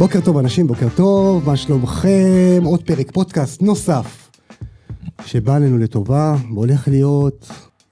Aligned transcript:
בוקר 0.00 0.20
טוב 0.20 0.38
אנשים, 0.38 0.66
בוקר 0.66 0.88
טוב, 0.96 1.46
מה 1.46 1.56
שלומכם? 1.56 2.60
עוד 2.64 2.82
פרק 2.82 3.12
פודקאסט 3.12 3.62
נוסף 3.62 4.30
שבא 5.26 5.54
עלינו 5.54 5.78
לטובה 5.78 6.36
והולך 6.54 6.88
להיות... 6.88 7.50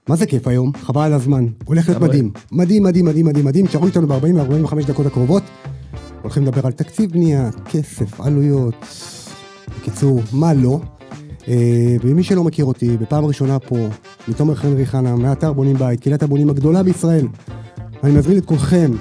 מה 0.09 0.15
זה 0.15 0.25
כיף 0.25 0.47
היום? 0.47 0.71
חבל 0.73 1.01
על 1.01 1.13
הזמן. 1.13 1.45
הולך 1.65 1.89
להיות 1.89 2.01
מדהים. 2.01 2.31
מדהים, 2.51 2.83
מדהים, 2.83 3.05
מדהים, 3.05 3.25
מדהים, 3.25 3.45
מדהים. 3.45 3.67
תשארו 3.67 3.85
איתנו 3.85 4.07
ב-40-45 4.07 4.87
דקות 4.87 5.05
הקרובות. 5.05 5.43
הולכים 6.21 6.43
לדבר 6.43 6.65
על 6.65 6.71
תקציב 6.71 7.11
בנייה, 7.11 7.49
כסף, 7.69 8.21
עלויות. 8.21 8.85
בקיצור, 9.79 10.21
מה 10.31 10.53
לא? 10.53 10.79
אה, 11.47 11.95
ומי 12.01 12.23
שלא 12.23 12.43
מכיר 12.43 12.65
אותי, 12.65 12.97
בפעם 12.97 13.25
ראשונה 13.25 13.59
פה, 13.59 13.77
מתומר 14.27 14.55
חנרי 14.55 14.85
חנה, 14.85 15.15
מאתר 15.15 15.53
בונים 15.53 15.77
בית, 15.77 15.99
קהילת 15.99 16.23
הבונים 16.23 16.49
הגדולה 16.49 16.83
בישראל. 16.83 17.27
אני 18.03 18.13
מזמין 18.13 18.37
את 18.37 18.45
כולכם 18.45 18.91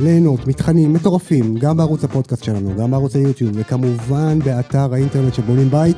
ליהנות 0.00 0.46
מתכנים 0.46 0.92
מטורפים, 0.92 1.56
גם 1.56 1.76
בערוץ 1.76 2.04
הפודקאסט 2.04 2.44
שלנו, 2.44 2.70
גם 2.78 2.90
בערוץ 2.90 3.16
היוטיוב, 3.16 3.52
וכמובן 3.54 4.38
באתר 4.38 4.94
האינטרנט 4.94 5.34
של 5.34 5.42
בונים 5.42 5.70
בית. 5.70 5.96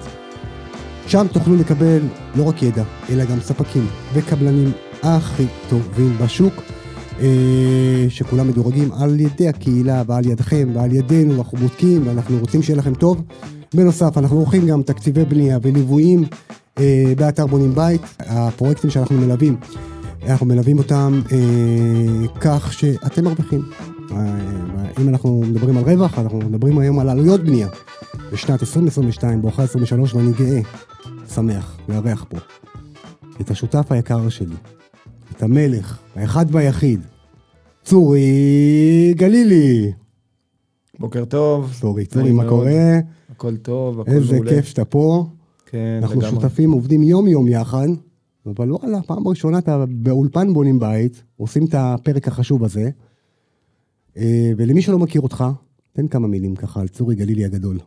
שם 1.07 1.27
תוכלו 1.33 1.57
לקבל 1.57 2.01
לא 2.35 2.43
רק 2.43 2.63
ידע, 2.63 2.83
אלא 3.11 3.25
גם 3.25 3.41
ספקים 3.41 3.87
וקבלנים 4.15 4.73
הכי 5.03 5.47
טובים 5.69 6.17
בשוק, 6.21 6.55
אה, 7.21 8.07
שכולם 8.09 8.49
מדורגים 8.49 8.93
על 8.93 9.21
ידי 9.21 9.49
הקהילה 9.49 10.03
ועל 10.07 10.27
ידכם 10.27 10.69
ועל 10.75 10.93
ידינו, 10.93 11.35
אנחנו 11.35 11.59
בודקים 11.59 12.07
ואנחנו 12.07 12.39
רוצים 12.39 12.63
שיהיה 12.63 12.79
לכם 12.79 12.95
טוב. 12.95 13.23
בנוסף, 13.75 14.19
אנחנו 14.19 14.37
עורכים 14.37 14.67
גם 14.67 14.83
תקציבי 14.83 15.25
בנייה 15.25 15.59
וליוויים 15.63 16.25
אה, 16.79 17.13
באתר 17.17 17.47
בונים 17.47 17.75
בית, 17.75 18.03
הפרויקטים 18.19 18.91
שאנחנו 18.91 19.17
מלווים. 19.17 19.57
אנחנו 20.29 20.47
מלווים 20.47 20.79
אותם 20.79 21.21
אה, 21.33 22.29
כך 22.41 22.73
שאתם 22.73 23.25
מרוויחים. 23.25 23.63
אה, 24.13 25.03
אם 25.03 25.09
אנחנו 25.09 25.41
מדברים 25.41 25.77
על 25.77 25.85
רווח, 25.85 26.19
אנחנו 26.19 26.39
מדברים 26.39 26.79
היום 26.79 26.99
על 26.99 27.09
עלויות 27.09 27.41
בנייה. 27.41 27.69
בשנת 28.33 28.63
2022, 28.63 29.43
בואכה 29.43 29.63
23, 29.63 30.15
ואני 30.15 30.33
גאה, 30.33 30.61
שמח, 31.35 31.79
לארח 31.89 32.25
פה 32.29 32.37
את 33.41 33.51
השותף 33.51 33.93
היקר 33.93 34.29
שלי, 34.29 34.55
את 35.37 35.43
המלך, 35.43 35.99
האחד 36.15 36.47
והיחיד, 36.51 37.01
צורי 37.85 39.15
גלילי. 39.17 39.93
בוקר 40.99 41.25
טוב. 41.25 41.73
צורי, 41.81 42.07
צורי, 42.07 42.33
מה 42.33 42.49
קורה? 42.49 42.99
הכל 43.31 43.57
טוב, 43.57 44.01
הכל 44.01 44.11
איזה 44.11 44.35
מעולה. 44.35 44.51
כיף 44.51 44.65
שאתה 44.65 44.85
פה. 44.85 45.27
כן, 45.67 45.99
אנחנו 46.03 46.21
לגמרי. 46.21 46.41
שותפים, 46.41 46.73
עובדים 46.73 47.03
יום-יום 47.03 47.49
יחד, 47.49 47.89
אבל 48.47 48.73
וואלה, 48.73 49.03
פעם 49.03 49.29
ראשונה 49.29 49.59
אתה 49.59 49.85
באולפן 49.89 50.53
בונים 50.53 50.79
בית, 50.79 51.23
עושים 51.37 51.65
את 51.65 51.75
הפרק 51.79 52.29
החשוב 52.29 52.65
הזה. 52.65 52.91
אה, 54.17 54.53
ולמי 54.57 54.83
שלא 54.83 54.99
מכיר 54.99 55.21
אותך, 55.21 55.45
תן 55.93 56.09
כמה 56.09 56.29
מילים 56.29 56.57
ככה 56.57 56.81
על 56.81 56.89
צורי 56.89 57.15
גלילי 57.15 57.45
הגדול. 57.45 57.79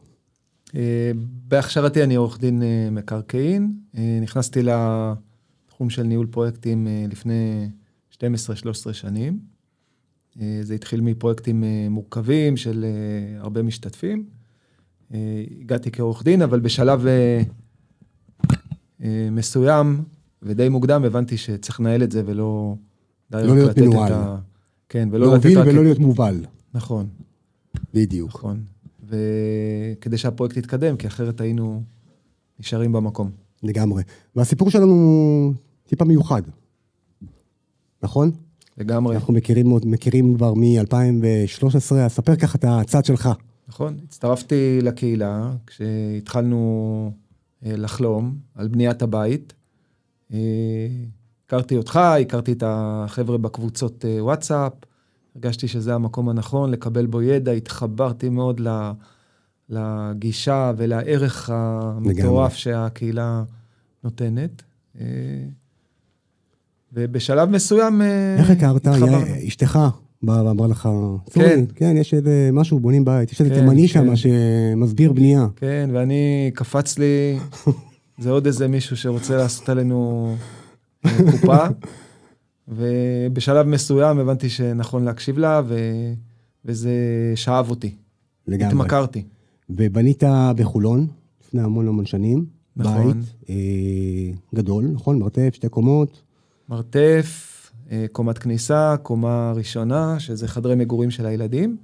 אה, 0.75 1.11
בהכשרתי 1.47 2.03
אני 2.03 2.15
עורך 2.15 2.39
דין 2.39 2.63
אה, 2.63 2.89
מקרקעין. 2.91 3.73
נכנסתי 4.21 4.59
לתחום 4.63 5.89
של 5.89 6.03
ניהול 6.03 6.27
פרויקטים 6.27 6.87
לפני 7.09 7.69
12-13 8.13 8.17
שנים. 8.91 9.39
זה 10.61 10.73
התחיל 10.75 11.01
מפרויקטים 11.01 11.63
מורכבים 11.89 12.57
של 12.57 12.85
הרבה 13.37 13.63
משתתפים. 13.63 14.25
הגעתי 15.61 15.91
כעורך 15.91 16.23
דין, 16.23 16.41
אבל 16.41 16.59
בשלב 16.59 17.05
מסוים 19.31 20.03
ודי 20.43 20.69
מוקדם 20.69 21.05
הבנתי 21.05 21.37
שצריך 21.37 21.79
לנהל 21.79 22.03
את 22.03 22.11
זה 22.11 22.23
ולא... 22.25 22.75
לא 23.31 23.55
להיות 23.55 23.77
מנוהל. 23.77 24.13
ה- 24.13 24.37
כן, 24.89 25.09
ולא 25.11 25.33
לתת 25.35 25.45
להוביל 25.45 25.59
רק... 25.59 25.67
ולא 25.67 25.79
את- 25.79 25.83
להיות 25.83 25.99
מובל, 25.99 26.45
נכון. 26.73 27.07
בדיוק. 27.93 28.29
נכון. 28.29 28.63
וכדי 29.07 30.17
שהפרויקט 30.17 30.57
יתקדם, 30.57 30.97
כי 30.97 31.07
אחרת 31.07 31.41
היינו 31.41 31.83
נשארים 32.59 32.91
במקום. 32.91 33.31
לגמרי. 33.63 34.03
והסיפור 34.35 34.69
שלנו 34.69 35.53
טיפה 35.87 36.05
מיוחד, 36.05 36.41
נכון? 38.03 38.31
לגמרי, 38.77 39.15
אנחנו 39.15 39.33
מכירים, 39.33 39.73
מכירים 39.85 40.35
כבר 40.35 40.53
מ-2013, 40.53 41.65
אז 41.95 42.11
ספר 42.11 42.35
ככה 42.35 42.57
את 42.57 42.65
הצד 42.67 43.05
שלך. 43.05 43.29
נכון. 43.67 43.97
הצטרפתי 44.03 44.79
לקהילה 44.81 45.51
כשהתחלנו 45.67 47.11
אה, 47.65 47.75
לחלום 47.77 48.35
על 48.55 48.67
בניית 48.67 49.01
הבית. 49.01 49.53
הכרתי 51.49 51.77
אותך, 51.77 51.95
הכרתי 52.21 52.51
את 52.51 52.63
החבר'ה 52.65 53.37
בקבוצות 53.37 54.05
אה, 54.05 54.23
וואטסאפ, 54.23 54.73
הרגשתי 55.35 55.67
שזה 55.67 55.93
המקום 55.95 56.29
הנכון 56.29 56.71
לקבל 56.71 57.05
בו 57.05 57.21
ידע, 57.21 57.51
התחברתי 57.51 58.29
מאוד 58.29 58.61
לגישה 59.69 60.71
ולערך 60.77 61.49
המטורף 61.53 62.53
שהקהילה 62.53 63.43
נותנת. 64.03 64.63
אה, 64.99 65.05
ובשלב 66.93 67.49
מסוים 67.49 68.01
אה, 68.01 68.35
איך 68.39 68.49
הכרת? 68.49 68.87
אשתך 69.47 69.79
באה 70.23 70.45
ואמרה 70.45 70.67
לך, 70.67 70.89
צורי, 71.29 71.65
כן, 71.75 71.97
יש 71.97 72.13
איזה 72.13 72.49
משהו, 72.53 72.79
בונים 72.79 73.05
בית, 73.05 73.31
יש 73.31 73.41
איזה 73.41 73.55
כן, 73.55 73.59
תימני 73.59 73.87
כן. 73.87 74.15
שם 74.15 74.15
שמסביר 74.15 75.11
בנייה. 75.11 75.47
כן, 75.55 75.89
ואני, 75.93 76.51
קפץ 76.53 76.99
לי, 76.99 77.39
זה 78.19 78.29
עוד 78.29 78.45
איזה 78.45 78.67
מישהו 78.67 78.97
שרוצה 78.97 79.37
לעשות 79.37 79.69
עלינו 79.69 80.35
קופה, 81.31 81.57
ובשלב 82.67 83.67
מסוים 83.67 84.19
הבנתי 84.19 84.49
שנכון 84.49 85.05
להקשיב 85.05 85.37
לה, 85.37 85.61
ו... 85.65 85.75
וזה 86.65 86.91
שאב 87.35 87.69
אותי. 87.69 87.95
לגמרי. 88.47 88.67
התמכרתי. 88.67 89.23
ובנית 89.69 90.23
בחולון 90.55 91.07
לפני 91.41 91.61
המון 91.61 91.87
המון 91.87 92.05
שנים. 92.05 92.45
נכון. 92.75 93.13
בית 93.21 93.33
אה, 93.49 93.55
גדול, 94.55 94.85
נכון? 94.93 95.19
מרתף, 95.19 95.49
שתי 95.53 95.69
קומות. 95.69 96.21
מרתף, 96.69 97.71
אה, 97.91 98.05
קומת 98.11 98.37
כניסה, 98.37 98.95
קומה 99.03 99.53
ראשונה, 99.55 100.19
שזה 100.19 100.47
חדרי 100.47 100.75
מגורים 100.75 101.11
של 101.11 101.25
הילדים, 101.25 101.77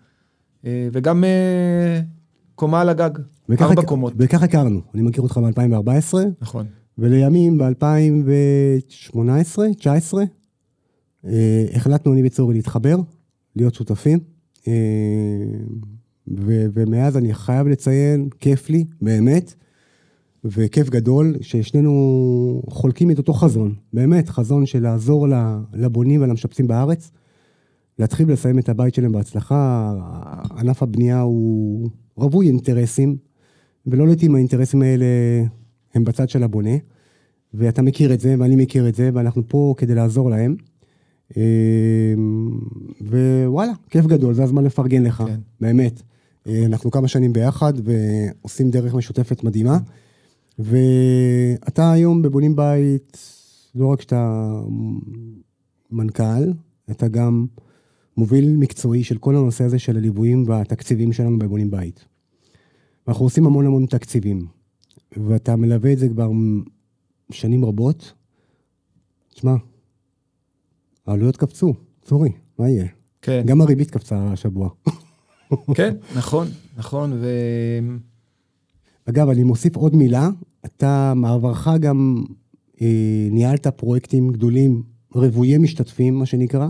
אה, 0.66 0.88
וגם 0.92 1.24
אה, 1.24 2.02
קומה 2.56 2.82
על 2.82 2.90
הגג, 2.90 3.10
ארבע 3.62 3.82
קומות. 3.82 4.14
וככה 4.18 4.46
הכרנו. 4.46 4.82
אני 4.94 5.02
מכיר 5.02 5.24
אותך 5.24 5.38
ב-2014, 5.38 6.18
נכון. 6.42 6.66
ולימים 6.98 7.58
ב-2018, 7.58 7.68
2019, 7.68 10.24
אה, 11.26 11.66
החלטנו 11.74 12.14
אני 12.14 12.28
וצורי 12.28 12.56
להתחבר, 12.56 12.98
להיות 13.56 13.74
שותפים. 13.74 14.20
אה, 14.68 14.74
ו- 16.28 16.66
ומאז 16.74 17.18
אני 17.18 17.34
חייב 17.34 17.68
לציין, 17.68 18.30
כיף 18.40 18.70
לי, 18.70 18.86
באמת, 19.02 19.54
וכיף 20.44 20.90
גדול, 20.90 21.36
ששנינו 21.42 22.62
חולקים 22.70 23.12
את 23.12 23.18
אותו 23.18 23.34
חזון, 23.34 23.74
באמת, 23.94 24.30
חזון 24.30 24.66
של 24.66 24.84
לעזור 24.84 25.28
לבונים 25.74 26.22
ולמשפצים 26.22 26.68
בארץ, 26.68 27.12
להתחיל 28.00 28.30
ולסיים 28.30 28.60
את 28.60 28.70
הבית 28.70 28.94
שלהם 28.94 29.12
בהצלחה. 29.12 29.94
ענף 30.58 30.84
הבנייה 30.84 31.22
הוא 31.22 31.90
רווי 32.16 32.48
אינטרסים, 32.48 33.18
ולא 33.88 34.08
לעיתים 34.08 34.36
האינטרסים 34.36 34.82
האלה 34.82 35.06
הם 35.96 36.04
בצד 36.04 36.30
של 36.30 36.44
הבונה, 36.44 36.76
ואתה 37.54 37.82
מכיר 37.82 38.14
את 38.14 38.20
זה, 38.20 38.36
ואני 38.40 38.56
מכיר 38.56 38.88
את 38.90 38.96
זה, 38.96 39.10
ואנחנו 39.14 39.44
פה 39.48 39.74
כדי 39.78 39.96
לעזור 39.96 40.30
להם. 40.30 40.56
אה, 41.38 42.14
ווואלה, 43.02 43.72
כיף 43.90 44.06
גדול, 44.06 44.34
זה 44.34 44.44
הזמן 44.44 44.64
לפרגן 44.64 45.04
לך, 45.04 45.24
כן. 45.28 45.40
באמת. 45.62 46.02
אה, 46.48 46.66
אנחנו 46.66 46.92
כמה 46.92 47.08
שנים 47.08 47.34
ביחד 47.34 47.74
ועושים 47.84 48.70
דרך 48.70 48.94
משותפת 48.94 49.44
מדהימה. 49.44 49.78
ואתה 50.60 51.92
היום 51.92 52.22
בבונים 52.22 52.56
בית, 52.56 53.18
לא 53.76 53.88
רק 53.88 54.02
שאתה 54.02 54.52
מנכ"ל, 55.92 56.52
אתה 56.92 57.08
גם 57.08 57.46
מוביל 58.18 58.56
מקצועי 58.56 59.04
של 59.04 59.18
כל 59.18 59.36
הנושא 59.36 59.64
הזה 59.64 59.80
של 59.80 59.98
הליוויים 59.98 60.44
והתקציבים 60.48 61.14
שלנו 61.14 61.40
בבונים 61.40 61.72
בית. 61.72 62.06
אנחנו 63.08 63.26
עושים 63.26 63.46
המון 63.46 63.66
המון 63.66 63.86
תקציבים, 63.86 64.46
ואתה 65.18 65.56
מלווה 65.56 65.94
את 65.94 66.00
זה 66.00 66.10
כבר 66.10 66.30
שנים 67.32 67.66
רבות. 67.66 68.14
תשמע, 69.34 69.56
העלויות 71.08 71.38
קפצו, 71.38 71.74
סורי, 72.06 72.32
מה 72.60 72.70
יהיה? 72.70 72.86
כן. 73.22 73.44
גם 73.46 73.62
הריבית 73.62 73.92
קפצה 73.92 74.28
השבוע. 74.28 74.70
כן, 75.76 75.96
נכון, 76.16 76.48
נכון, 76.78 77.14
ו... 77.14 77.28
אגב, 79.10 79.30
אני 79.30 79.44
מוסיף 79.44 79.76
עוד 79.76 79.96
מילה, 79.96 80.30
אתה 80.66 81.14
מעברך 81.16 81.68
גם 81.80 82.24
אה, 82.82 83.28
ניהלת 83.32 83.68
פרויקטים 83.68 84.30
גדולים, 84.30 84.84
רוויי 85.16 85.58
משתתפים, 85.58 86.20
מה 86.20 86.26
שנקרא, 86.26 86.70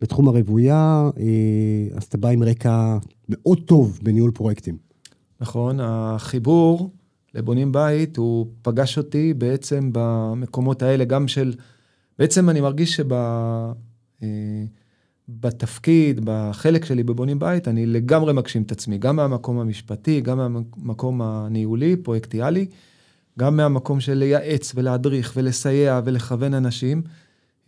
בתחום 0.00 0.28
הרוויה, 0.28 1.10
אה, 1.18 1.96
אז 1.96 2.04
אתה 2.04 2.18
בא 2.18 2.28
עם 2.28 2.42
רקע 2.42 2.98
מאוד 3.28 3.60
טוב 3.64 3.98
בניהול 4.02 4.30
פרויקטים. 4.30 4.76
נכון, 5.40 5.80
החיבור 5.80 6.90
לבונים 7.34 7.72
בית, 7.72 8.16
הוא 8.16 8.46
פגש 8.62 8.98
אותי 8.98 9.34
בעצם 9.34 9.90
במקומות 9.92 10.82
האלה, 10.82 11.04
גם 11.04 11.28
של... 11.28 11.54
בעצם 12.18 12.50
אני 12.50 12.60
מרגיש 12.60 12.96
שב... 12.96 13.12
אה, 14.22 14.64
בתפקיד, 15.28 16.20
בחלק 16.24 16.84
שלי 16.84 17.02
בבונים 17.02 17.38
בית, 17.38 17.68
אני 17.68 17.86
לגמרי 17.86 18.32
מגשים 18.32 18.62
את 18.62 18.72
עצמי, 18.72 18.98
גם 18.98 19.16
מהמקום 19.16 19.58
המשפטי, 19.58 20.20
גם 20.20 20.38
מהמקום 20.38 21.22
הניהולי, 21.22 21.96
פרויקטיאלי, 21.96 22.66
גם 23.38 23.56
מהמקום 23.56 24.00
של 24.00 24.14
לייעץ 24.14 24.72
ולהדריך 24.74 25.32
ולסייע 25.36 26.00
ולכוון 26.04 26.54
אנשים. 26.54 27.02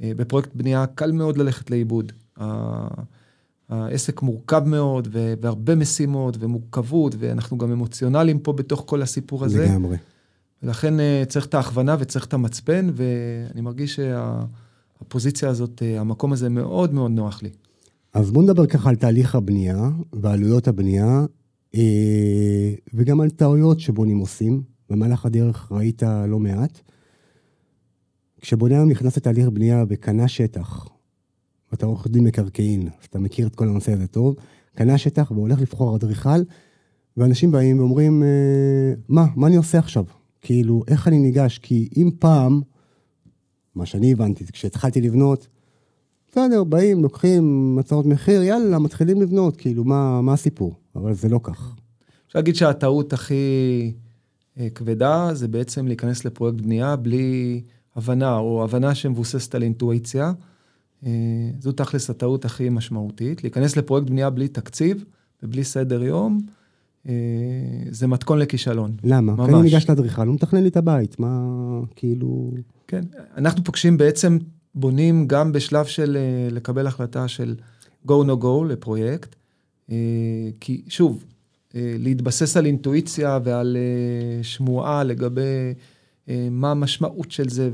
אה, 0.03 0.13
בפרויקט 0.17 0.51
בנייה 0.55 0.87
קל 0.87 1.13
מאוד 1.13 1.37
ללכת 1.37 1.71
לאיבוד. 1.71 2.13
העסק 3.71 4.23
מורכב 4.23 4.63
מאוד, 4.67 5.09
והרבה 5.41 5.75
משימות 5.75 6.37
ומורכבות, 6.41 7.15
ואנחנו 7.19 7.59
גם 7.59 7.73
אמוציונליים 7.73 8.39
פה 8.39 8.53
בתוך 8.53 8.85
כל 8.87 9.03
הסיפור 9.03 9.45
הזה. 9.45 9.65
לגמרי. 9.65 9.97
ולכן 10.63 11.01
אה, 11.01 11.23
צריך 11.29 11.47
את 11.47 11.55
ההכוונה 11.55 11.97
וצריך 11.99 12.27
את 12.27 12.35
המצפן, 12.35 12.91
ואני 12.95 13.61
מרגיש 13.61 14.01
שהפוזיציה 14.01 15.49
הזאת, 15.49 15.83
אה, 15.83 16.01
המקום 16.01 16.33
הזה 16.33 16.49
מאוד 16.49 16.95
מאוד 16.95 17.11
נוח 17.11 17.43
לי. 17.43 17.51
אז 18.15 18.31
בוא 18.31 18.43
נדבר 18.43 18.67
ככה 18.67 18.89
על 18.89 18.97
תהליך 18.97 19.35
הבנייה 19.35 19.91
ועלויות 20.13 20.69
הבנייה, 20.69 21.25
אה, 21.75 22.73
וגם 22.95 23.21
על 23.21 23.31
טעויות 23.31 23.81
שבונים 23.81 24.19
עושים. 24.19 24.63
במהלך 24.91 25.27
הדרך 25.27 25.73
ראית 25.73 26.03
לא 26.29 26.39
מעט. 26.39 26.81
כשבונה 28.41 28.85
נכנס 28.85 29.17
לתהליך 29.17 29.49
בנייה 29.49 29.85
וקנה 29.89 30.29
שטח, 30.29 30.89
ואתה 31.73 31.87
עורך 31.87 32.07
דין 32.07 32.25
מקרקעין, 32.25 32.89
אז 33.01 33.07
אתה 33.11 33.19
מכיר 33.19 33.47
את 33.47 33.55
כל 33.55 33.69
הנושא 33.69 33.93
הזה 33.93 34.07
טוב, 34.07 34.37
קנה 34.77 34.99
שטח 34.99 35.31
והולך 35.31 35.61
לבחור 35.61 35.97
אדריכל, 35.97 36.41
ואנשים 37.17 37.51
באים 37.51 37.79
ואומרים, 37.79 38.23
מה, 39.09 39.27
מה 39.37 39.47
אני 39.47 39.57
עושה 39.57 39.79
עכשיו? 39.79 40.05
כאילו, 40.41 40.83
איך 40.89 41.09
אני 41.09 41.19
ניגש? 41.19 41.59
כי 41.59 41.89
אם 41.97 42.11
פעם, 42.19 42.61
מה 43.75 43.87
שאני 43.87 44.13
הבנתי, 44.13 44.45
כשהתחלתי 44.53 45.01
לבנות, 45.01 45.49
בסדר, 46.31 46.65
באים, 46.65 47.03
לוקחים 47.03 47.77
הצעות 47.81 48.07
מחיר, 48.07 48.43
יאללה, 48.43 48.79
מתחילים 48.79 49.23
לבנות, 49.23 49.57
כאילו, 49.57 49.85
מה, 49.85 50.21
מה 50.21 50.33
הסיפור? 50.33 50.75
אבל 50.97 51.15
זה 51.15 51.29
לא 51.29 51.41
כך. 51.43 51.75
אפשר 52.27 52.39
להגיד 52.39 52.55
שהטעות 52.55 53.13
הכי 53.13 53.35
אה, 54.59 54.71
כבדה 54.71 55.31
זה 55.33 55.49
בעצם 55.49 55.87
להיכנס 55.87 56.25
לפרויקט 56.25 56.61
בנייה 56.61 56.97
בלי 56.97 57.63
הבנה, 57.97 58.39
או 58.39 58.65
הבנה 58.65 58.95
שמבוססת 58.95 59.55
על 59.55 59.63
אינטואיציה. 59.63 60.33
אה, 61.07 61.11
זו 61.61 61.73
תכלס 61.73 62.11
הטעות 62.11 62.45
הכי 62.45 62.69
משמעותית. 62.69 63.45
להיכנס 63.45 63.77
לפרויקט 63.77 64.11
בנייה 64.11 64.31
בלי 64.31 64.49
תקציב 64.49 65.05
ובלי 65.43 65.65
סדר 65.65 66.03
יום, 66.03 66.41
אה, 67.09 67.13
זה 67.91 68.07
מתכון 68.07 68.39
לכישלון. 68.39 68.97
למה? 69.05 69.33
ממש. 69.33 69.49
כי 69.49 69.55
אני 69.55 69.63
ניגש 69.63 69.89
לאדריכל, 69.89 70.27
הוא 70.27 70.35
מתכנן 70.35 70.63
לי 70.63 70.69
את 70.69 70.77
הבית, 70.77 71.21
מה, 71.21 71.41
כאילו... 71.97 72.53
כן, 72.89 73.05
אנחנו 73.37 73.65
פוגשים 73.65 73.97
בעצם, 73.97 74.39
בונים 74.75 75.29
גם 75.29 75.53
בשלב 75.53 75.87
של 75.87 76.17
אה, 76.17 76.49
לקבל 76.51 76.87
החלטה 76.87 77.29
של 77.29 77.55
go 78.09 78.11
no 78.27 78.43
go 78.43 78.65
לפרויקט, 78.69 79.37
כי 80.61 80.83
שוב, 80.89 81.25
להתבסס 81.75 82.57
על 82.57 82.67
אינטואיציה 82.67 83.39
ועל 83.45 83.77
שמועה 84.43 85.05
לגבי 85.05 85.75
מה 86.51 86.71
המשמעות 86.71 87.31
של 87.31 87.49
זה 87.49 87.71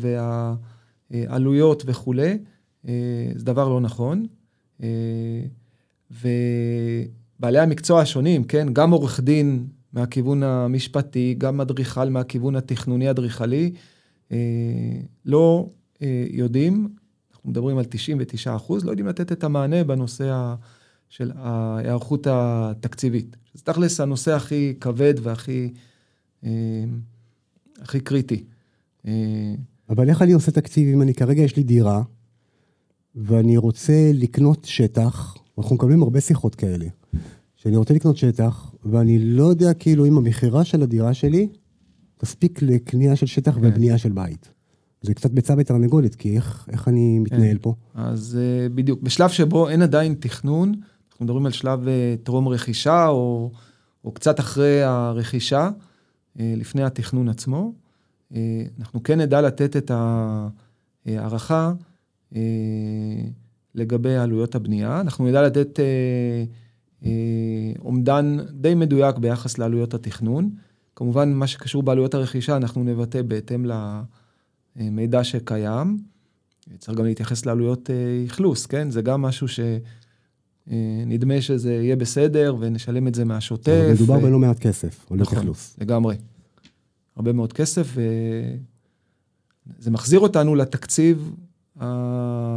והעלויות 1.10 1.82
וכולי, 1.86 2.38
זה 3.34 3.44
דבר 3.44 3.68
לא 3.68 3.80
נכון. 3.80 4.26
ו... 6.10 6.28
בעלי 7.40 7.58
המקצוע 7.58 8.00
השונים, 8.00 8.44
כן, 8.44 8.66
גם 8.72 8.90
עורך 8.90 9.20
דין 9.20 9.66
מהכיוון 9.92 10.42
המשפטי, 10.42 11.34
גם 11.38 11.60
אדריכל 11.60 12.08
מהכיוון 12.08 12.56
התכנוני-אדריכלי, 12.56 13.72
אה, 14.32 14.36
לא 15.24 15.70
אה, 16.02 16.26
יודעים, 16.30 16.88
אנחנו 17.32 17.50
מדברים 17.50 17.78
על 17.78 17.84
99 17.84 18.56
אחוז, 18.56 18.84
לא 18.84 18.90
יודעים 18.90 19.06
לתת 19.06 19.32
את 19.32 19.44
המענה 19.44 19.84
בנושא 19.84 20.54
של 21.08 21.32
ההיערכות 21.34 22.26
התקציבית. 22.30 23.36
זה 23.54 23.62
תכלס 23.64 24.00
הנושא 24.00 24.32
הכי 24.32 24.74
כבד 24.80 25.14
והכי 25.22 25.72
אה, 26.44 26.50
הכי 27.82 28.00
קריטי. 28.00 28.44
אה, 29.06 29.54
אבל 29.88 30.08
איך 30.08 30.22
אני 30.22 30.32
עושה 30.32 30.50
תקציב 30.50 30.88
אם 30.88 31.02
אני 31.02 31.14
כרגע 31.14 31.42
יש 31.42 31.56
לי 31.56 31.62
דירה, 31.62 32.02
ואני 33.16 33.56
רוצה 33.56 34.10
לקנות 34.14 34.64
שטח, 34.64 35.36
אנחנו 35.58 35.76
מקבלים 35.76 36.02
הרבה 36.02 36.20
שיחות 36.20 36.54
כאלה. 36.54 36.86
שאני 37.56 37.76
רוצה 37.76 37.94
לקנות 37.94 38.16
שטח, 38.16 38.74
ואני 38.84 39.18
לא 39.18 39.44
יודע 39.44 39.74
כאילו 39.74 40.06
אם 40.06 40.16
המכירה 40.18 40.64
של 40.64 40.82
הדירה 40.82 41.14
שלי 41.14 41.48
תספיק 42.18 42.62
לקנייה 42.62 43.16
של 43.16 43.26
שטח 43.26 43.54
כן. 43.54 43.60
ובנייה 43.62 43.98
של 43.98 44.12
בית. 44.12 44.50
זה 45.02 45.14
קצת 45.14 45.30
ביצה 45.30 45.54
ותרנגולת, 45.58 46.14
כי 46.14 46.36
איך, 46.36 46.68
איך 46.72 46.88
אני 46.88 47.18
מתנהל 47.18 47.56
כן. 47.56 47.62
פה? 47.62 47.74
אז 47.94 48.38
uh, 48.38 48.72
בדיוק, 48.74 49.02
בשלב 49.02 49.30
שבו 49.30 49.68
אין 49.68 49.82
עדיין 49.82 50.14
תכנון, 50.14 50.74
אנחנו 51.10 51.24
מדברים 51.24 51.46
על 51.46 51.52
שלב 51.52 51.84
uh, 51.84 51.88
טרום 52.22 52.48
רכישה, 52.48 53.08
או, 53.08 53.50
או 54.04 54.12
קצת 54.12 54.40
אחרי 54.40 54.82
הרכישה, 54.82 55.70
uh, 56.36 56.40
לפני 56.56 56.82
התכנון 56.82 57.28
עצמו, 57.28 57.72
אנחנו 58.78 59.02
כן 59.02 59.20
נדע 59.20 59.40
לתת 59.40 59.76
את 59.76 59.90
ההערכה 61.06 61.72
לגבי 63.74 64.16
עלויות 64.16 64.54
הבנייה. 64.54 65.00
אנחנו 65.00 65.26
נדע 65.26 65.42
לתת... 65.42 65.78
Uh, 65.78 65.82
אה, 67.04 67.72
אומדן 67.80 68.36
די 68.50 68.74
מדויק 68.74 69.18
ביחס 69.18 69.58
לעלויות 69.58 69.94
התכנון. 69.94 70.50
כמובן, 70.96 71.32
מה 71.32 71.46
שקשור 71.46 71.82
בעלויות 71.82 72.14
הרכישה, 72.14 72.56
אנחנו 72.56 72.84
נבטא 72.84 73.22
בהתאם 73.22 73.66
למידע 74.76 75.24
שקיים. 75.24 75.98
צריך 76.78 76.98
גם 76.98 77.04
להתייחס 77.04 77.46
לעלויות 77.46 77.90
אה, 77.90 78.24
אכלוס, 78.26 78.66
כן? 78.66 78.90
זה 78.90 79.02
גם 79.02 79.22
משהו 79.22 79.46
שנדמה 79.48 81.34
אה, 81.34 81.42
שזה 81.42 81.74
יהיה 81.74 81.96
בסדר 81.96 82.56
ונשלם 82.60 83.08
את 83.08 83.14
זה 83.14 83.24
מהשוטף. 83.24 83.88
מדובר. 83.94 84.18
בלא 84.18 84.38
מעט 84.38 84.58
כסף, 84.58 85.06
עלויות 85.10 85.28
נכון, 85.28 85.38
אכלוס. 85.38 85.76
לגמרי. 85.80 86.16
הרבה 87.16 87.32
מאוד 87.32 87.52
כסף, 87.52 87.96
וזה 89.78 89.90
מחזיר 89.90 90.20
אותנו 90.20 90.54
לתקציב 90.54 91.34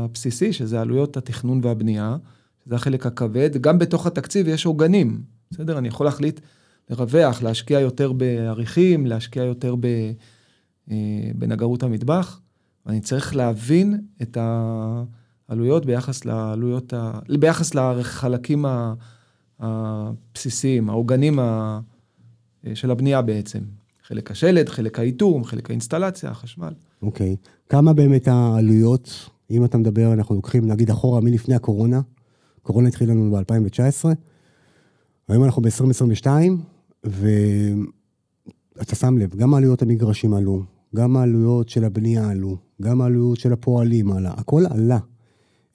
הבסיסי, 0.09 0.53
שזה 0.53 0.81
עלויות 0.81 1.17
התכנון 1.17 1.59
והבנייה. 1.63 2.17
זה 2.65 2.75
החלק 2.75 3.05
הכבד. 3.05 3.49
גם 3.61 3.79
בתוך 3.79 4.07
התקציב 4.07 4.47
יש 4.47 4.65
עוגנים, 4.65 5.21
בסדר? 5.51 5.77
אני 5.77 5.87
יכול 5.87 6.05
להחליט 6.05 6.39
לרווח, 6.89 7.41
להשקיע 7.41 7.79
יותר 7.79 8.11
בעריכים, 8.11 9.05
להשקיע 9.05 9.43
יותר 9.43 9.75
ב, 9.79 9.85
אה, 10.91 10.95
בנגרות 11.35 11.83
המטבח. 11.83 12.39
אני 12.87 13.01
צריך 13.01 13.35
להבין 13.35 14.01
את 14.21 14.37
העלויות 15.49 15.85
ביחס 15.85 16.25
לעלויות, 16.25 16.93
ה... 16.93 17.19
ביחס 17.39 17.75
לחלקים 17.75 18.65
הבסיסיים, 19.59 20.89
העוגנים 20.89 21.39
ה... 21.39 21.79
של 22.73 22.91
הבנייה 22.91 23.21
בעצם. 23.21 23.59
חלק 24.03 24.31
השלד, 24.31 24.69
חלק 24.69 24.99
האיתור, 24.99 25.47
חלק 25.47 25.69
האינסטלציה, 25.69 26.29
החשמל. 26.29 26.73
אוקיי. 27.01 27.35
Okay. 27.43 27.49
כמה 27.69 27.93
באמת 27.93 28.27
העלויות, 28.27 29.29
אם 29.51 29.65
אתה 29.65 29.77
מדבר, 29.77 30.13
אנחנו 30.13 30.35
לוקחים 30.35 30.67
נגיד 30.67 30.89
אחורה 30.89 31.21
מלפני 31.21 31.55
הקורונה, 31.55 32.01
קורונה 32.61 32.87
התחילה 32.87 33.13
לנו 33.13 33.31
ב-2019, 33.31 34.05
היום 35.27 35.43
אנחנו 35.43 35.61
ב-2022, 35.61 36.27
ואתה 37.03 38.95
שם 38.95 39.17
לב, 39.17 39.35
גם 39.35 39.53
העלויות 39.53 39.81
המגרשים 39.81 40.33
עלו, 40.33 40.63
גם 40.95 41.17
העלויות 41.17 41.69
של 41.69 41.83
הבנייה 41.83 42.29
עלו, 42.29 42.57
גם 42.81 43.01
העלויות 43.01 43.39
של 43.39 43.53
הפועלים 43.53 44.11
עלה, 44.11 44.31
הכל 44.37 44.63
עלה. 44.69 44.99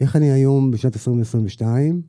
איך 0.00 0.16
אני 0.16 0.30
היום 0.30 0.70
בשנת 0.70 0.94
2022, 0.96 2.02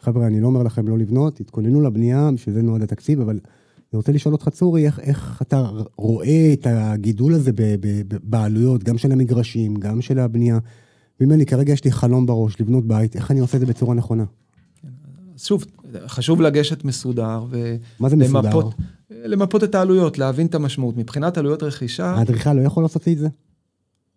חבר'ה, 0.00 0.26
אני 0.26 0.40
לא 0.40 0.46
אומר 0.46 0.62
לכם 0.62 0.88
לא 0.88 0.98
לבנות, 0.98 1.36
תתכוננו 1.36 1.80
לבנייה, 1.80 2.30
בשביל 2.34 2.54
זה 2.54 2.62
נועד 2.62 2.82
התקציב, 2.82 3.20
אבל 3.20 3.40
אני 3.92 3.96
רוצה 3.96 4.12
לשאול 4.12 4.34
אותך, 4.34 4.48
צורי, 4.48 4.86
איך, 4.86 5.00
איך 5.00 5.42
אתה 5.42 5.70
רואה 5.96 6.52
את 6.52 6.66
הגידול 6.70 7.34
הזה 7.34 7.50
בעלויות, 8.22 8.84
גם 8.84 8.98
של 8.98 9.12
המגרשים, 9.12 9.74
גם 9.74 10.00
של 10.00 10.18
הבנייה, 10.18 10.58
ואם 11.20 11.32
אני 11.32 11.46
כרגע 11.46 11.72
יש 11.72 11.84
לי 11.84 11.92
חלום 11.92 12.26
בראש 12.26 12.60
לבנות 12.60 12.86
בית, 12.86 13.16
איך 13.16 13.30
אני 13.30 13.40
עושה 13.40 13.56
את 13.56 13.60
זה 13.60 13.66
בצורה 13.66 13.94
נכונה? 13.94 14.24
שוב, 15.36 15.64
חשוב 16.06 16.40
לגשת 16.40 16.84
מסודר 16.84 17.44
ו... 17.50 17.76
מה 18.00 18.08
זה 18.08 18.16
מסודר? 18.16 18.60
למפות 19.10 19.64
את 19.64 19.74
העלויות, 19.74 20.18
להבין 20.18 20.46
את 20.46 20.54
המשמעות. 20.54 20.96
מבחינת 20.96 21.38
עלויות 21.38 21.62
רכישה... 21.62 22.06
האדריכל 22.06 22.52
לא 22.52 22.62
יכול 22.62 22.84
לעשות 22.84 23.08
את 23.08 23.18
זה? 23.18 23.28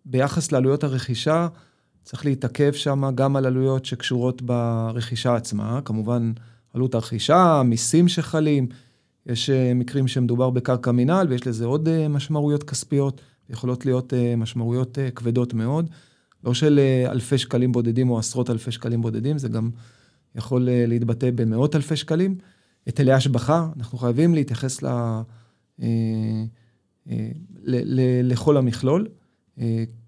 ביחס 0.04 0.52
לעלויות 0.52 0.84
הרכישה, 0.84 1.48
צריך 2.02 2.24
להתעכב 2.24 2.72
שם 2.72 3.10
גם 3.14 3.36
על 3.36 3.46
עלויות 3.46 3.84
שקשורות 3.84 4.42
ברכישה 4.42 5.36
עצמה, 5.36 5.80
כמובן 5.84 6.32
עלות 6.74 6.94
הרכישה, 6.94 7.62
מיסים 7.64 8.08
שחלים, 8.08 8.66
יש 9.26 9.50
אה, 9.50 9.74
מקרים 9.74 10.08
שמדובר 10.08 10.50
בקרקע 10.50 10.92
מינהל 10.92 11.28
ויש 11.28 11.46
לזה 11.46 11.64
עוד 11.64 11.88
אה, 11.88 12.08
משמעויות 12.08 12.62
כספיות, 12.62 13.20
יכולות 13.50 13.86
להיות 13.86 14.14
אה, 14.14 14.36
משמעויות 14.36 14.98
כבדות 15.14 15.54
מאוד. 15.54 15.90
לא 16.44 16.54
של 16.54 16.78
אה, 16.78 17.10
אלפי 17.12 17.38
שקלים 17.38 17.72
בודדים 17.72 18.10
או 18.10 18.18
עשרות 18.18 18.50
אלפי 18.50 18.72
שקלים 18.72 19.02
בודדים, 19.02 19.38
זה 19.38 19.48
גם 19.48 19.70
יכול 20.34 20.68
אה, 20.68 20.84
להתבטא 20.86 21.30
במאות 21.34 21.76
אלפי 21.76 21.96
שקלים. 21.96 22.38
היטלי 22.86 23.12
השבחה, 23.12 23.68
אנחנו 23.76 23.98
חייבים 23.98 24.34
להתייחס 24.34 24.82
ל, 24.82 24.86
אה, 25.82 26.42
ל, 27.06 27.76
ל, 27.84 28.00
לכל 28.32 28.56
המכלול, 28.56 29.08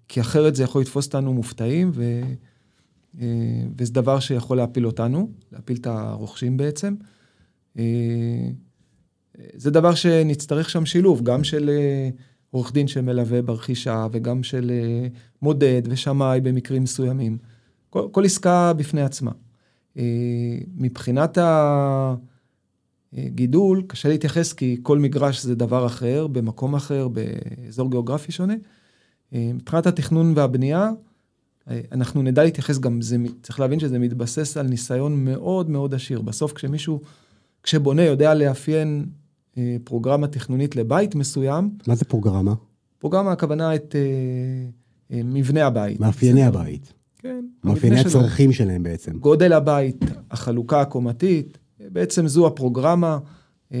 כי 0.07 0.21
אחרת 0.21 0.55
זה 0.55 0.63
יכול 0.63 0.81
לתפוס 0.81 1.05
אותנו 1.05 1.33
מופתעים 1.33 1.91
וזה 3.77 3.93
דבר 3.93 4.19
שיכול 4.19 4.57
להפיל 4.57 4.85
אותנו, 4.85 5.31
להפיל 5.51 5.77
את 5.77 5.87
הרוכשים 5.87 6.57
בעצם. 6.57 6.95
זה 9.53 9.71
דבר 9.71 9.95
שנצטרך 9.95 10.69
שם 10.69 10.85
שילוב, 10.85 11.23
גם 11.23 11.43
של 11.43 11.69
עורך 12.51 12.73
דין 12.73 12.87
שמלווה 12.87 13.41
ברכישה, 13.41 14.07
וגם 14.11 14.43
של 14.43 14.71
מודד 15.41 15.81
ושמאי 15.85 16.41
במקרים 16.41 16.83
מסוימים. 16.83 17.37
כל, 17.89 18.07
כל 18.11 18.25
עסקה 18.25 18.73
בפני 18.73 19.01
עצמה. 19.01 19.31
מבחינת 20.77 21.37
הגידול, 23.13 23.83
קשה 23.87 24.09
להתייחס 24.09 24.53
כי 24.53 24.77
כל 24.83 24.99
מגרש 24.99 25.43
זה 25.43 25.55
דבר 25.55 25.85
אחר, 25.85 26.27
במקום 26.27 26.75
אחר, 26.75 27.07
באזור 27.07 27.91
גיאוגרפי 27.91 28.31
שונה. 28.31 28.53
מבחינת 29.31 29.87
התכנון 29.87 30.33
והבנייה, 30.35 30.89
אנחנו 31.91 32.21
נדע 32.21 32.43
להתייחס 32.43 32.79
גם, 32.79 33.01
זה, 33.01 33.17
צריך 33.43 33.59
להבין 33.59 33.79
שזה 33.79 33.99
מתבסס 33.99 34.57
על 34.57 34.67
ניסיון 34.67 35.25
מאוד 35.25 35.69
מאוד 35.69 35.93
עשיר. 35.93 36.21
בסוף 36.21 36.53
כשמישהו, 36.53 37.01
כשבונה 37.63 38.03
יודע 38.03 38.33
לאפיין 38.33 39.05
אה, 39.05 39.26
פרוגרמה 39.83 40.27
תכנונית 40.27 40.75
לבית 40.75 41.15
מסוים. 41.15 41.69
מה 41.87 41.95
זה 41.95 42.05
פרוגרמה? 42.05 42.53
פרוגרמה 42.99 43.31
הכוונה 43.31 43.75
את 43.75 43.95
אה, 43.95 44.01
אה, 45.17 45.23
מבנה 45.23 45.65
הבית. 45.65 45.99
מאפייני 45.99 46.43
הבית. 46.43 46.93
כן. 47.17 47.45
מאפייני 47.63 47.99
הצרכים 47.99 48.51
שלהם 48.51 48.83
בעצם. 48.83 49.17
גודל 49.17 49.53
הבית, 49.53 50.05
החלוקה 50.31 50.81
הקומתית, 50.81 51.57
בעצם 51.79 52.27
זו 52.27 52.47
הפרוגרמה. 52.47 53.17
אה, 53.73 53.79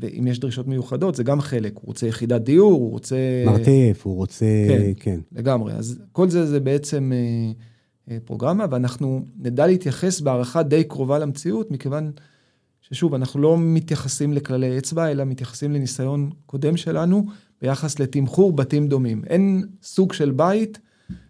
ואם 0.00 0.26
יש 0.26 0.38
דרישות 0.38 0.68
מיוחדות, 0.68 1.14
זה 1.14 1.24
גם 1.24 1.40
חלק. 1.40 1.74
הוא 1.74 1.82
רוצה 1.86 2.06
יחידת 2.06 2.40
דיור, 2.40 2.72
הוא 2.72 2.90
רוצה... 2.90 3.16
מרתף, 3.46 4.00
הוא 4.02 4.16
רוצה... 4.16 4.46
כן, 4.68 4.92
כן. 4.96 5.20
לגמרי. 5.32 5.72
אז 5.72 5.98
כל 6.12 6.28
זה 6.28 6.46
זה 6.46 6.60
בעצם 6.60 7.12
אה, 7.14 7.52
אה, 8.10 8.18
פרוגרמה, 8.24 8.66
ואנחנו 8.70 9.24
נדע 9.38 9.66
להתייחס 9.66 10.20
בהערכה 10.20 10.62
די 10.62 10.84
קרובה 10.84 11.18
למציאות, 11.18 11.70
מכיוון 11.70 12.12
ששוב, 12.92 13.14
אנחנו 13.14 13.40
לא 13.40 13.56
מתייחסים 13.58 14.32
לכללי 14.32 14.78
אצבע, 14.78 15.10
אלא 15.10 15.24
מתייחסים 15.24 15.72
לניסיון 15.72 16.30
קודם 16.46 16.76
שלנו 16.76 17.26
ביחס 17.62 17.98
לתמחור 17.98 18.52
בתים 18.52 18.88
דומים. 18.88 19.22
אין 19.26 19.66
סוג 19.82 20.12
של 20.12 20.30
בית 20.30 20.78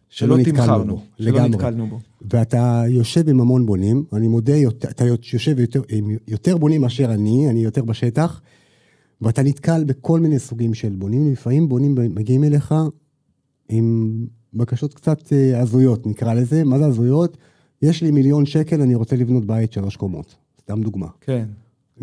שלא 0.09 0.37
תמחרנו, 0.45 1.01
שלא. 1.19 1.49
נתקלנו 1.49 1.87
בו. 1.87 2.01
ואתה 2.31 2.83
יושב 2.89 3.29
עם 3.29 3.41
המון 3.41 3.67
בונים, 3.67 4.05
אני 4.13 4.29
מודה, 4.29 4.53
אתה 4.91 5.05
יושב 5.05 5.59
יותר, 5.59 5.83
עם 5.89 6.17
יותר 6.29 6.57
בונים 6.57 6.81
מאשר 6.81 7.15
אני, 7.15 7.51
אני 7.51 7.65
יותר 7.65 7.85
בשטח, 7.85 8.41
ואתה 9.21 9.43
נתקל 9.43 9.85
בכל 9.85 10.21
מיני 10.21 10.39
סוגים 10.39 10.75
של 10.75 10.95
בונים, 10.95 11.33
לפעמים 11.33 11.69
בונים 11.69 11.95
מגיעים 12.15 12.45
אליך 12.45 12.75
עם 13.69 14.17
בקשות 14.55 14.95
קצת 14.95 15.33
אה, 15.33 15.61
הזויות, 15.61 16.07
נקרא 16.07 16.35
לזה, 16.35 16.65
מה 16.65 16.79
זה 16.79 16.87
הזויות? 16.87 17.37
יש 17.83 18.03
לי 18.03 18.11
מיליון 18.11 18.47
שקל, 18.47 18.81
אני 18.81 18.95
רוצה 18.95 19.17
לבנות 19.17 19.45
בית 19.45 19.73
שלוש 19.73 19.97
קומות, 19.97 20.35
סתם 20.63 20.83
דוגמה. 20.83 21.07
כן. 21.21 21.45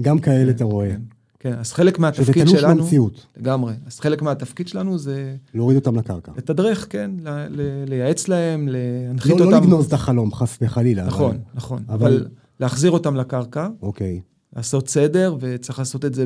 גם 0.01 0.19
כאלה 0.19 0.45
כן, 0.45 0.55
אתה 0.55 0.63
רואה. 0.63 0.89
כן. 0.89 1.01
כן, 1.39 1.53
אז 1.53 1.73
חלק 1.73 1.99
מהתפקיד 1.99 2.47
שלנו... 2.47 2.49
שזה 2.49 2.67
תלוש 2.67 2.79
במציאות. 2.81 3.25
לגמרי. 3.37 3.73
אז 3.85 3.99
חלק 3.99 4.21
מהתפקיד 4.21 4.67
שלנו 4.67 4.97
זה... 4.97 5.35
להוריד 5.53 5.77
אותם 5.77 5.95
לקרקע. 5.95 6.31
לתדרך, 6.37 6.87
כן, 6.89 7.11
ל- 7.21 7.29
ל- 7.49 7.83
לייעץ 7.89 8.27
להם, 8.27 8.67
להנחית 8.71 9.31
לא, 9.31 9.45
אותם... 9.45 9.51
לא 9.51 9.61
לגנוז 9.61 9.85
את 9.85 9.93
החלום, 9.93 10.33
חס 10.33 10.57
וחלילה. 10.61 11.05
נכון, 11.05 11.31
אבל... 11.31 11.39
נכון. 11.53 11.83
אבל... 11.89 12.07
אבל 12.07 12.27
להחזיר 12.59 12.91
אותם 12.91 13.15
לקרקע. 13.15 13.67
אוקיי. 13.81 14.21
לעשות 14.55 14.89
סדר, 14.89 15.35
וצריך 15.39 15.79
לעשות 15.79 16.05
את 16.05 16.13
זה 16.13 16.25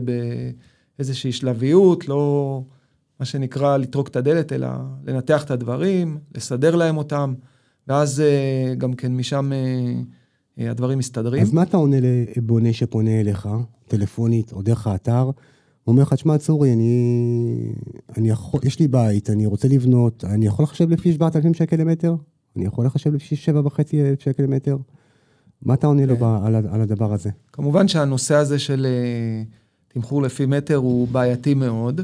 באיזושהי 0.98 1.32
שלביות, 1.32 2.08
לא 2.08 2.63
מה 3.20 3.25
שנקרא 3.25 3.78
לטרוק 3.78 4.08
את 4.08 4.16
הדלת, 4.16 4.54
אלא 4.54 4.68
לנתח 5.06 5.44
את 5.44 5.52
הדברים, 5.52 6.18
לסדר 6.36 6.75
להם 6.75 6.98
אותם, 6.98 7.34
ואז 7.88 8.20
אה, 8.20 8.75
גם 8.78 8.94
כן 8.94 9.16
משם... 9.16 9.52
אה, 10.60 10.65
אה, 10.65 10.72
הדברים 10.72 11.00
מסתדרים. 11.00 11.41
אז 11.41 11.53
מה 11.53 11.63
אתה 11.63 11.77
עונה 11.77 11.98
לבונה 12.01 12.74
שפונה 12.74 13.19
אליך, 13.19 13.50
טלפונית 13.88 14.53
או 14.53 14.62
דרך 14.62 14.88
האתר? 14.88 15.24
הוא 15.24 15.93
אומר 15.93 16.01
לך, 16.01 16.13
תשמע, 16.13 16.38
צורי, 16.38 16.74
אני, 16.74 17.74
אני 18.17 18.29
יכול, 18.29 18.60
יש 18.63 18.79
לי 18.79 18.88
בית, 18.88 19.29
אני 19.29 19.45
רוצה 19.45 19.67
לבנות, 19.67 20.24
אני 20.24 20.45
יכול 20.45 20.63
לחשב 20.63 20.89
לפי 20.89 21.13
7,000 21.13 21.53
שקל 21.53 21.75
למטר? 21.75 22.15
אני 22.55 22.65
יכול 22.65 22.86
לחשב 22.86 23.13
לפי 23.13 23.36
7,500 23.36 24.22
שקל 24.22 24.43
למטר? 24.43 24.77
מה 25.62 25.74
אתה 25.74 25.88
עונה 25.88 26.05
לו 26.05 26.17
כן. 26.17 26.25
על, 26.25 26.55
על 26.55 26.81
הדבר 26.81 27.13
הזה? 27.13 27.29
כמובן 27.53 27.88
שהנושא 27.88 28.36
הזה 28.36 28.60
של 28.60 28.86
אה, 28.86 29.43
תמחור 29.88 30.22
לפי 30.22 30.45
מטר 30.45 30.75
הוא 30.75 31.07
בעייתי 31.07 31.53
מאוד. 31.53 32.01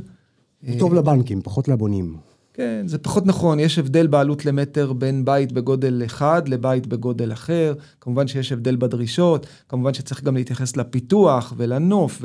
הוא 0.67 0.79
טוב 0.79 0.93
לבנקים, 0.93 1.41
פחות 1.41 1.67
לבונים. 1.67 2.17
כן, 2.59 2.87
זה 2.87 2.97
פחות 2.97 3.25
נכון, 3.25 3.59
יש 3.59 3.79
הבדל 3.79 4.07
בעלות 4.07 4.45
למטר 4.45 4.93
בין 4.93 5.25
בית 5.25 5.51
בגודל 5.51 6.01
אחד 6.05 6.47
לבית 6.47 6.87
בגודל 6.87 7.33
אחר, 7.33 7.73
כמובן 8.01 8.27
שיש 8.27 8.51
הבדל 8.51 8.75
בדרישות, 8.75 9.47
כמובן 9.69 9.93
שצריך 9.93 10.23
גם 10.23 10.35
להתייחס 10.35 10.77
לפיתוח 10.77 11.53
ולנוף 11.57 12.21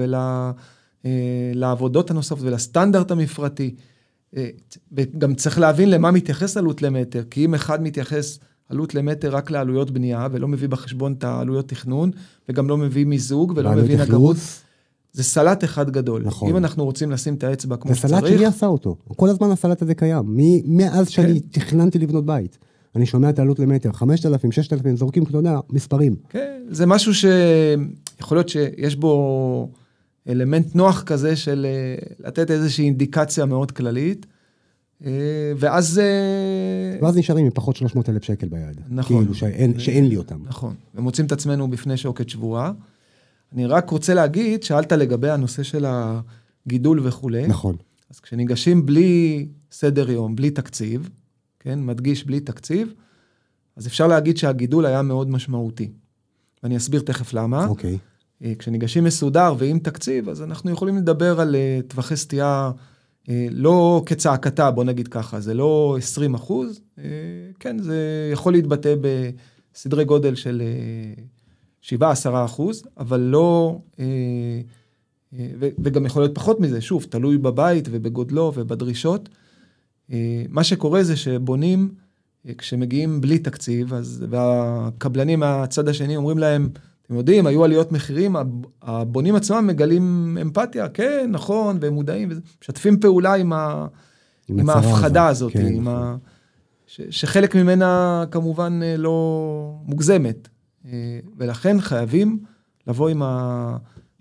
ולעבודות 1.54 2.04
ול, 2.04 2.10
אה, 2.10 2.14
הנוספות 2.14 2.42
ולסטנדרט 2.42 3.10
המפרטי. 3.10 3.74
אה, 4.36 4.48
וגם 4.92 5.34
צריך 5.34 5.58
להבין 5.58 5.90
למה 5.90 6.10
מתייחס 6.10 6.56
עלות 6.56 6.82
למטר, 6.82 7.22
כי 7.30 7.44
אם 7.44 7.54
אחד 7.54 7.82
מתייחס 7.82 8.38
עלות 8.68 8.94
למטר 8.94 9.36
רק 9.36 9.50
לעלויות 9.50 9.90
בנייה, 9.90 10.28
ולא 10.32 10.48
מביא 10.48 10.68
בחשבון 10.68 11.12
את 11.12 11.24
העלויות 11.24 11.68
תכנון, 11.68 12.10
וגם 12.48 12.68
לא 12.68 12.76
מביא 12.76 13.04
מיזוג 13.04 13.52
ולא 13.56 13.72
מביא 13.72 13.98
נגרות. 13.98 14.36
זה 15.14 15.22
סלט 15.22 15.64
אחד 15.64 15.90
גדול. 15.90 16.22
נכון. 16.24 16.48
אם 16.48 16.56
אנחנו 16.56 16.84
רוצים 16.84 17.10
לשים 17.10 17.34
את 17.34 17.44
האצבע 17.44 17.76
כמו 17.76 17.94
שצריך... 17.94 18.14
זה 18.14 18.20
סלט 18.20 18.28
שלי 18.28 18.46
עשה 18.46 18.66
אותו. 18.66 18.96
כל 19.16 19.28
הזמן 19.28 19.50
הסלט 19.50 19.82
הזה 19.82 19.94
קיים. 19.94 20.36
מאז 20.64 21.08
שאני 21.08 21.40
כן. 21.40 21.60
תכננתי 21.60 21.98
לבנות 21.98 22.26
בית. 22.26 22.58
אני 22.96 23.06
שומע 23.06 23.30
את 23.30 23.38
העלות 23.38 23.58
למטר, 23.58 23.92
5,000, 23.92 24.52
6,000, 24.52 24.96
זורקים, 24.96 25.22
אתה 25.22 25.36
יודע, 25.36 25.58
מספרים. 25.70 26.16
כן, 26.28 26.62
זה 26.68 26.86
משהו 26.86 27.12
שיכול 27.14 28.36
להיות 28.36 28.48
שיש 28.48 28.96
בו 28.96 29.68
אלמנט 30.28 30.74
נוח 30.74 31.02
כזה 31.02 31.36
של 31.36 31.66
אה, 31.68 32.26
לתת 32.26 32.50
איזושהי 32.50 32.84
אינדיקציה 32.84 33.46
מאוד 33.46 33.70
כללית, 33.70 34.26
אה, 35.04 35.10
ואז... 35.56 35.98
אה, 35.98 36.98
ואז 37.02 37.16
נשארים 37.16 37.44
עם 37.44 37.50
פחות 37.54 37.76
300,000 37.76 38.22
שקל 38.22 38.48
ביד. 38.48 38.80
נכון. 38.88 39.16
כאילו 39.16 39.34
שאין, 39.34 39.78
שאין 39.78 40.08
לי 40.08 40.16
אותם. 40.16 40.38
נכון, 40.44 40.74
ומוצאים 40.94 41.26
את 41.26 41.32
עצמנו 41.32 41.70
בפני 41.70 41.96
שוקת 41.96 42.28
שבועה. 42.28 42.72
אני 43.54 43.66
רק 43.66 43.90
רוצה 43.90 44.14
להגיד, 44.14 44.62
שאלת 44.62 44.92
לגבי 44.92 45.30
הנושא 45.30 45.62
של 45.62 45.86
הגידול 45.88 47.00
וכולי. 47.02 47.46
נכון. 47.46 47.76
אז 48.10 48.20
כשניגשים 48.20 48.86
בלי 48.86 49.46
סדר 49.72 50.10
יום, 50.10 50.36
בלי 50.36 50.50
תקציב, 50.50 51.08
כן, 51.60 51.86
מדגיש 51.86 52.24
בלי 52.24 52.40
תקציב, 52.40 52.94
אז 53.76 53.86
אפשר 53.86 54.06
להגיד 54.06 54.36
שהגידול 54.36 54.86
היה 54.86 55.02
מאוד 55.02 55.30
משמעותי. 55.30 55.90
ואני 56.62 56.76
אסביר 56.76 57.00
תכף 57.00 57.32
למה. 57.32 57.66
אוקיי. 57.66 57.98
אה, 58.44 58.52
כשניגשים 58.58 59.04
מסודר 59.04 59.54
ועם 59.58 59.78
תקציב, 59.78 60.28
אז 60.28 60.42
אנחנו 60.42 60.70
יכולים 60.70 60.96
לדבר 60.96 61.40
על 61.40 61.54
אה, 61.54 61.80
טווחי 61.88 62.16
סטייה 62.16 62.70
אה, 63.28 63.46
לא 63.50 64.02
כצעקתה, 64.06 64.70
בוא 64.70 64.84
נגיד 64.84 65.08
ככה, 65.08 65.40
זה 65.40 65.54
לא 65.54 65.96
20 65.98 66.34
אחוז, 66.34 66.80
כן, 67.60 67.78
זה 67.78 68.30
יכול 68.32 68.52
להתבטא 68.52 68.94
בסדרי 69.74 70.04
גודל 70.04 70.34
של 70.34 70.62
7-10 71.84 71.90
אחוז, 72.44 72.82
אבל 72.98 73.20
לא, 73.20 73.78
אה, 73.98 74.04
אה, 75.38 75.46
וגם 75.58 76.06
יכול 76.06 76.22
להיות 76.22 76.34
פחות 76.34 76.60
מזה, 76.60 76.80
שוב, 76.80 77.06
תלוי 77.10 77.38
בבית 77.38 77.88
ובגודלו 77.90 78.52
ובדרישות. 78.54 79.28
אה, 80.12 80.44
מה 80.48 80.64
שקורה 80.64 81.02
זה 81.02 81.16
שבונים, 81.16 81.94
כשמגיעים 82.58 83.20
בלי 83.20 83.38
תקציב, 83.38 83.94
אז, 83.94 84.24
והקבלנים 84.30 85.40
מהצד 85.40 85.88
השני 85.88 86.16
אומרים 86.16 86.38
להם, 86.38 86.68
אתם 87.02 87.14
יודעים, 87.14 87.46
היו 87.46 87.64
עליות 87.64 87.92
מחירים, 87.92 88.36
הבונים 88.82 89.34
עצמם 89.34 89.66
מגלים 89.66 90.38
אמפתיה, 90.42 90.88
כן, 90.88 91.28
נכון, 91.30 91.78
והם 91.80 91.94
מודעים, 91.94 92.28
משתפים 92.62 93.00
פעולה 93.00 93.34
עם, 93.34 93.52
ה, 93.52 93.86
עם, 94.48 94.58
עם 94.58 94.70
ההפחדה 94.70 95.26
הזאת, 95.26 95.52
כן, 95.52 95.66
עם 95.66 95.88
נכון. 95.88 95.94
ה, 95.94 96.16
ש, 96.86 97.00
שחלק 97.10 97.54
ממנה 97.54 98.24
כמובן 98.30 98.80
לא 98.98 99.78
מוגזמת. 99.84 100.48
אה, 100.86 101.18
ולכן 101.36 101.80
חייבים 101.80 102.38
לבוא 102.86 103.08
עם, 103.08 103.22
ה, 103.22 103.76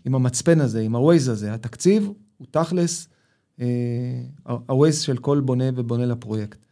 עם 0.05 0.15
המצפן 0.15 0.61
הזה, 0.61 0.81
עם 0.81 0.95
ה-Waze 0.95 1.31
הזה. 1.31 1.53
התקציב 1.53 2.11
הוא 2.37 2.47
תכלס 2.51 3.07
אה, 3.61 3.65
ה-Waze 4.45 4.91
של 4.91 5.17
כל 5.17 5.39
בונה 5.39 5.65
ובונה 5.75 6.05
לפרויקט. 6.05 6.65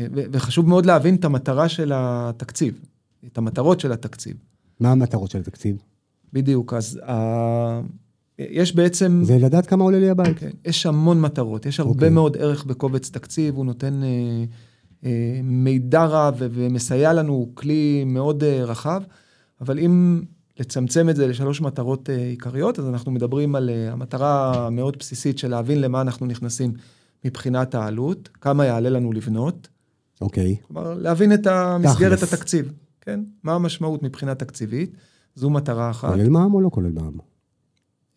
אה, 0.00 0.06
וחשוב 0.12 0.68
מאוד 0.68 0.86
להבין 0.86 1.14
את 1.14 1.24
המטרה 1.24 1.68
של 1.68 1.92
התקציב, 1.94 2.80
את 3.26 3.38
המטרות 3.38 3.80
של 3.80 3.92
התקציב. 3.92 4.36
מה 4.80 4.92
המטרות 4.92 5.30
של 5.30 5.38
התקציב? 5.38 5.76
בדיוק, 6.32 6.74
אז 6.74 7.00
ה... 7.06 7.80
יש 8.38 8.74
בעצם... 8.74 9.22
זה 9.24 9.38
לדעת 9.38 9.66
כמה 9.66 9.84
עולה 9.84 9.98
לי 9.98 10.10
הבית. 10.10 10.38
כן, 10.38 10.50
יש 10.64 10.86
המון 10.86 11.20
מטרות, 11.20 11.66
יש 11.66 11.80
הרבה 11.80 11.92
okay. 11.92 11.94
אוקיי. 11.94 12.10
מאוד 12.10 12.36
ערך 12.36 12.64
בקובץ 12.64 13.10
תקציב, 13.10 13.56
הוא 13.56 13.64
נותן 13.66 14.02
אה, 14.02 14.08
אה, 14.08 14.44
מידע 15.42 16.04
רב 16.04 16.34
ומסייע 16.38 17.12
לנו, 17.12 17.32
הוא 17.32 17.48
כלי 17.54 18.04
מאוד 18.06 18.44
אה, 18.44 18.64
רחב, 18.64 19.02
אבל 19.60 19.78
אם 19.78 20.22
לצמצם 20.60 21.08
את 21.08 21.16
זה 21.16 21.26
לשלוש 21.26 21.60
מטרות 21.60 22.10
אה, 22.10 22.16
עיקריות, 22.16 22.78
אז 22.78 22.88
אנחנו 22.88 23.12
מדברים 23.12 23.54
על 23.54 23.70
המטרה 23.90 24.52
המאוד 24.66 24.96
בסיסית 24.98 25.38
של 25.38 25.50
להבין 25.50 25.80
למה 25.80 26.00
אנחנו 26.00 26.26
נכנסים 26.26 26.72
מבחינת 27.24 27.74
העלות, 27.74 28.28
כמה 28.40 28.66
יעלה 28.66 28.90
לנו 28.90 29.12
לבנות. 29.12 29.68
אוקיי. 30.20 30.56
כלומר, 30.68 30.94
להבין 30.94 31.32
את 31.32 31.46
המסגרת 31.46 32.18
תכלס. 32.18 32.32
התקציב, 32.32 32.72
כן? 33.00 33.20
מה 33.42 33.54
המשמעות 33.54 34.02
מבחינה 34.02 34.34
תקציבית, 34.34 34.96
זו 35.34 35.50
מטרה 35.50 35.90
אחת. 35.90 36.08
כולל 36.08 36.28
מע"מ 36.28 36.54
או 36.54 36.60
לא 36.60 36.70
כולל 36.70 36.90
מע"מ? 36.92 37.18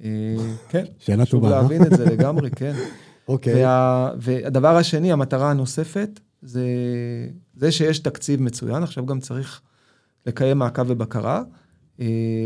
אה, 0.03 0.35
כן, 0.69 0.85
שאלה 0.99 1.25
חשוב 1.25 1.43
טובה. 1.43 1.61
להבין 1.61 1.83
את 1.83 1.97
זה 1.97 2.05
לגמרי, 2.05 2.49
כן. 2.51 2.73
אוקיי. 3.27 3.65
וה, 3.65 4.11
והדבר 4.17 4.77
השני, 4.77 5.11
המטרה 5.11 5.51
הנוספת, 5.51 6.19
זה, 6.45 6.65
זה 7.55 7.71
שיש 7.71 7.99
תקציב 7.99 8.41
מצוין, 8.41 8.83
עכשיו 8.83 9.05
גם 9.05 9.19
צריך 9.19 9.61
לקיים 10.25 10.57
מעקב 10.57 10.85
ובקרה, 10.87 11.43
אה, 11.99 12.45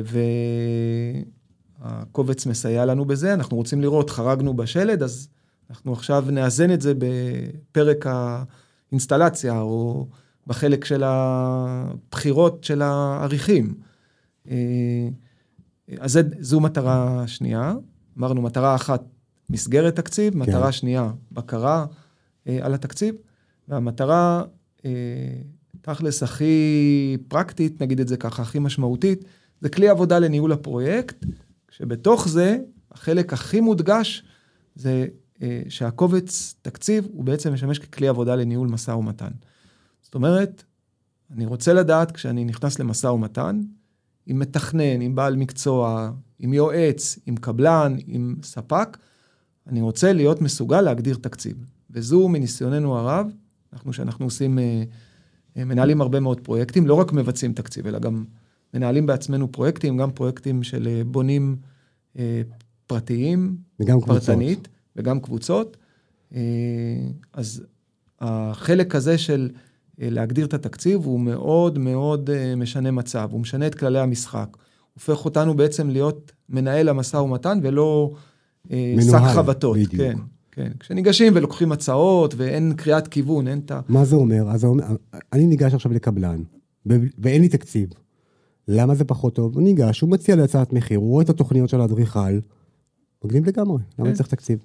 והקובץ 1.81 2.45
מסייע 2.45 2.85
לנו 2.85 3.05
בזה, 3.05 3.33
אנחנו 3.33 3.57
רוצים 3.57 3.81
לראות, 3.81 4.09
חרגנו 4.09 4.53
בשלד, 4.53 5.03
אז 5.03 5.29
אנחנו 5.69 5.93
עכשיו 5.93 6.25
נאזן 6.31 6.73
את 6.73 6.81
זה 6.81 6.93
בפרק 6.97 8.05
האינסטלציה, 8.91 9.59
או 9.59 10.07
בחלק 10.47 10.85
של 10.85 11.03
הבחירות 11.05 12.63
של 12.63 12.81
העריכים. 12.81 13.73
אה, 14.49 15.09
אז 15.99 16.11
זה, 16.11 16.21
זו 16.39 16.59
מטרה 16.59 17.23
שנייה. 17.27 17.73
אמרנו, 18.17 18.41
מטרה 18.41 18.75
אחת, 18.75 19.03
מסגרת 19.49 19.95
תקציב, 19.95 20.33
כן. 20.33 20.39
מטרה 20.39 20.71
שנייה, 20.71 21.11
בקרה 21.31 21.85
אה, 22.47 22.59
על 22.61 22.73
התקציב, 22.73 23.15
והמטרה, 23.69 24.43
אה, 24.85 24.91
תכלס, 25.81 26.23
הכי 26.23 27.17
פרקטית, 27.27 27.81
נגיד 27.81 27.99
את 27.99 28.07
זה 28.07 28.17
ככה, 28.17 28.41
הכי 28.41 28.59
משמעותית, 28.59 29.25
זה 29.61 29.69
כלי 29.69 29.89
עבודה 29.89 30.19
לניהול 30.19 30.51
הפרויקט, 30.51 31.25
שבתוך 31.71 32.27
זה, 32.27 32.57
החלק 32.91 33.33
הכי 33.33 33.61
מודגש, 33.61 34.23
זה 34.75 35.07
אה, 35.41 35.61
שהקובץ 35.69 36.55
תקציב, 36.61 37.07
הוא 37.13 37.23
בעצם 37.23 37.53
משמש 37.53 37.79
ככלי 37.79 38.07
עבודה 38.07 38.35
לניהול 38.35 38.67
משא 38.67 38.91
ומתן. 38.91 39.31
זאת 40.01 40.15
אומרת, 40.15 40.63
אני 41.31 41.45
רוצה 41.45 41.73
לדעת, 41.73 42.11
כשאני 42.11 42.45
נכנס 42.45 42.79
למשא 42.79 43.07
ומתן, 43.07 43.61
עם 44.25 44.39
מתכנן, 44.39 45.01
עם 45.01 45.15
בעל 45.15 45.35
מקצוע, 45.35 46.11
עם 46.39 46.53
יועץ, 46.53 47.19
עם 47.25 47.35
קבלן, 47.35 47.95
עם 48.07 48.35
ספק, 48.43 48.97
אני 49.67 49.81
רוצה 49.81 50.13
להיות 50.13 50.41
מסוגל 50.41 50.81
להגדיר 50.81 51.17
תקציב. 51.21 51.65
וזו 51.89 52.29
מניסיוננו 52.29 52.97
הרב, 52.97 53.31
אנחנו 53.73 53.93
שאנחנו 53.93 54.25
עושים, 54.25 54.59
אה, 54.59 54.83
אה, 55.57 55.65
מנהלים 55.65 56.01
הרבה 56.01 56.19
מאוד 56.19 56.39
פרויקטים, 56.39 56.87
לא 56.87 56.93
רק 56.93 57.13
מבצעים 57.13 57.53
תקציב, 57.53 57.87
אלא 57.87 57.99
גם 57.99 58.25
מנהלים 58.73 59.05
בעצמנו 59.05 59.51
פרויקטים, 59.51 59.97
גם 59.97 60.11
פרויקטים 60.11 60.63
של 60.63 60.87
אה, 60.87 61.01
בונים 61.03 61.55
פרטיים, 62.87 63.57
וגם 63.79 64.01
קבוצות. 64.01 64.25
פרטנית, 64.25 64.67
וגם 64.95 65.19
קבוצות. 65.19 65.77
אז 67.33 67.63
החלק 68.19 68.95
הזה 68.95 69.17
של 69.17 69.49
להגדיר 69.97 70.45
את 70.45 70.53
התקציב 70.53 71.05
הוא 71.05 71.19
מאוד 71.19 71.77
מאוד 71.77 72.29
משנה 72.57 72.91
מצב, 72.91 73.29
הוא 73.31 73.39
משנה 73.39 73.67
את 73.67 73.75
כללי 73.75 73.99
המשחק. 73.99 74.57
הופך 74.93 75.25
אותנו 75.25 75.53
בעצם 75.53 75.89
להיות 75.89 76.31
מנהל 76.49 76.89
המשא 76.89 77.17
ומתן 77.17 77.59
ולא 77.63 78.11
שק 78.65 78.73
מנוהל, 78.73 79.33
חבטות. 79.33 79.77
בדיוק. 79.77 79.95
כן, 79.95 80.17
כן. 80.59 80.71
כשניגשים 80.79 81.33
ולוקחים 81.35 81.71
הצעות 81.71 82.33
ואין 82.37 82.73
קריאת 82.77 83.07
כיוון, 83.07 83.47
אין 83.47 83.59
את 83.65 83.71
ה... 83.71 83.79
מה 83.87 84.05
זה 84.05 84.15
אומר? 84.15 84.49
אז 84.49 84.67
אני 85.33 85.47
ניגש 85.47 85.73
עכשיו 85.73 85.93
לקבלן, 85.93 86.43
ואין 87.17 87.41
לי 87.41 87.49
תקציב. 87.49 87.89
למה 88.67 88.95
זה 88.95 89.05
פחות 89.05 89.35
טוב? 89.35 89.55
הוא 89.55 89.63
ניגש, 89.63 90.01
הוא 90.01 90.09
מציע 90.09 90.35
לי 90.35 90.41
הצעת 90.41 90.73
מחיר, 90.73 90.99
הוא 90.99 91.09
רואה 91.09 91.23
את 91.23 91.29
התוכניות 91.29 91.69
של 91.69 91.81
האדריכל. 91.81 92.39
מגניב 93.25 93.47
לגמרי, 93.47 93.77
למה 93.99 94.07
כן. 94.09 94.13
צריך 94.13 94.29
תקציב? 94.29 94.59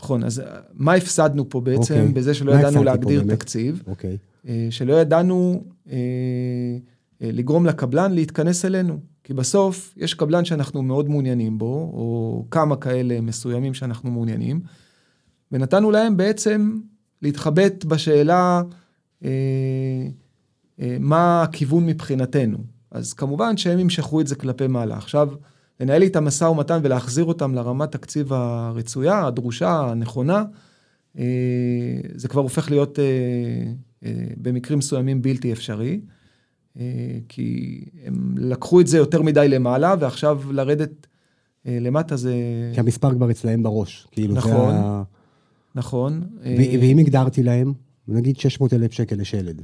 נכון, 0.00 0.24
אז 0.24 0.40
אה, 0.40 0.46
מה 0.74 0.94
הפסדנו 0.94 1.48
פה 1.48 1.60
בעצם 1.60 1.94
אוקיי. 1.94 2.12
בזה 2.12 2.34
שלא 2.34 2.52
ידענו 2.52 2.84
להגדיר? 2.84 3.22
תקציב? 3.28 3.82
אוקיי. 3.86 4.16
אה, 4.48 4.66
שלא 4.70 5.00
ידענו 5.00 5.64
אה, 5.90 5.96
אה, 7.22 7.30
לגרום 7.32 7.66
לקבלן 7.66 8.12
להתכנס 8.12 8.64
אלינו. 8.64 8.98
כי 9.24 9.34
בסוף 9.34 9.94
יש 9.96 10.14
קבלן 10.14 10.44
שאנחנו 10.44 10.82
מאוד 10.82 11.08
מעוניינים 11.08 11.58
בו, 11.58 11.90
או 11.94 12.44
כמה 12.50 12.76
כאלה 12.76 13.20
מסוימים 13.20 13.74
שאנחנו 13.74 14.10
מעוניינים, 14.10 14.60
ונתנו 15.52 15.90
להם 15.90 16.16
בעצם 16.16 16.78
להתחבט 17.22 17.84
בשאלה 17.84 18.62
אה, 19.24 19.30
אה, 20.80 20.96
מה 21.00 21.42
הכיוון 21.42 21.86
מבחינתנו. 21.86 22.58
אז 22.90 23.12
כמובן 23.12 23.56
שהם 23.56 23.78
ימשכו 23.78 24.20
את 24.20 24.26
זה 24.26 24.34
כלפי 24.34 24.66
מעלה. 24.66 24.96
עכשיו, 24.96 25.28
לנהל 25.80 26.02
איתם 26.02 26.24
משא 26.24 26.44
ומתן 26.44 26.80
ולהחזיר 26.82 27.24
אותם 27.24 27.54
לרמת 27.54 27.92
תקציב 27.92 28.32
הרצויה, 28.32 29.26
הדרושה, 29.26 29.80
הנכונה, 29.80 30.44
אה, 31.18 31.24
זה 32.14 32.28
כבר 32.28 32.40
הופך 32.40 32.70
להיות 32.70 32.98
אה, 32.98 33.04
אה, 34.04 34.26
במקרים 34.36 34.78
מסוימים 34.78 35.22
בלתי 35.22 35.52
אפשרי, 35.52 36.00
אה, 36.78 37.18
כי 37.28 37.80
הם 38.04 38.34
לקחו 38.38 38.80
את 38.80 38.86
זה 38.86 38.98
יותר 38.98 39.22
מדי 39.22 39.48
למעלה, 39.48 39.94
ועכשיו 40.00 40.40
לרדת 40.50 41.06
אה, 41.66 41.78
למטה 41.80 42.16
זה... 42.16 42.34
כי 42.74 42.80
המספר 42.80 43.14
כבר 43.14 43.30
אצלהם 43.30 43.62
בראש. 43.62 44.06
כאילו, 44.10 44.34
זה 44.34 44.38
נכון. 44.38 44.74
ה... 44.74 45.02
נכון. 45.76 46.22
אה, 46.44 46.56
ואם 46.80 46.98
הגדרתי 46.98 47.42
להם, 47.42 47.72
נגיד 48.08 48.36
600 48.36 48.72
אלף 48.72 48.92
שקל 48.92 49.16
לשלד. 49.16 49.62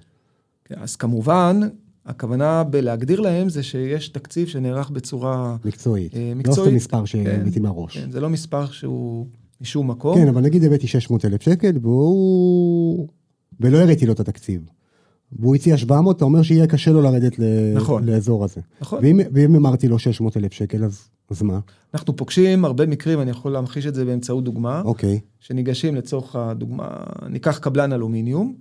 כן, 0.64 0.74
אז 0.78 0.96
כמובן, 0.96 1.60
הכוונה 2.06 2.64
בלהגדיר 2.64 3.20
להם 3.20 3.48
זה 3.48 3.62
שיש 3.62 4.08
תקציב 4.08 4.48
שנערך 4.48 4.90
בצורה 4.90 5.56
מקצועית. 5.64 6.14
אה, 6.16 6.28
לא 6.28 6.34
מקצועית. 6.34 6.68
סתם 6.68 6.74
מספר 6.74 7.04
שהבאתי 7.04 7.60
מהראש. 7.60 7.98
כן, 7.98 8.10
זה 8.10 8.20
לא 8.20 8.30
מספר 8.30 8.66
שהוא 8.66 9.26
משום 9.60 9.90
מקום. 9.90 10.16
כן, 10.16 10.28
אבל 10.28 10.42
נגיד 10.42 10.64
הבאתי 10.64 10.86
600 10.86 11.24
אלף 11.24 11.42
שקל, 11.42 11.72
והוא... 11.82 13.08
ולא 13.60 13.78
הראיתי 13.78 14.06
לו 14.06 14.12
את 14.12 14.20
התקציב. 14.20 14.62
והוא 15.38 15.54
הציע 15.54 15.76
700, 15.76 16.16
אתה 16.16 16.24
אומר 16.24 16.42
שיהיה 16.42 16.66
קשה 16.66 16.90
לו 16.90 17.02
לרדת 17.02 17.38
ל... 17.38 17.42
נכון. 17.74 18.04
לאזור 18.04 18.44
הזה. 18.44 18.60
נכון. 18.80 18.98
ואם, 19.02 19.20
ואם 19.34 19.56
אמרתי 19.56 19.88
לו 19.88 19.98
600 19.98 20.36
אלף 20.36 20.52
שקל, 20.52 20.84
אז, 20.84 21.08
אז 21.30 21.42
מה? 21.42 21.60
אנחנו 21.94 22.16
פוגשים 22.16 22.64
הרבה 22.64 22.86
מקרים, 22.86 23.20
אני 23.20 23.30
יכול 23.30 23.52
להמחיש 23.52 23.86
את 23.86 23.94
זה 23.94 24.04
באמצעות 24.04 24.44
דוגמה, 24.44 24.82
אוקיי. 24.84 25.20
שניגשים 25.40 25.94
לצורך 25.94 26.36
הדוגמה, 26.36 26.88
ניקח 27.28 27.58
קבלן 27.58 27.92
אלומיניום, 27.92 28.54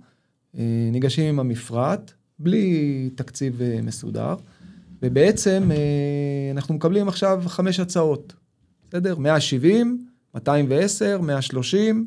אה, 0.58 0.88
ניגשים 0.92 1.28
עם 1.28 1.40
המפרט, 1.40 2.12
בלי 2.38 3.10
תקציב 3.14 3.62
אה, 3.62 3.78
מסודר, 3.82 4.34
ובעצם 5.02 5.70
אה, 5.70 6.50
אנחנו 6.52 6.74
מקבלים 6.74 7.08
עכשיו 7.08 7.42
חמש 7.46 7.80
הצעות, 7.80 8.32
בסדר? 8.88 9.18
170, 9.18 10.06
210, 10.34 11.20
130, 11.20 12.06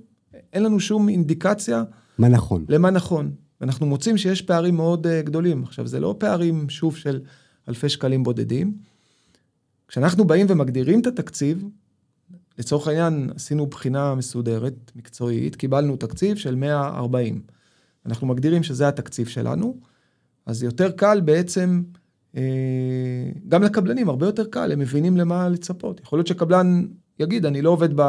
אין 0.53 0.63
לנו 0.63 0.79
שום 0.79 1.09
אינדיקציה 1.09 1.83
מה 2.17 2.27
נכון? 2.27 2.65
למה 2.69 2.89
נכון. 2.89 3.31
ואנחנו 3.61 3.85
מוצאים 3.85 4.17
שיש 4.17 4.41
פערים 4.41 4.75
מאוד 4.75 5.07
uh, 5.07 5.09
גדולים. 5.23 5.63
עכשיו, 5.63 5.87
זה 5.87 5.99
לא 5.99 6.15
פערים, 6.19 6.69
שוב, 6.69 6.97
של 6.97 7.21
אלפי 7.69 7.89
שקלים 7.89 8.23
בודדים. 8.23 8.77
כשאנחנו 9.87 10.25
באים 10.25 10.45
ומגדירים 10.49 10.99
את 10.99 11.07
התקציב, 11.07 11.63
לצורך 12.59 12.87
העניין, 12.87 13.29
עשינו 13.35 13.67
בחינה 13.67 14.15
מסודרת, 14.15 14.91
מקצועית, 14.95 15.55
קיבלנו 15.55 15.97
תקציב 15.97 16.37
של 16.37 16.55
140. 16.55 17.41
אנחנו 18.05 18.27
מגדירים 18.27 18.63
שזה 18.63 18.87
התקציב 18.87 19.27
שלנו, 19.27 19.77
אז 20.45 20.63
יותר 20.63 20.91
קל 20.91 21.21
בעצם, 21.21 21.83
אה, 22.35 22.41
גם 23.47 23.63
לקבלנים, 23.63 24.09
הרבה 24.09 24.25
יותר 24.25 24.45
קל, 24.45 24.71
הם 24.71 24.79
מבינים 24.79 25.17
למה 25.17 25.49
לצפות. 25.49 25.99
יכול 25.99 26.19
להיות 26.19 26.27
שקבלן 26.27 26.85
יגיד, 27.19 27.45
אני 27.45 27.61
לא 27.61 27.69
עובד 27.69 27.89
ב... 27.95 28.01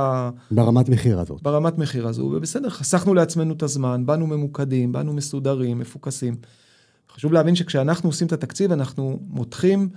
ברמת 0.51 0.89
מחיר 0.89 1.21
הזאת. 1.21 1.43
ברמת 1.43 1.79
מחיר 1.79 2.09
הזו, 2.09 2.23
ובסדר, 2.23 2.71
חסכנו 2.71 3.15
לעצמנו 3.15 3.55
את 3.55 3.63
הזמן, 3.63 4.07
באנו 4.07 4.27
ממוקדים, 4.27 4.93
באנו 4.93 5.13
מסודרים, 5.13 5.79
מפוקסים. 5.79 6.37
חשוב 7.11 7.33
להבין 7.33 7.55
שכשאנחנו 7.55 8.09
עושים 8.09 8.27
את 8.27 8.33
התקציב, 8.33 8.73
אנחנו 8.73 9.19
מותחים 9.29 9.89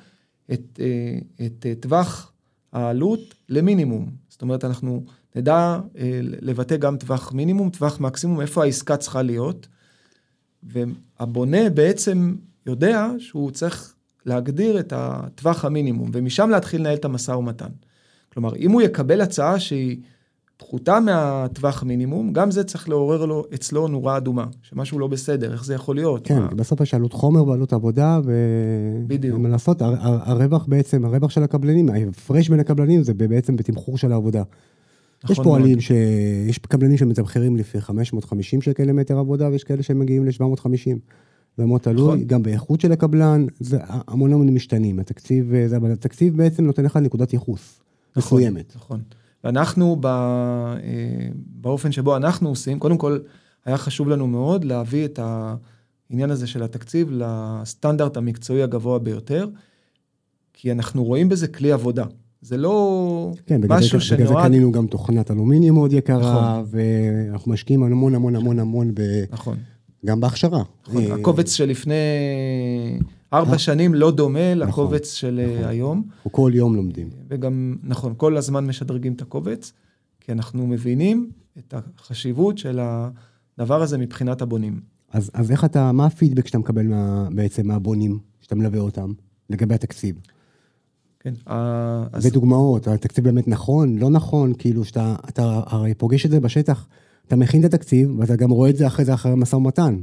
את, 0.54 0.80
אה, 0.80 1.46
את, 1.46 1.66
את 1.72 1.82
טווח 1.82 2.32
העלות 2.74 3.36
למינימום. 3.50 4.10
זאת 4.30 4.42
אומרת, 4.42 4.66
אנחנו 4.66 5.04
נדע 5.36 5.80
אה, 5.98 6.20
לבטא 6.24 6.78
גם 6.78 6.98
טווח 6.98 7.32
מינימום, 7.34 7.70
טווח 7.70 8.00
מקסימום, 8.00 8.42
איפה 8.42 8.64
העסקה 8.64 8.98
צריכה 8.98 9.22
להיות. 9.22 9.68
והבונה 10.64 11.70
בעצם 11.70 12.36
יודע 12.66 13.08
שהוא 13.20 13.52
צריך 13.52 13.96
להגדיר 14.26 14.80
את 14.80 14.94
הטווח 14.96 15.66
המינימום, 15.66 16.10
ומשם 16.14 16.50
להתחיל 16.50 16.82
לנהל 16.82 16.96
את 16.96 17.06
המשא 17.06 17.32
ומתן. 17.32 17.70
כלומר, 18.34 18.56
אם 18.56 18.72
הוא 18.72 18.82
יקבל 18.82 19.22
הצעה 19.22 19.60
שהיא 19.60 19.98
פחותה 20.58 21.00
מהטווח 21.00 21.84
מינימום, 21.84 22.34
גם 22.34 22.52
זה 22.52 22.64
צריך 22.64 22.90
לעורר 22.90 23.26
לו 23.26 23.44
אצלו 23.54 23.88
נורה 23.88 24.18
אדומה, 24.18 24.46
שמשהו 24.62 25.00
לא 25.00 25.08
בסדר, 25.08 25.54
איך 25.54 25.66
זה 25.66 25.74
יכול 25.74 25.96
להיות? 25.96 26.28
כן, 26.28 26.40
מה- 26.40 26.48
בסוף 26.48 26.82
יש 26.82 26.94
עלות 26.94 27.14
חומר 27.14 27.48
ועלות 27.48 27.74
עבודה, 27.74 28.20
ו... 28.26 28.34
בדיוק. 29.08 29.40
מה 29.40 29.50
לעשות, 29.50 29.82
הר- 29.82 29.96
הר- 30.00 30.20
הרווח 30.32 30.66
בעצם, 30.66 31.06
הרווח 31.06 31.30
של 31.32 31.44
הקבלנים, 31.44 31.90
ההפרש 31.90 32.50
בין 32.50 32.60
הקבלנים 32.60 33.04
זה 33.04 33.14
בעצם 33.14 33.56
בתמחור 33.56 33.98
של 33.98 34.12
העבודה. 34.12 34.44
נכון 35.24 35.32
יש 35.34 35.40
מאוד. 35.40 35.48
פועלים 35.48 35.80
ש... 35.82 35.92
יש 36.48 36.58
קבלנים 36.58 36.98
שמתמחרים 36.98 37.58
לפי 37.58 37.82
550 37.82 38.62
שקל 38.62 38.84
למטר 38.84 39.18
עבודה, 39.18 39.50
ויש 39.50 39.64
כאלה 39.64 39.84
שמגיעים 39.84 40.26
ל-750. 40.26 40.98
זה 41.58 41.66
מאוד 41.66 41.82
תלוי, 41.82 42.04
נכון. 42.06 42.24
גם 42.24 42.44
באיכות 42.44 42.82
של 42.82 42.92
הקבלן, 42.92 43.46
זה 43.60 43.78
המון 43.84 44.34
המון 44.34 44.50
משתנים. 44.50 45.00
התקציב, 45.00 45.54
זה, 45.68 45.78
אבל 45.78 45.92
התקציב 45.92 46.38
בעצם 46.38 46.66
נותן 46.66 46.86
לך 46.86 46.98
נקודת 46.98 47.34
ייחוס 47.34 47.80
מסוימת. 48.20 48.74
נכון. 48.76 49.02
ואנחנו, 49.44 49.98
ב, 50.00 50.06
אה, 50.06 50.80
באופן 51.36 51.92
שבו 51.92 52.18
אנחנו 52.18 52.50
עושים, 52.50 52.80
קודם 52.80 52.98
כל, 52.98 53.20
היה 53.66 53.78
חשוב 53.78 54.10
לנו 54.10 54.28
מאוד 54.28 54.64
להביא 54.64 55.06
את 55.06 55.20
העניין 55.24 56.32
הזה 56.32 56.48
של 56.48 56.64
התקציב 56.64 57.10
לסטנדרט 57.12 58.18
המקצועי 58.18 58.64
הגבוה 58.64 59.00
ביותר, 59.00 59.48
כי 60.54 60.72
אנחנו 60.72 61.04
רואים 61.04 61.30
בזה 61.30 61.48
כלי 61.48 61.72
עבודה. 61.72 62.06
זה 62.42 62.58
לא 62.58 63.32
כן, 63.46 63.62
בגלל 63.62 63.78
משהו 63.78 64.00
זה, 64.02 64.16
בגלל 64.16 64.28
זה 64.28 64.34
שנועד... 64.34 64.48
קנינו 64.48 64.72
גם 64.72 64.88
תוכנת 64.88 65.32
אלומיניום 65.32 65.76
מאוד 65.76 65.94
יקרה, 65.94 66.20
נכון. 66.20 66.66
ואנחנו 66.70 67.52
משקיעים 67.52 67.84
המון 67.84 68.16
המון 68.16 68.36
המון 68.36 68.60
המון 68.60 68.92
ב... 68.94 69.02
נכון. 69.32 69.58
גם 70.06 70.20
בהכשרה. 70.20 70.64
נכון. 70.88 71.04
אה, 71.04 71.16
הקובץ 71.16 71.52
שלפני 71.52 71.94
ארבע 73.34 73.58
שנים 73.58 73.94
לא 73.94 74.12
דומה 74.12 74.56
לקובץ 74.56 75.14
של 75.14 75.40
אה, 75.40 75.54
נכון. 75.54 75.70
היום. 75.70 76.04
אנחנו 76.16 76.32
כל 76.32 76.52
יום 76.56 76.76
לומדים. 76.76 77.10
וגם, 77.28 77.76
נכון, 77.84 78.14
כל 78.18 78.38
הזמן 78.38 78.66
משדרגים 78.66 79.14
את 79.14 79.22
הקובץ, 79.22 79.74
כי 80.20 80.32
אנחנו 80.32 80.68
מבינים 80.68 81.30
את 81.58 81.74
החשיבות 81.98 82.58
של 82.58 82.80
הדבר 82.82 83.82
הזה 83.82 83.98
מבחינת 83.98 84.42
הבונים. 84.42 84.80
אז, 85.12 85.32
אז 85.34 85.52
איך 85.52 85.66
אתה, 85.66 85.92
מה 85.92 86.06
הפידבק 86.06 86.48
שאתה 86.48 86.58
מקבל 86.58 86.88
מה, 86.88 87.28
בעצם 87.32 87.68
מהבונים, 87.68 88.20
שאתה 88.42 88.56
מלווה 88.56 88.80
אותם, 88.80 89.14
לגבי 89.50 89.76
התקציב? 89.76 90.16
כן, 91.20 91.34
אז 91.46 92.26
ודוגמאות, 92.26 92.88
התקציב 92.88 93.24
באמת 93.24 93.48
נכון, 93.48 93.98
לא 93.98 94.10
נכון, 94.10 94.54
כאילו 94.58 94.86
שאתה, 94.86 95.16
אתה 95.30 95.62
הרי 95.66 95.94
פוגש 95.94 96.26
את 96.26 96.32
זה 96.32 96.40
בשטח, 96.40 96.88
אתה 97.30 97.36
מכין 97.36 97.66
את 97.66 97.74
התקציב, 97.74 98.20
ואתה 98.20 98.36
גם 98.36 98.50
רואה 98.50 98.70
את 98.70 98.76
זה 98.76 98.88
אחרי 98.88 99.06
זה 99.06 99.14
אחרי 99.14 99.32
משא 99.36 99.56
ומתן. 99.56 100.00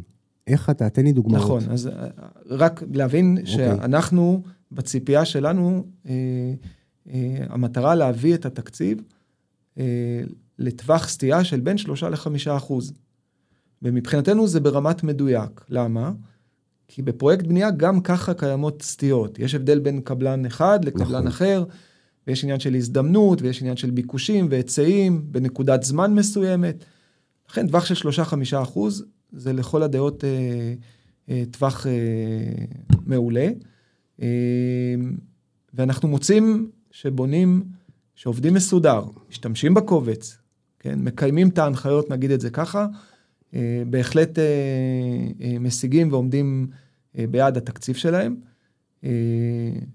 איך 0.47 0.71
אתה, 0.71 0.91
תן 0.91 1.05
לי 1.05 1.13
דוגמאות. 1.13 1.43
נכון, 1.43 1.63
אז 1.71 1.87
אה, 1.87 2.07
רק 2.51 2.83
להבין 2.93 3.39
שאנחנו, 3.45 4.43
בציפייה 4.73 5.25
שלנו, 5.25 5.87
אה, 6.09 6.13
אה, 7.11 7.45
המטרה 7.49 7.95
להביא 7.95 8.35
את 8.35 8.47
התקציב 8.47 8.99
אה, 9.79 10.21
לטווח 10.59 11.09
סטייה 11.09 11.45
של 11.45 11.61
בין 11.61 11.79
שלושה 11.79 12.09
לחמישה 12.09 12.57
אחוז. 12.57 12.93
ומבחינתנו 13.83 14.49
זה 14.49 14.61
ברמת 14.61 15.03
מדויק. 15.03 15.65
למה? 15.69 16.13
כי 16.89 17.03
בפרויקט 17.03 17.47
בנייה 17.47 17.71
גם 17.71 18.01
ככה 18.01 18.35
קיימות 18.35 18.83
סטיות. 18.83 19.39
יש 19.39 19.55
הבדל 19.55 19.79
בין 19.79 20.01
קבלן 20.01 20.47
אחד 20.47 20.85
לקבלן 20.85 21.09
נכון. 21.09 21.27
אחר, 21.27 21.65
ויש 22.27 22.45
עניין 22.45 22.61
של 22.61 22.75
הזדמנות, 22.75 23.43
ויש 23.43 23.61
עניין 23.61 23.77
של 23.77 23.91
ביקושים 23.91 24.47
והיצעים 24.51 25.23
בנקודת 25.33 25.83
זמן 25.83 26.15
מסוימת. 26.15 26.85
לכן 27.51 27.67
טווח 27.67 27.85
של 27.85 27.95
שלושה-חמישה 27.95 28.63
אחוז 28.63 29.05
זה 29.33 29.53
לכל 29.53 29.83
הדעות 29.83 30.25
אה, 30.25 30.75
אה, 31.31 31.43
טווח 31.51 31.87
אה, 31.87 31.93
מעולה. 33.07 33.49
אה, 34.23 34.27
ואנחנו 35.75 36.09
מוצאים 36.09 36.71
שבונים, 36.91 37.65
שעובדים 38.15 38.55
מסודר, 38.55 39.05
משתמשים 39.31 39.75
בקובץ, 39.75 40.39
כן, 40.79 40.99
מקיימים 40.99 41.49
את 41.49 41.59
ההנחיות, 41.59 42.11
נגיד 42.11 42.31
את 42.31 42.41
זה 42.41 42.51
ככה, 42.51 42.87
אה, 43.55 43.83
בהחלט 43.91 44.39
אה, 44.39 44.45
אה, 45.41 45.59
משיגים 45.59 46.13
ועומדים 46.13 46.67
אה, 47.19 47.27
ביעד 47.27 47.57
התקציב 47.57 47.97
שלהם. 47.97 48.37
אה, 49.05 49.11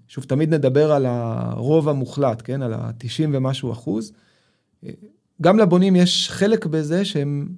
שוב, 0.08 0.24
תמיד 0.24 0.54
נדבר 0.54 0.92
על 0.92 1.06
הרוב 1.06 1.88
המוחלט, 1.88 2.42
כן, 2.44 2.62
על 2.62 2.72
ה-90 2.72 3.28
ומשהו 3.32 3.72
אחוז. 3.72 4.12
אה, 4.84 4.90
גם 5.42 5.58
לבונים 5.58 5.96
יש 5.96 6.30
חלק 6.30 6.66
בזה 6.66 7.04
שהם, 7.04 7.48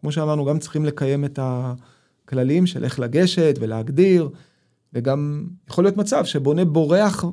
כמו 0.00 0.12
שאמרנו, 0.12 0.44
גם 0.44 0.58
צריכים 0.58 0.84
לקיים 0.84 1.24
את 1.24 1.38
הכללים 1.42 2.66
של 2.66 2.84
איך 2.84 3.00
לגשת 3.00 3.54
ולהגדיר, 3.60 4.28
וגם 4.92 5.46
יכול 5.70 5.84
להיות 5.84 5.96
מצב 5.96 6.24
שבונה 6.24 6.64
בורח 6.64 7.24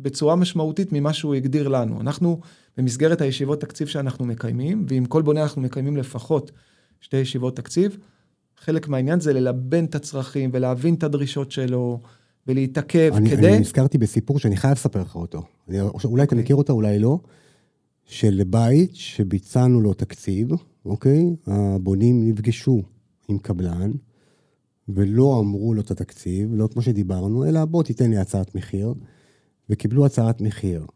בצורה 0.00 0.36
משמעותית 0.36 0.92
ממה 0.92 1.12
שהוא 1.12 1.34
הגדיר 1.34 1.68
לנו. 1.68 2.00
אנחנו, 2.00 2.40
במסגרת 2.76 3.20
הישיבות 3.20 3.60
תקציב 3.60 3.88
שאנחנו 3.88 4.24
מקיימים, 4.24 4.86
ועם 4.88 5.04
כל 5.04 5.22
בונה 5.22 5.42
אנחנו 5.42 5.62
מקיימים 5.62 5.96
לפחות 5.96 6.50
שתי 7.00 7.16
ישיבות 7.16 7.56
תקציב, 7.56 7.98
חלק 8.58 8.88
מהעניין 8.88 9.20
זה 9.20 9.32
ללבן 9.32 9.84
את 9.84 9.94
הצרכים 9.94 10.50
ולהבין 10.52 10.94
את 10.94 11.02
הדרישות 11.02 11.50
שלו, 11.50 12.00
ולהתעכב 12.46 13.12
אני, 13.16 13.30
כדי... 13.30 13.48
אני 13.48 13.58
נזכרתי 13.58 13.98
בסיפור 13.98 14.38
שאני 14.38 14.56
חייב 14.56 14.72
לספר 14.72 15.00
לך 15.02 15.16
אותו. 15.16 15.42
אני, 15.68 15.80
אולי 15.80 15.94
אתה 15.94 16.10
אוקיי. 16.22 16.38
מכיר 16.38 16.56
אותו, 16.56 16.72
אולי 16.72 16.98
לא. 16.98 17.18
של 18.12 18.42
בית 18.46 18.96
שביצענו 18.96 19.80
לו 19.80 19.94
תקציב, 19.94 20.50
אוקיי? 20.84 21.36
הבונים 21.46 22.28
נפגשו 22.28 22.82
עם 23.28 23.38
קבלן, 23.38 23.90
ולא 24.88 25.40
אמרו 25.40 25.74
לו 25.74 25.80
את 25.80 25.90
התקציב, 25.90 26.50
לא 26.54 26.68
כמו 26.72 26.82
שדיברנו, 26.82 27.44
אלא 27.44 27.64
בוא 27.64 27.82
תיתן 27.82 28.10
לי 28.10 28.16
הצעת 28.16 28.54
מחיר, 28.54 28.94
וקיבלו 29.70 30.06
הצעת 30.06 30.40
מחיר. 30.40 30.86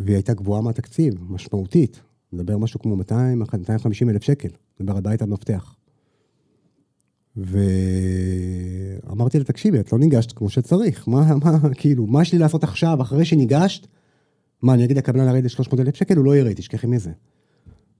והיא 0.00 0.14
הייתה 0.14 0.34
גבוהה 0.34 0.62
מהתקציב, 0.62 1.14
משמעותית. 1.28 2.00
מדבר 2.32 2.58
משהו 2.58 2.80
כמו 2.80 2.96
200, 2.96 3.38
250 3.38 4.10
אלף 4.10 4.22
שקל, 4.22 4.48
מדבר 4.80 4.96
על 4.96 5.00
בית 5.00 5.22
המפתח. 5.22 5.74
ואמרתי 9.06 9.38
לה, 9.38 9.44
תקשיבי, 9.44 9.80
את 9.80 9.92
לא 9.92 9.98
ניגשת 9.98 10.32
כמו 10.32 10.50
שצריך, 10.50 11.08
מה, 11.08 11.34
מה, 11.44 11.74
כאילו, 11.74 12.06
מה 12.06 12.22
יש 12.22 12.32
לי 12.32 12.38
לעשות 12.38 12.64
עכשיו, 12.64 13.02
אחרי 13.02 13.24
שניגשת? 13.24 13.86
מה, 14.62 14.74
אני 14.74 14.84
אגיד 14.84 14.96
לקבלן 14.96 15.26
לרדת 15.26 15.50
300 15.50 15.80
אלף 15.80 15.96
שקל? 15.96 16.16
הוא 16.16 16.24
לא 16.24 16.36
ירד, 16.36 16.52
תשכחי 16.52 16.86
מזה. 16.86 17.12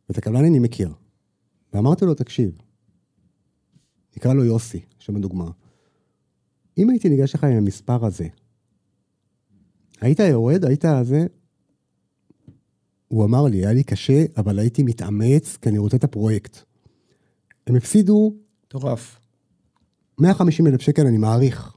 ואת 0.09 0.19
הקבלן 0.19 0.45
אני 0.45 0.59
מכיר. 0.59 0.95
ואמרתי 1.73 2.05
לו, 2.05 2.15
תקשיב, 2.15 2.59
נקרא 4.17 4.33
לו 4.33 4.45
יוסי, 4.45 4.81
שם 4.99 5.21
דוגמה. 5.21 5.51
אם 6.79 6.91
הייתי 6.91 7.09
ניגש 7.09 7.35
לך 7.35 7.45
עם 7.45 7.57
המספר 7.57 8.05
הזה, 8.05 8.29
היית 10.01 10.21
יורד, 10.21 10.65
היית 10.65 10.85
זה, 11.03 11.27
הוא 13.09 13.25
אמר 13.25 13.45
לי, 13.45 13.59
היה 13.59 13.73
לי 13.73 13.83
קשה, 13.83 14.25
אבל 14.37 14.59
הייתי 14.59 14.83
מתאמץ, 14.83 15.57
כי 15.57 15.69
אני 15.69 15.79
רוצה 15.79 15.97
את 15.97 16.05
הפרויקט. 16.05 16.59
הם 17.67 17.77
הפסידו 17.77 18.35
מטורף. 18.65 19.21
150 20.21 20.67
אלף 20.67 20.81
שקל, 20.81 21.07
אני 21.07 21.19
מעריך, 21.19 21.77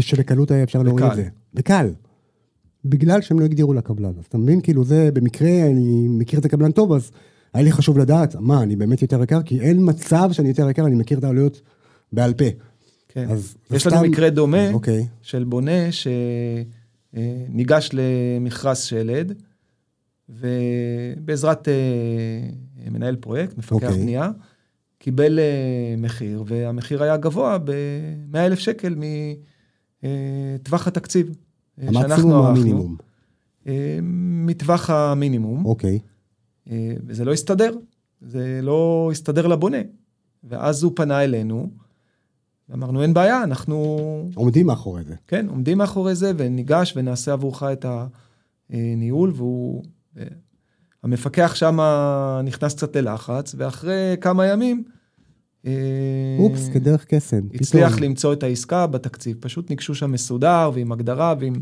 שבקלות 0.00 0.50
היה 0.50 0.62
אפשר 0.62 0.82
להוריד 0.82 1.06
את. 1.10 1.16
זה. 1.16 1.28
בקל. 1.54 1.92
בגלל 2.84 3.20
שהם 3.20 3.40
לא 3.40 3.44
הגדירו 3.44 3.74
לקבלן. 3.74 4.12
אז 4.18 4.24
אתה 4.28 4.38
מבין, 4.38 4.60
כאילו 4.60 4.84
זה, 4.84 5.10
במקרה, 5.14 5.66
אני 5.66 6.06
מכיר 6.08 6.38
את 6.40 6.44
הקבלן 6.44 6.70
טוב, 6.70 6.92
אז 6.92 7.10
היה 7.54 7.64
לי 7.64 7.72
חשוב 7.72 7.98
לדעת, 7.98 8.36
מה, 8.36 8.62
אני 8.62 8.76
באמת 8.76 9.02
יותר 9.02 9.22
יקר? 9.22 9.42
כי 9.42 9.60
אין 9.60 9.78
מצב 9.80 10.28
שאני 10.32 10.48
יותר 10.48 10.70
יקר, 10.70 10.86
אני 10.86 10.94
מכיר 10.94 11.18
את 11.18 11.24
העלויות 11.24 11.60
בעל 12.12 12.34
פה. 12.34 12.44
כן. 13.08 13.28
אז 13.30 13.56
יש 13.70 13.86
לנו 13.86 13.96
סתם- 13.96 14.10
מקרה 14.10 14.30
דומה 14.30 14.70
אוקיי. 14.72 15.06
של 15.22 15.44
בונה 15.44 15.72
שניגש 17.12 17.90
למכרז 17.92 18.78
שלד, 18.78 19.32
ובעזרת 20.28 21.68
אה, 21.68 21.72
מנהל 22.90 23.16
פרויקט, 23.16 23.58
מפקח 23.58 23.72
אוקיי. 23.72 23.90
בנייה, 24.02 24.30
קיבל 24.98 25.38
אה, 25.38 25.44
מחיר, 25.98 26.44
והמחיר 26.46 27.02
היה 27.02 27.16
גבוה 27.16 27.58
ב-100 27.58 28.38
אלף 28.38 28.58
שקל 28.58 28.94
מטווח 30.02 30.86
התקציב 30.86 31.26
אה, 31.28 31.32
המקסימום 31.88 32.32
או 32.32 32.48
המינימום? 32.48 32.96
אה, 33.66 33.98
מטווח 34.46 34.90
המינימום. 34.90 35.64
אוקיי. 35.64 35.98
אה, 36.70 36.92
וזה 37.06 37.24
לא 37.24 37.32
הסתדר, 37.32 37.74
זה 38.20 38.60
לא 38.62 39.08
הסתדר 39.12 39.46
לבונה. 39.46 39.78
ואז 40.44 40.82
הוא 40.82 40.92
פנה 40.94 41.24
אלינו, 41.24 41.70
ואמרנו, 42.68 43.02
אין 43.02 43.14
בעיה, 43.14 43.42
אנחנו, 43.42 43.96
עומדים 44.34 44.66
מאחורי 44.66 45.04
זה. 45.04 45.14
כן, 45.28 45.48
עומדים 45.48 45.78
מאחורי 45.78 46.14
זה, 46.14 46.32
וניגש 46.36 46.92
ונעשה 46.96 47.32
עבורך 47.32 47.62
את 47.62 47.86
הניהול, 48.70 49.32
והוא... 49.36 49.84
אה, 50.18 50.24
המפקח 51.02 51.54
שם 51.54 51.78
נכנס 52.44 52.74
קצת 52.74 52.96
ללחץ, 52.96 53.54
ואחרי 53.58 54.16
כמה 54.20 54.46
ימים... 54.46 54.84
אה, 55.66 56.36
אופס, 56.38 56.68
כדרך 56.68 57.04
קסם. 57.04 57.40
הצליח 57.54 57.92
פתאום. 57.92 58.04
למצוא 58.04 58.32
את 58.32 58.42
העסקה 58.42 58.86
בתקציב. 58.86 59.36
פשוט 59.40 59.70
ניגשו 59.70 59.94
שם 59.94 60.12
מסודר 60.12 60.70
ועם 60.74 60.92
הגדרה 60.92 61.34
ועם... 61.40 61.54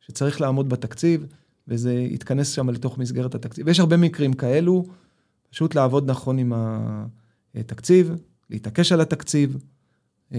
שצריך 0.00 0.40
לעמוד 0.40 0.68
בתקציב, 0.68 1.26
וזה 1.68 1.94
יתכנס 1.94 2.50
שם 2.50 2.70
לתוך 2.70 2.98
מסגרת 2.98 3.34
התקציב. 3.34 3.66
ויש 3.66 3.80
הרבה 3.80 3.96
מקרים 3.96 4.32
כאלו, 4.32 4.84
פשוט 5.50 5.74
לעבוד 5.74 6.10
נכון 6.10 6.38
עם 6.38 6.52
התקציב, 7.54 8.12
להתעקש 8.50 8.92
על 8.92 9.00
התקציב, 9.00 9.56
אה, 10.32 10.38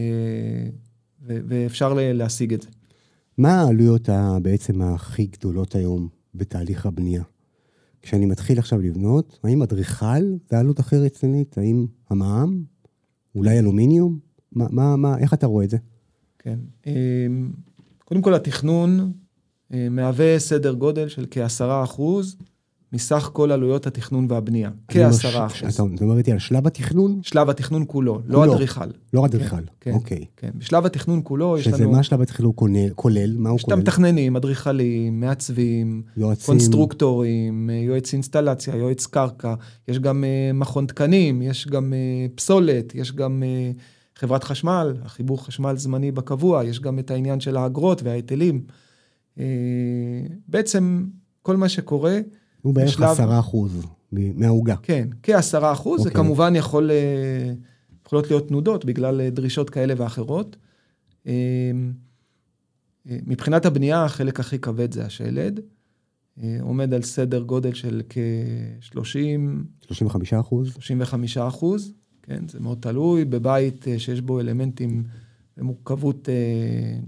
ואפשר 1.22 1.94
להשיג 1.94 2.54
את 2.54 2.62
זה. 2.62 2.68
מה 3.38 3.62
העלויות 3.62 4.10
בעצם 4.42 4.82
הכי 4.82 5.26
גדולות 5.26 5.76
היום 5.76 6.08
בתהליך 6.36 6.86
הבנייה? 6.86 7.24
כשאני 8.02 8.26
מתחיל 8.26 8.60
עכשיו 8.60 8.82
לבנות, 8.82 9.40
האם 9.44 9.62
אדריכל 9.62 10.36
זה 10.50 10.60
עלות 10.60 10.80
הכי 10.80 10.96
רצינית? 10.96 11.58
האם 11.58 11.86
המע"מ? 12.10 12.64
אולי 13.36 13.60
אלומיניום? 13.60 14.20
מה, 14.52 14.68
מה, 14.72 14.96
מה, 14.96 15.18
איך 15.18 15.34
אתה 15.34 15.48
רואה 15.48 15.66
את 15.66 15.70
זה? 15.70 15.78
כן. 16.40 16.60
אה, 16.88 16.94
קודם 18.06 18.22
כל, 18.22 18.34
התכנון 18.34 19.12
אה, 19.74 19.90
מהווה 19.90 20.40
סדר 20.40 20.74
גודל 20.74 21.08
של 21.08 21.26
כעשרה 21.32 21.84
אחוז 21.84 22.38
מסך 22.94 23.30
כל 23.34 23.52
עלויות 23.52 23.88
התכנון 23.88 24.26
והבנייה, 24.30 24.70
אני 24.90 25.00
אומר, 25.00 25.12
כעשרה 25.12 25.50
ש- 25.50 25.64
אחוז. 25.64 25.74
אתה 25.74 25.84
מדבר 25.84 26.18
איתי 26.18 26.32
על 26.32 26.40
שלב 26.40 26.68
התכנון? 26.68 27.20
שלב 27.24 27.50
התכנון 27.50 27.84
כולו, 27.88 28.22
לא. 28.26 28.46
אדריכל. 28.56 28.82
לא 29.14 29.26
אדריכל. 29.26 29.56
כן, 29.82 29.92
אוקיי. 29.92 30.26
כן, 30.38 30.50
בשלב 30.56 30.86
התכנון 30.86 31.22
כולו 31.24 31.58
יש 31.58 31.66
שזה 31.66 31.78
לנו, 31.78 31.92
מה 31.92 32.04
שלב 32.04 32.22
התכנון 32.22 32.52
כולל- 32.56 32.90
כולל? 32.96 33.36
מה 33.38 33.50
הוא 33.50 33.56
יש 33.56 33.62
את 33.64 33.66
כולל? 33.66 33.78
המתכננים, 33.78 34.36
אדריכלים, 34.36 35.20
מעצבים, 35.20 36.02
יועצים? 36.18 36.46
קונסטרוקטורים, 36.46 37.70
אה, 37.70 37.76
יועץ 37.76 38.14
אינסטלציה, 38.14 38.76
יועץ 38.76 39.06
קרקע, 39.06 39.54
יש 39.88 40.00
גם 40.00 40.24
אה, 40.24 40.52
מכון 40.54 40.86
תקנים, 40.86 41.42
יש 41.42 41.68
גם 41.68 41.94
אה, 41.94 42.26
פסולת, 42.36 42.96
יש 42.96 43.12
גם 43.12 43.44
אה, 43.44 43.72
חברת 44.16 44.44
חשמל, 44.44 44.96
החיבור 45.04 45.46
חשמל 45.46 45.78
זמני 45.78 46.12
בקבוע, 46.12 46.64
יש 46.66 46.80
גם 46.80 47.00
את 47.00 47.12
העניין 47.12 47.40
של 47.40 47.58
האגרות 47.58 48.04
וההיטלים. 48.04 48.62
אה, 49.40 49.44
בעצם 50.48 51.06
כל 51.42 51.58
מה 51.58 51.70
שקורה, 51.70 52.20
הוא 52.68 52.76
בערך 52.76 52.90
בשלב- 52.90 53.10
עשרה 53.10 53.40
אחוז 53.40 53.86
מ- 54.12 54.40
מהעוגה. 54.40 54.76
כן, 54.82 55.08
כעשרה 55.24 55.72
אחוז, 55.74 56.02
זה 56.04 56.10
אוקיי. 56.10 56.24
כמובן 56.24 56.56
יכול, 56.56 56.92
אה, 56.92 57.54
יכולות 58.06 58.30
להיות 58.30 58.48
תנודות 58.48 58.86
בגלל 58.86 59.22
אה, 59.22 59.30
דרישות 59.30 59.70
כאלה 59.70 59.94
ואחרות. 59.98 60.56
אה, 61.28 61.72
מבחינת 63.06 63.66
הבנייה, 63.66 64.04
החלק 64.06 64.40
הכי 64.40 64.60
כבד 64.60 64.92
זה 64.94 65.06
השלד. 65.06 65.60
עומד 66.62 66.94
על 66.94 67.02
סדר 67.02 67.42
גודל 67.42 67.74
של 67.74 68.02
כ-30, 68.10 68.96
35 69.88 70.34
אחוז? 70.34 70.74
35 70.74 71.38
אחוז, 71.38 71.94
כן, 72.24 72.48
זה 72.48 72.60
מאוד 72.60 72.78
תלוי, 72.82 73.26
בבית 73.26 73.86
שיש 73.98 74.22
בו 74.22 74.40
אלמנטים 74.40 75.04
במורכבות 75.58 76.30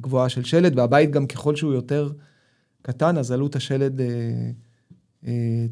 גבוהה 0.02 0.30
של 0.30 0.44
שלד, 0.44 0.80
והבית 0.80 1.12
גם 1.12 1.28
ככל 1.28 1.56
שהוא 1.56 1.74
יותר 1.74 2.12
קטן, 2.82 3.18
אז 3.18 3.32
עלות 3.32 3.56
השלד 3.56 4.02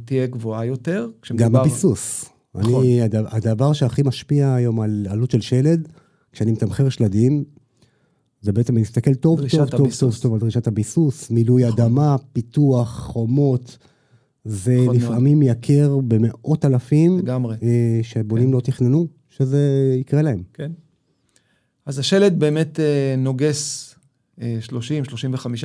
תהיה 0.05 0.27
גבוהה 0.27 0.65
יותר. 0.65 1.09
גם. 1.35 1.51
נכון. 2.55 2.83
אני, 2.83 3.01
הד- 3.01 3.15
הדבר 3.15 3.73
שהכי 3.73 4.03
משפיע 4.03 4.53
היום 4.53 4.79
על 4.81 5.07
עלות 5.09 5.31
של 5.31 5.41
שלד, 5.41 5.87
כשאני 6.31 6.51
מתמחר 6.51 6.89
שלדים, 6.89 7.43
זה 8.41 8.51
בעצם 8.51 8.73
אני 8.73 8.81
מסתכל 8.81 9.13
טוב, 9.15 9.39
טוב, 9.39 9.69
טוב, 9.69 9.81
הביסוס. 9.81 9.99
טוב, 9.99 10.21
טוב 10.21 10.33
על 10.33 10.39
דרישת 10.39 10.67
הביסוס, 10.67 11.31
מילוי 11.31 11.65
נכון. 11.67 11.81
אדמה, 11.81 12.15
פיתוח, 12.33 12.99
חומות. 12.99 13.77
זה 14.45 14.73
נכון 14.75 14.85
מאוד. 14.85 14.95
לפעמים 14.95 15.39
מייקר 15.39 15.97
במאות 16.07 16.65
אלפים, 16.65 17.17
לגמרי, 17.19 17.55
אה, 17.63 17.99
שבונים 18.03 18.47
כן. 18.47 18.53
לא 18.53 18.59
תכננו, 18.59 19.07
שזה 19.29 19.59
יקרה 19.99 20.21
להם. 20.21 20.43
כן. 20.53 20.71
אז 21.85 21.99
השלד 21.99 22.39
באמת 22.39 22.79
אה, 22.79 23.15
נוגס 23.17 23.95
אה, 24.41 24.57
30-35 24.69 24.69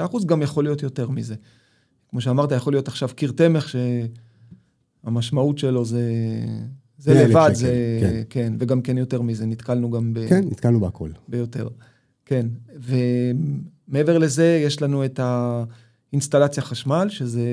אחוז, 0.05 0.25
גם 0.27 0.43
יכול 0.43 0.65
להיות 0.65 0.83
יותר 0.83 1.11
מזה. 1.11 1.35
כמו 2.13 2.21
שאמרת, 2.21 2.53
יכול 2.53 2.73
להיות 2.73 2.89
עכשיו 2.89 3.09
קיר 3.17 3.33
תמך, 3.37 3.73
שהמשמעות 5.05 5.59
שלו 5.59 5.85
זה, 5.85 6.03
זה 6.99 7.15
100,000 7.15 7.31
לבד, 7.31 7.45
שקל, 7.49 7.55
זה, 7.55 7.99
כן. 8.01 8.23
כן. 8.31 8.53
וגם 8.59 8.81
כן 8.81 8.99
יותר 8.99 9.23
מזה, 9.23 9.47
נתקלנו 9.47 9.91
גם 9.91 10.15
ב, 10.15 10.29
כן, 10.29 10.45
נתקלנו 10.51 10.81
בהכל. 10.81 11.11
ביותר. 11.29 11.69
כן, 12.25 12.47
ומעבר 13.89 14.19
לזה, 14.19 14.63
יש 14.67 14.83
לנו 14.83 15.05
את 15.05 15.21
האינסטלציה 16.13 16.63
חשמל, 16.63 17.07
שזה, 17.11 17.47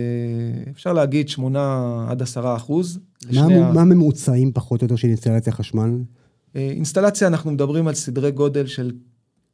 אפשר 0.72 0.94
להגיד, 0.94 1.30
8 1.30 2.06
עד 2.10 2.22
10 2.22 2.56
אחוז. 2.56 3.00
מה 3.34 3.42
ה- 3.42 3.74
מה 3.74 3.82
הממוצעים 3.82 4.52
פחות 4.54 4.82
או 4.82 4.86
יותר 4.86 4.96
של 4.96 5.08
אינסטלציה 5.08 5.54
חשמל? 5.54 5.92
אה, 6.56 6.70
אינסטלציה, 6.72 7.28
אנחנו 7.28 7.52
מדברים 7.52 7.88
על 7.88 7.94
סדרי 7.94 8.32
גודל 8.32 8.66
של 8.66 8.92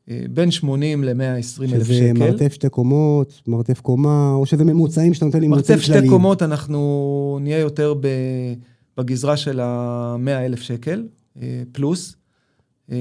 בין 0.08 0.52
80 0.52 1.04
ל-120 1.04 1.22
אלף 1.24 1.84
שזה 1.84 1.94
שקל. 1.94 2.14
מרתף 2.14 2.54
שתי 2.54 2.70
קומות, 2.70 3.42
מרתף 3.48 3.82
קומה, 3.82 4.34
או 4.34 4.46
שזה 4.46 4.64
ממוצעים 4.64 5.14
שאתה 5.14 5.26
נותן 5.26 5.40
לי 5.40 5.48
מרתף 5.48 5.80
שתי. 5.82 6.08
קומות, 6.08 6.42
אנחנו 6.42 7.40
נהיה 7.42 7.60
יותר 7.60 7.94
בגזרה 8.98 9.38
של 9.38 9.60
ה-100 9.60 10.30
אלף 10.30 10.62
שקל, 10.62 11.08
אה, 11.42 11.64
פלוס. 11.72 12.16
אה, 12.92 12.98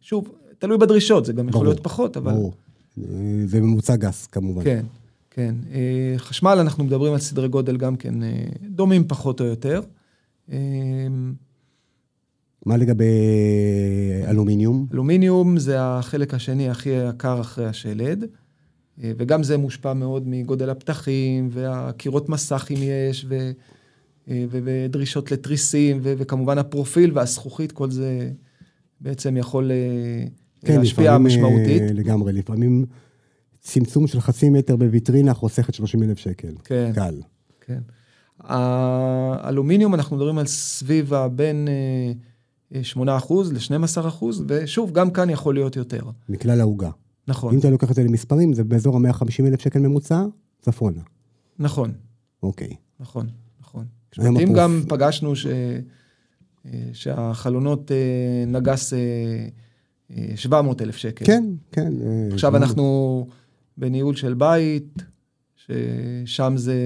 שוב, 0.00 0.28
תלוי 0.58 0.78
בדרישות, 0.78 1.24
זה 1.24 1.32
גם 1.32 1.48
יכול 1.48 1.52
ברור, 1.52 1.64
להיות 1.64 1.84
פחות, 1.84 2.16
אבל... 2.16 2.32
ברור. 2.32 2.52
אה, 2.98 3.04
זה 3.46 3.60
ממוצע 3.60 3.96
גס 3.96 4.26
כמובן. 4.26 4.64
כן, 4.64 4.84
כן. 5.30 5.54
אה, 5.72 6.14
חשמל, 6.16 6.58
אנחנו 6.60 6.84
מדברים 6.84 7.12
על 7.12 7.18
סדרי 7.18 7.48
גודל 7.48 7.76
גם 7.76 7.96
כן 7.96 8.22
אה, 8.22 8.46
דומים 8.70 9.08
פחות 9.08 9.40
או 9.40 9.46
יותר. 9.46 9.80
מה 12.66 12.76
לגבי 12.76 13.04
אלומיניום? 14.26 14.86
אלומיניום 14.92 15.58
זה 15.58 15.76
החלק 15.80 16.34
השני 16.34 16.68
הכי 16.70 16.90
יקר 16.90 17.40
אחרי 17.40 17.66
השלד, 17.66 18.24
אה, 19.02 19.12
וגם 19.16 19.42
זה 19.42 19.56
מושפע 19.56 19.92
מאוד 19.92 20.28
מגודל 20.28 20.70
הפתחים, 20.70 21.48
והקירות 21.52 22.28
מסך 22.28 22.66
אם 22.70 22.78
יש, 22.80 23.26
ו, 23.28 23.50
אה, 24.30 24.44
ו- 24.50 24.58
ודרישות 24.64 25.32
לתריסים, 25.32 26.00
ו- 26.02 26.12
וכמובן 26.18 26.58
הפרופיל 26.58 27.10
והזכוכית, 27.14 27.72
כל 27.72 27.90
זה 27.90 28.30
בעצם 29.00 29.36
יכול 29.36 29.70
אה, 29.70 30.76
להשפיע 30.78 31.04
לפעמים, 31.04 31.26
משמעותית. 31.26 31.82
אה, 31.82 31.92
לגמרי, 31.92 32.32
לפעמים 32.32 32.84
צמצום 33.60 34.06
של 34.06 34.20
חצי 34.20 34.50
מטר 34.50 34.76
בוויטרינה 34.76 35.34
חוסכת 35.34 35.74
30 35.74 36.02
אלף 36.02 36.18
שקל. 36.18 36.54
כן, 36.64 36.90
קל. 36.94 37.20
כן. 37.60 37.78
האלומיניום, 38.40 39.94
אנחנו 39.94 40.16
מדברים 40.16 40.38
על 40.38 40.46
סביב 40.46 41.14
הבין 41.14 41.68
8% 42.72 42.76
ל-12%, 43.52 44.24
ושוב, 44.48 44.92
גם 44.92 45.10
כאן 45.10 45.30
יכול 45.30 45.54
להיות 45.54 45.76
יותר. 45.76 46.02
מכלל 46.28 46.60
העוגה. 46.60 46.90
נכון, 47.28 47.54
אם 47.54 47.58
אתה 47.58 47.70
לוקח 47.70 47.90
את 47.90 47.94
זה 47.96 48.02
למספרים, 48.02 48.52
זה 48.52 48.64
באזור 48.64 48.96
ה-150 48.96 49.24
אלף 49.46 49.60
שקל 49.60 49.78
ממוצע, 49.80 50.24
צפונה. 50.60 51.00
נכון. 51.58 51.92
אוקיי. 52.42 52.76
נכון, 53.00 53.26
נכון. 53.60 53.86
כשבתים 54.10 54.32
הפרופ- 54.48 54.56
גם 54.58 54.82
פגשנו 54.88 55.36
ש... 55.36 55.46
אה, 56.66 56.70
שהחלונות 56.92 57.90
אה, 57.92 57.96
נגס 58.46 58.92
אה, 58.92 58.98
אה, 60.10 60.32
700 60.36 60.82
אלף 60.82 60.96
שקל. 60.96 61.24
כן, 61.24 61.44
כן. 61.72 61.92
עכשיו 62.32 62.50
זה- 62.50 62.56
אנחנו 62.56 63.26
בניהול 63.76 64.16
של 64.16 64.34
בית, 64.34 65.02
ששם 65.56 66.52
זה 66.56 66.76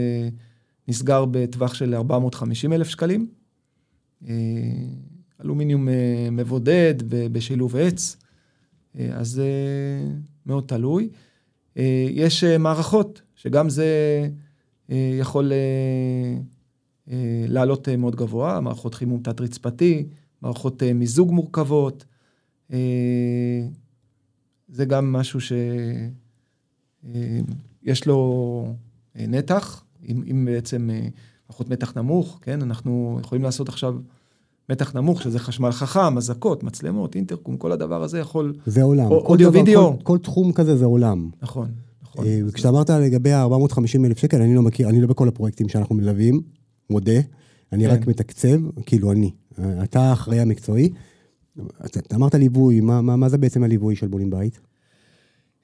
נסגר 0.89 1.25
בטווח 1.31 1.75
של 1.75 1.95
450 1.95 2.73
אלף 2.73 2.89
שקלים. 2.89 3.29
אה, 5.41 5.45
אלומיניום 5.45 5.89
אה, 5.89 6.29
מבודד 6.33 6.95
ובשילוב 7.09 7.77
עץ, 7.77 8.17
אה, 8.99 9.11
אז 9.15 9.29
זה 9.29 9.51
מאוד 10.47 10.65
תלוי. 10.67 11.09
אה, 11.77 12.07
יש 12.11 12.45
אה, 12.45 12.59
מערכות, 12.59 13.23
שגם 13.35 13.69
זה 13.69 13.87
אה, 14.91 15.17
יכול 15.21 15.53
אה, 15.53 16.39
אה, 17.11 17.45
לעלות 17.49 17.89
אה, 17.89 17.97
מאוד 17.97 18.17
גבוה, 18.17 18.61
מערכות 18.61 18.95
חימום 18.95 19.21
תת-רצפתי, 19.23 20.09
מערכות 20.43 20.83
אה, 20.83 20.93
מיזוג 20.93 21.33
מורכבות. 21.33 22.05
אה, 22.73 22.79
זה 24.69 24.85
גם 24.85 25.13
משהו 25.13 25.41
שיש 25.41 26.07
לו 28.07 28.75
אה, 29.17 29.25
נתח, 29.29 29.85
אם, 30.09 30.23
אם 30.31 30.45
בעצם 30.45 30.91
אה, 30.91 31.09
מערכות 31.49 31.69
מתח 31.69 31.97
נמוך, 31.97 32.39
כן, 32.43 32.63
אנחנו 32.63 33.19
יכולים 33.21 33.45
לעשות 33.45 33.69
עכשיו 33.69 33.97
מתח 34.71 34.95
נמוך, 34.97 35.23
שזה 35.23 35.39
חשמל 35.39 35.71
חכם, 35.71 36.17
אזעקות, 36.19 36.63
מצלמות, 36.65 37.15
אינטרקום, 37.17 37.57
כל 37.57 37.73
הדבר 37.73 38.03
הזה 38.03 38.19
יכול, 38.19 38.55
זה 38.67 38.83
עולם. 38.83 39.11
אודיו 39.11 39.53
וידאו. 39.53 39.97
כל- 39.97 40.03
כל 40.03 40.19
תחום 40.19 40.53
כזה 40.53 40.77
זה 40.77 40.85
עולם. 40.85 41.31
נכון, 41.43 41.69
נכון. 42.03 42.27
אה, 42.27 42.41
אז- 42.47 42.53
כשאמרת 42.53 42.91
לגבי 42.91 43.33
ה-450 43.33 44.05
אלף 44.05 44.19
שקל, 44.19 44.43
אני 44.43 44.55
לא 44.55 44.63
מכיר, 44.63 44.89
אני 44.89 45.01
לא 45.01 45.07
בכל 45.07 45.29
הפרויקטים 45.29 45.69
שאנחנו 45.69 45.95
מלווים, 45.95 46.41
מודה. 46.91 47.21
אני 47.73 47.85
כן. 47.85 47.91
רק 47.91 48.07
מתקצב, 48.07 48.59
כאילו 48.87 49.13
אני. 49.13 49.31
אה, 49.59 49.85
אתה 49.85 50.01
האחראי 50.01 50.41
המקצועי. 50.41 50.91
אתה 51.87 52.01
אתה 52.01 52.17
אמרת 52.17 52.35
ליווי, 52.35 52.81
מה- 52.81 53.01
מה 53.03 53.17
מה 53.17 53.29
זה 53.29 53.39
בעצם 53.39 53.63
הליווי 53.63 53.97
של 53.97 54.09
בונים 54.09 54.31
בית? 54.31 54.61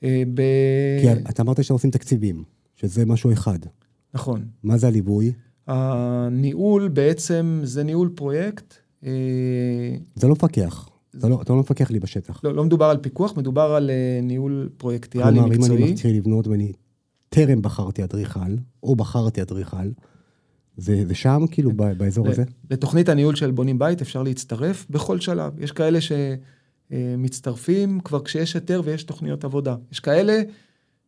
אה, 0.04 0.22
ב... 0.34 0.42
כי 1.00 1.12
אתה 1.30 1.42
אמרת 1.42 1.64
שעושים 1.64 1.90
תקציבים, 1.90 2.42
שזה 2.76 3.06
משהו 3.06 3.32
אחד. 3.32 3.58
נכון. 4.14 4.44
מה 4.62 4.76
זה 4.78 4.86
הליווי? 4.86 5.32
הניהול 5.66 6.88
בעצם 6.88 7.60
זה 7.64 7.84
ניהול 7.84 8.08
פרויקט. 8.14 8.74
אה, 9.04 9.10
זה 10.14 10.26
לא 10.26 10.32
מפקח. 10.32 10.88
אתה 11.18 11.28
לא, 11.28 11.42
אתה 11.42 11.52
לא 11.52 11.58
מפקח 11.58 11.90
לי 11.90 12.00
בשטח. 12.00 12.40
לא, 12.44 12.54
לא 12.54 12.64
מדובר 12.64 12.84
על 12.84 12.96
פיקוח, 12.96 13.36
מדובר 13.36 13.62
על 13.74 13.90
אה, 13.90 14.20
ניהול 14.22 14.68
פרויקטיאלי 14.76 15.30
כלומר, 15.30 15.46
אם 15.46 15.52
אני 15.52 15.58
מקצועי. 15.58 15.92
מתחיל 15.92 16.16
לבנות 16.16 16.46
ואני 16.46 16.72
טרם 17.28 17.62
בחרתי 17.62 18.04
אדריכל, 18.04 18.56
או 18.82 18.96
בחרתי 18.96 19.42
אדריכל, 19.42 19.90
זה, 20.76 21.04
זה 21.06 21.14
שם, 21.14 21.44
כאילו, 21.50 21.70
ב- 21.76 21.92
באזור 21.92 22.28
הזה? 22.28 22.44
לתוכנית 22.70 23.08
הניהול 23.08 23.34
של 23.34 23.50
בונים 23.50 23.78
בית 23.78 24.00
אפשר 24.00 24.22
להצטרף 24.22 24.86
בכל 24.90 25.20
שלב. 25.20 25.52
יש 25.58 25.72
כאלה 25.72 25.98
שמצטרפים 26.90 28.00
כבר 28.00 28.22
כשיש 28.24 28.54
היתר 28.54 28.82
ויש 28.84 29.04
תוכניות 29.04 29.44
עבודה. 29.44 29.76
יש 29.92 30.00
כאלה 30.00 30.42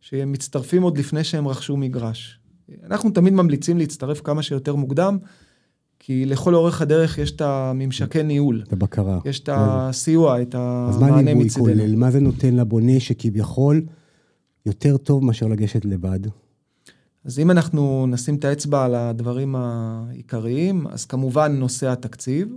שמצטרפים 0.00 0.82
עוד 0.82 0.98
לפני 0.98 1.24
שהם 1.24 1.48
רכשו 1.48 1.76
מגרש. 1.76 2.40
אנחנו 2.84 3.10
תמיד 3.10 3.32
ממליצים 3.32 3.78
להצטרף 3.78 4.20
כמה 4.20 4.42
שיותר 4.42 4.74
מוקדם, 4.74 5.18
כי 5.98 6.26
לכל 6.26 6.54
אורך 6.54 6.82
הדרך 6.82 7.18
יש 7.18 7.30
את 7.30 7.40
הממשקי 7.40 8.22
ניהול, 8.22 8.62
את 8.66 8.72
הבקרה. 8.72 9.18
יש 9.24 9.40
את 9.40 9.48
הסיוע, 9.52 10.42
את 10.42 10.54
אז 10.54 10.98
מה 10.98 11.06
המענה 11.06 11.30
הליווי. 11.30 11.50
כולל? 11.50 11.96
מה 11.96 12.10
זה 12.10 12.20
נותן 12.20 12.54
לבונה 12.54 13.00
שכביכול 13.00 13.82
יותר 14.66 14.96
טוב 14.96 15.24
מאשר 15.24 15.46
לגשת 15.46 15.84
לבד? 15.84 16.20
אז 17.24 17.38
אם 17.38 17.50
אנחנו 17.50 18.06
נשים 18.06 18.34
את 18.34 18.44
האצבע 18.44 18.84
על 18.84 18.94
הדברים 18.94 19.56
העיקריים, 19.56 20.86
אז 20.86 21.04
כמובן 21.04 21.52
נושא 21.52 21.88
התקציב, 21.88 22.48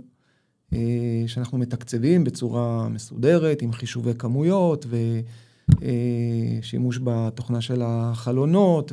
אה, 0.72 0.78
שאנחנו 1.26 1.58
מתקצבים 1.58 2.24
בצורה 2.24 2.88
מסודרת, 2.88 3.62
עם 3.62 3.72
חישובי 3.72 4.14
כמויות 4.18 4.86
ושימוש 6.60 7.00
בתוכנה 7.04 7.60
של 7.60 7.82
החלונות 7.84 8.92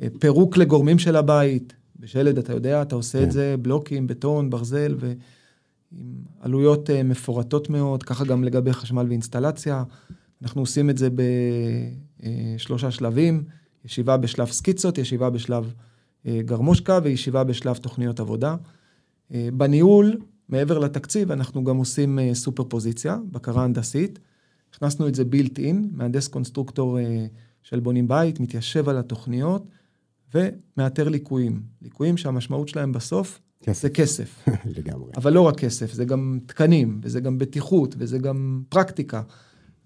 ופירוק 0.00 0.56
לגורמים 0.56 0.98
של 0.98 1.16
הבית. 1.16 1.74
בשלד, 2.00 2.38
אתה 2.38 2.52
יודע, 2.52 2.82
אתה 2.82 2.94
עושה 2.94 3.18
כן. 3.18 3.24
את 3.24 3.32
זה 3.32 3.54
בלוקים, 3.62 4.06
בטון, 4.06 4.50
ברזל, 4.50 4.94
ועם 4.98 5.16
עלויות 6.40 6.90
אה, 6.90 7.02
מפורטות 7.02 7.70
מאוד, 7.70 8.02
ככה 8.02 8.24
גם 8.24 8.44
לגבי 8.44 8.72
חשמל 8.72 9.06
ואינסטלציה. 9.08 9.84
אנחנו 10.42 10.60
עושים 10.60 10.90
את 10.90 10.98
זה 10.98 11.08
בשלושה 12.20 12.90
שלבים, 12.90 13.44
ישיבה 13.84 14.16
בשלב 14.16 14.46
סקיצות, 14.46 14.98
ישיבה 14.98 15.30
בשלב 15.30 15.74
אה, 16.26 16.40
גרמושקה 16.44 16.98
וישיבה 17.02 17.44
בשלב 17.44 17.76
תוכניות 17.76 18.20
עבודה. 18.20 18.56
אה, 19.34 19.48
בניהול, 19.52 20.16
מעבר 20.48 20.78
לתקציב, 20.78 21.32
אנחנו 21.32 21.64
גם 21.64 21.76
עושים 21.76 22.18
סופר 22.32 22.64
פוזיציה, 22.64 23.18
בקרה 23.30 23.64
הנדסית. 23.64 24.18
הכנסנו 24.74 25.08
את 25.08 25.14
זה 25.14 25.24
built-in, 25.24 25.90
מהנדס 25.92 26.28
קונסטרוקטור 26.28 26.98
של 27.62 27.80
בונים 27.80 28.08
בית, 28.08 28.40
מתיישב 28.40 28.88
על 28.88 28.98
התוכניות. 28.98 29.64
ומאתר 30.34 31.08
ליקויים. 31.08 31.62
ליקויים 31.82 32.16
שהמשמעות 32.16 32.68
שלהם 32.68 32.92
בסוף 32.92 33.40
כסף. 33.62 33.82
זה 33.82 33.90
כסף. 33.90 34.48
לגמרי. 34.76 35.12
אבל 35.16 35.32
לא 35.32 35.40
רק 35.40 35.56
כסף, 35.56 35.92
זה 35.92 36.04
גם 36.04 36.38
תקנים, 36.46 37.00
וזה 37.02 37.20
גם 37.20 37.38
בטיחות, 37.38 37.94
וזה 37.98 38.18
גם 38.18 38.62
פרקטיקה. 38.68 39.22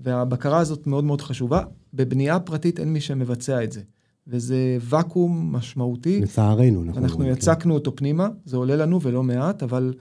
והבקרה 0.00 0.58
הזאת 0.58 0.86
מאוד 0.86 1.04
מאוד 1.04 1.20
חשובה. 1.20 1.62
בבנייה 1.94 2.40
פרטית 2.40 2.80
אין 2.80 2.92
מי 2.92 3.00
שמבצע 3.00 3.64
את 3.64 3.72
זה. 3.72 3.80
וזה 4.26 4.78
ואקום 4.80 5.52
משמעותי. 5.52 6.20
לצערנו, 6.20 6.84
נכון. 6.84 7.02
אנחנו 7.02 7.24
יצקנו 7.24 7.64
כן. 7.64 7.70
אותו 7.70 7.96
פנימה, 7.96 8.28
זה 8.44 8.56
עולה 8.56 8.76
לנו 8.76 9.00
ולא 9.00 9.22
מעט, 9.22 9.62
אבל 9.62 9.94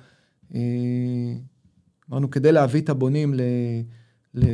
אה, 0.55 0.59
אמרנו, 2.09 2.31
כדי 2.31 2.51
להביא 2.51 2.81
את 2.81 2.89
הבונים 2.89 3.33
ל... 3.33 3.41
ל... 4.33 4.45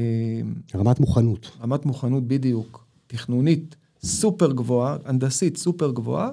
רמת 0.76 1.00
מוכנות. 1.00 1.52
רמת 1.62 1.86
מוכנות, 1.86 2.28
בדיוק. 2.28 2.88
תכנונית, 3.08 3.76
סופר 4.04 4.52
גבוהה, 4.52 4.98
הנדסית 5.06 5.58
סופר 5.58 5.92
גבוהה, 5.92 6.30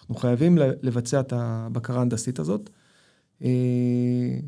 אנחנו 0.00 0.14
חייבים 0.14 0.58
לבצע 0.58 1.20
את 1.20 1.32
הבקרה 1.36 1.98
ההנדסית 1.98 2.38
הזאת. 2.38 2.70
אה, 3.44 3.48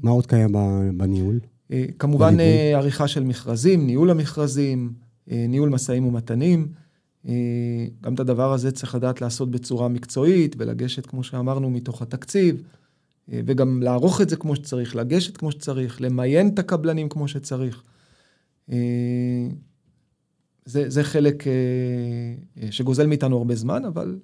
מה 0.03 0.11
עוד 0.11 0.27
קיים 0.27 0.53
בניהול? 0.97 1.41
אה, 1.73 1.85
כמובן 1.99 2.35
בניהול? 2.35 2.53
אה, 2.53 2.79
עריכה 2.79 3.09
של 3.09 3.25
מכרזים, 3.25 3.87
ניהול 3.87 4.11
המכרזים, 4.11 4.93
ניהול 5.27 5.69
משאים 5.69 6.07
ומתנים. 6.07 6.69
גם 8.01 8.15
את 8.15 8.21
הדבר 8.21 8.53
הזה 8.53 8.73
צריך 8.73 8.95
לדעת 8.95 9.21
לעשות 9.21 9.51
בצורה 9.51 9.89
מקצועית 9.89 10.57
ולגשת, 10.59 11.07
כמו 11.07 11.25
שאמרנו, 11.25 11.71
מתוך 11.71 12.03
התקציב, 12.03 12.63
וגם 13.29 13.83
לערוך 13.83 14.21
את 14.21 14.29
זה 14.29 14.37
כמו 14.37 14.57
שצריך, 14.57 14.97
לגשת 14.97 15.37
כמו 15.37 15.53
שצריך, 15.53 16.01
למיין 16.01 16.49
את 16.49 16.59
הקבלנים 16.59 17.09
כמו 17.09 17.29
שצריך. 17.29 17.83
זה, 20.65 20.91
זה 20.91 21.05
חלק 21.05 21.47
אה, 21.47 21.53
אה, 22.63 22.73
שגוזל 22.73 23.07
מאיתנו 23.07 23.37
הרבה 23.37 23.55
זמן, 23.55 23.85
אבל 23.85 24.19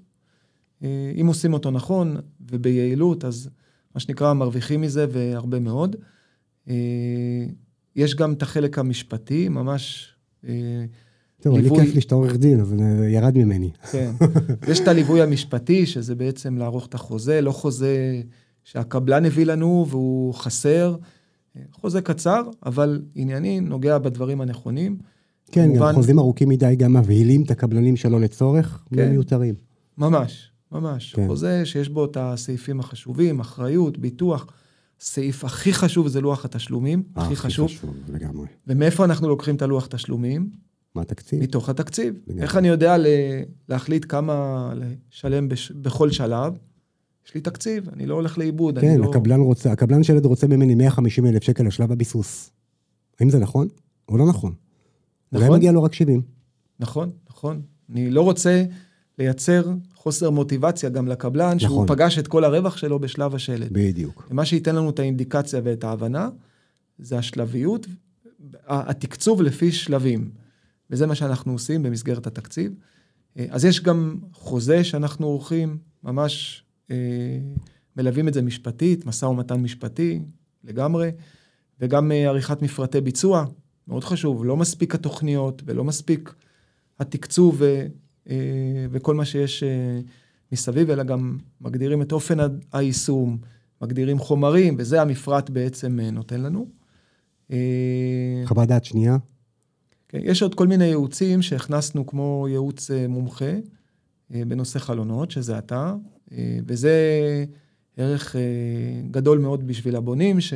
אה, 0.82 1.12
אם 1.20 1.26
עושים 1.26 1.52
אותו 1.52 1.70
נכון 1.70 2.16
וביעילות, 2.50 3.24
אז 3.24 3.50
מה 3.94 4.00
שנקרא, 4.00 4.32
מרוויחים 4.32 4.80
מזה 4.80 5.06
והרבה 5.10 5.60
מאוד. 5.60 5.96
יש 7.96 8.14
גם 8.14 8.32
את 8.32 8.42
החלק 8.42 8.78
המשפטי, 8.78 9.48
ממש... 9.48 10.14
טוב, 11.40 11.56
ליווי... 11.56 11.78
אני 11.78 11.86
כיף 11.86 11.94
לי 11.94 12.00
שאתה 12.00 12.14
עורך 12.14 12.36
דין, 12.36 12.60
אבל 12.60 12.78
ירד 13.08 13.38
ממני. 13.38 13.70
כן. 13.90 14.12
יש 14.70 14.80
את 14.80 14.88
הליווי 14.88 15.22
המשפטי, 15.22 15.86
שזה 15.86 16.14
בעצם 16.14 16.56
לערוך 16.58 16.86
את 16.86 16.94
החוזה, 16.94 17.40
לא 17.40 17.52
חוזה 17.52 18.22
שהקבלן 18.64 19.24
הביא 19.24 19.46
לנו 19.46 19.86
והוא 19.88 20.34
חסר. 20.34 20.96
חוזה 21.72 22.02
קצר, 22.02 22.42
אבל 22.66 23.02
ענייני, 23.14 23.60
נוגע 23.60 23.98
בדברים 23.98 24.40
הנכונים. 24.40 24.98
כן, 25.52 25.68
כמובן... 25.68 25.88
גם 25.88 25.94
חוזים 25.94 26.18
ארוכים 26.18 26.48
מדי 26.48 26.74
גם 26.76 26.96
מבהילים 26.96 27.42
את 27.42 27.50
הקבלנים 27.50 27.96
שלו 27.96 28.18
לצורך, 28.18 28.84
כן. 28.94 29.10
מיותרים. 29.10 29.54
ממש, 29.98 30.50
ממש. 30.72 31.14
כן. 31.14 31.26
חוזה 31.26 31.64
שיש 31.64 31.88
בו 31.88 32.04
את 32.04 32.16
הסעיפים 32.20 32.80
החשובים, 32.80 33.40
אחריות, 33.40 33.98
ביטוח. 33.98 34.46
סעיף 35.00 35.44
הכי 35.44 35.72
חשוב 35.72 36.08
זה 36.08 36.20
לוח 36.20 36.44
התשלומים, 36.44 37.02
הכי, 37.16 37.26
הכי 37.26 37.36
חשוב. 37.36 37.66
הכי 37.66 37.76
חשוב, 37.76 37.94
לגמרי. 38.08 38.46
ומאיפה 38.66 39.04
אנחנו 39.04 39.28
לוקחים 39.28 39.56
את 39.56 39.62
הלוח 39.62 39.86
תשלומים? 39.86 40.50
מה 40.94 41.02
התקציב? 41.02 41.42
מתוך 41.42 41.68
התקציב. 41.68 42.14
לגמרי. 42.26 42.42
איך 42.42 42.56
אני 42.56 42.68
יודע 42.68 42.96
להחליט 43.68 44.06
כמה 44.08 44.72
לשלם 44.76 45.48
בש... 45.48 45.72
בכל 45.72 46.10
שלב? 46.10 46.52
יש 47.26 47.34
לי 47.34 47.40
תקציב, 47.40 47.88
אני 47.92 48.06
לא 48.06 48.14
הולך 48.14 48.38
לאיבוד. 48.38 48.78
כן, 48.78 49.00
לא... 49.00 49.10
הקבלן 49.10 49.40
רוצה, 49.40 49.72
הקבלן 49.72 50.02
שלד 50.02 50.26
רוצה 50.26 50.46
ממני 50.46 50.74
150 50.74 51.26
אלף 51.26 51.42
שקל 51.42 51.66
לשלב 51.66 51.92
הביסוס. 51.92 52.50
האם 53.20 53.30
זה 53.30 53.38
נכון 53.38 53.68
או 54.08 54.16
לא 54.16 54.28
נכון? 54.28 54.52
נכון. 55.32 55.46
אולי 55.46 55.58
מגיע 55.58 55.72
לו 55.72 55.82
רק 55.82 55.94
70. 55.94 56.22
נכון, 56.80 57.10
נכון. 57.30 57.62
אני 57.92 58.10
לא 58.10 58.22
רוצה 58.22 58.64
לייצר 59.18 59.72
חוסר 59.94 60.30
מוטיבציה 60.30 60.90
גם 60.90 61.08
לקבלן, 61.08 61.56
נכון. 61.56 61.58
שהוא 61.58 61.84
פגש 61.86 62.18
את 62.18 62.28
כל 62.28 62.44
הרווח 62.44 62.76
שלו 62.76 62.98
בשלב 62.98 63.34
השלד. 63.34 63.72
בדיוק. 63.72 64.28
ומה 64.30 64.44
שייתן 64.44 64.76
לנו 64.76 64.90
את 64.90 64.98
האינדיקציה 64.98 65.60
ואת 65.64 65.84
ההבנה, 65.84 66.28
זה 66.98 67.18
השלביות, 67.18 67.86
התקצוב 68.66 69.42
לפי 69.42 69.72
שלבים. 69.72 70.30
וזה 70.90 71.06
מה 71.06 71.14
שאנחנו 71.14 71.52
עושים 71.52 71.82
במסגרת 71.82 72.26
התקציב. 72.26 72.72
אה, 73.38 73.46
אז 73.50 73.64
יש 73.64 73.82
גם 73.82 74.18
חוזה 74.32 74.84
שאנחנו 74.84 75.26
עורכים, 75.26 75.78
ממש 76.04 76.64
אה, 76.90 76.96
מלווים 77.96 78.28
את 78.28 78.34
זה 78.34 78.42
משפטית, 78.42 79.06
משא 79.06 79.24
ומתן 79.24 79.60
משפטי 79.60 80.20
לגמרי, 80.64 81.10
וגם 81.80 82.12
אה, 82.12 82.28
עריכת 82.28 82.62
מפרטי 82.62 83.00
ביצוע, 83.00 83.44
מאוד 83.90 84.04
חשוב, 84.04 84.44
לא 84.44 84.56
מספיק 84.56 84.94
התוכניות 84.94 85.62
ולא 85.66 85.84
מספיק 85.84 86.34
התקצוב 86.98 87.56
ו, 87.58 87.86
אה, 88.30 88.36
וכל 88.90 89.14
מה 89.14 89.24
שיש 89.24 89.62
אה, 89.62 90.00
מסביב, 90.52 90.90
אלא 90.90 91.02
גם 91.02 91.38
מגדירים 91.60 92.02
את 92.02 92.12
אופן 92.12 92.38
היישום, 92.72 93.38
מגדירים 93.82 94.18
חומרים, 94.18 94.74
וזה 94.78 95.02
המפרט 95.02 95.50
בעצם 95.50 96.00
אה, 96.00 96.10
נותן 96.10 96.40
לנו. 96.40 96.66
חוות 98.44 98.68
דעת 98.68 98.84
שנייה? 98.84 99.16
כן, 100.08 100.18
יש 100.22 100.42
עוד 100.42 100.54
כל 100.54 100.66
מיני 100.66 100.84
ייעוצים 100.84 101.42
שהכנסנו 101.42 102.06
כמו 102.06 102.46
ייעוץ 102.50 102.90
מומחה 103.08 103.52
בנושא 104.30 104.78
חלונות, 104.78 105.30
שזה 105.30 105.58
אתה, 105.58 105.94
וזה 106.66 106.94
ערך 107.96 108.36
גדול 109.10 109.38
מאוד 109.38 109.66
בשביל 109.66 109.96
הבונים, 109.96 110.40
ש... 110.40 110.54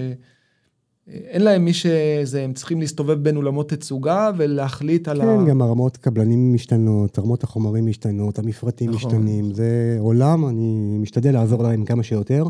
אין 1.09 1.43
להם 1.43 1.65
מי 1.65 1.73
שזה, 1.73 2.43
הם 2.43 2.53
צריכים 2.53 2.81
להסתובב 2.81 3.23
בין 3.23 3.37
אולמות 3.37 3.69
תצוגה 3.69 4.31
ולהחליט 4.37 5.09
על 5.09 5.21
כן, 5.21 5.29
ה... 5.29 5.37
כן, 5.39 5.47
גם 5.47 5.63
הרמות 5.63 5.97
קבלנים 5.97 6.55
משתנות, 6.55 7.19
רמות 7.19 7.45
החומרים 7.45 7.87
משתנות, 7.87 8.39
המפרטים 8.39 8.91
נכון. 8.91 9.11
משתנים, 9.11 9.53
זה 9.53 9.97
עולם, 9.99 10.49
אני 10.49 10.99
משתדל 10.99 11.33
לעזור 11.33 11.63
להם 11.63 11.85
כמה 11.85 12.03
שיותר. 12.03 12.45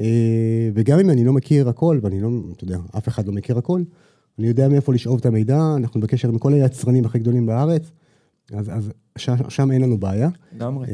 אה, 0.00 0.70
וגם 0.74 0.98
אם 0.98 1.10
אני 1.10 1.24
לא 1.24 1.32
מכיר 1.32 1.68
הכל, 1.68 1.98
ואני 2.02 2.20
לא, 2.20 2.28
אתה 2.56 2.64
יודע, 2.64 2.78
אף 2.98 3.08
אחד 3.08 3.26
לא 3.26 3.32
מכיר 3.32 3.58
הכל, 3.58 3.82
אני 4.38 4.46
יודע 4.46 4.68
מאיפה 4.68 4.94
לשאוב 4.94 5.18
את 5.18 5.26
המידע, 5.26 5.60
אנחנו 5.76 6.00
בקשר 6.00 6.28
עם 6.28 6.38
כל 6.38 6.52
היצרנים 6.52 7.04
הכי 7.04 7.18
גדולים 7.18 7.46
בארץ, 7.46 7.90
אז, 8.52 8.70
אז 8.72 8.92
שם, 9.18 9.34
שם 9.48 9.70
אין 9.70 9.82
לנו 9.82 9.98
בעיה. 9.98 10.28
לגמרי. 10.56 10.86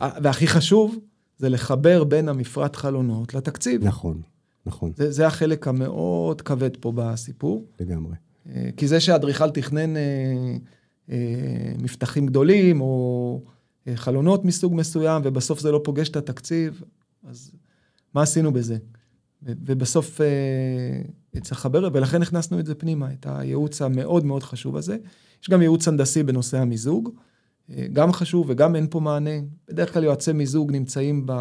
אה... 0.00 0.10
והכי 0.22 0.46
חשוב, 0.46 0.96
זה 1.38 1.48
לחבר 1.48 2.04
בין 2.04 2.28
המפרט 2.28 2.76
חלונות 2.76 3.34
לתקציב. 3.34 3.84
נכון. 3.84 4.20
נכון. 4.68 4.92
זה, 4.96 5.10
זה 5.10 5.26
החלק 5.26 5.68
המאוד 5.68 6.42
כבד 6.42 6.76
פה 6.76 6.92
בסיפור. 6.94 7.66
לגמרי. 7.80 8.14
אה, 8.48 8.68
כי 8.76 8.88
זה 8.88 9.00
שאדריכל 9.00 9.50
תכנן 9.50 9.96
אה, 9.96 10.02
אה, 11.10 11.72
מפתחים 11.82 12.26
גדולים, 12.26 12.80
או 12.80 13.42
אה, 13.88 13.96
חלונות 13.96 14.44
מסוג 14.44 14.74
מסוים, 14.74 15.22
ובסוף 15.24 15.60
זה 15.60 15.70
לא 15.72 15.80
פוגש 15.84 16.08
את 16.08 16.16
התקציב, 16.16 16.82
אז 17.28 17.52
מה 18.14 18.22
עשינו 18.22 18.52
בזה? 18.52 18.76
ובסוף 19.42 20.20
אה, 20.20 21.40
צריך 21.40 21.60
לחבר, 21.60 21.88
ולכן 21.92 22.22
הכנסנו 22.22 22.60
את 22.60 22.66
זה 22.66 22.74
פנימה, 22.74 23.12
את 23.12 23.26
הייעוץ 23.28 23.82
המאוד 23.82 24.24
מאוד 24.24 24.42
חשוב 24.42 24.76
הזה. 24.76 24.96
יש 25.42 25.50
גם 25.50 25.60
ייעוץ 25.62 25.88
הנדסי 25.88 26.22
בנושא 26.22 26.58
המיזוג, 26.58 27.10
אה, 27.70 27.86
גם 27.92 28.12
חשוב 28.12 28.46
וגם 28.48 28.76
אין 28.76 28.86
פה 28.90 29.00
מענה. 29.00 29.30
בדרך 29.68 29.92
כלל 29.92 30.04
יועצי 30.04 30.32
מיזוג 30.32 30.72
נמצאים 30.72 31.26
ב... 31.26 31.32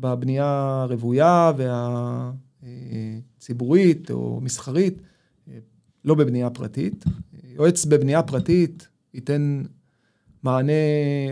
בבנייה 0.00 0.80
הרוויה 0.82 1.52
והציבורית 2.62 4.10
או 4.10 4.40
מסחרית, 4.42 5.02
לא 6.04 6.14
בבנייה 6.14 6.50
פרטית. 6.50 7.04
יועץ 7.44 7.84
בבנייה 7.84 8.22
פרטית 8.22 8.88
ייתן 9.14 9.62
מענה 10.42 10.72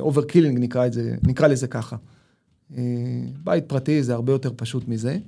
overkilling, 0.01 0.59
נקרא, 0.59 0.87
נקרא 1.23 1.49
לזה 1.49 1.67
ככה. 1.67 1.97
בית 3.45 3.65
פרטי 3.67 4.03
זה 4.03 4.15
הרבה 4.15 4.33
יותר 4.33 4.53
פשוט 4.57 4.89
מזה. 4.89 5.19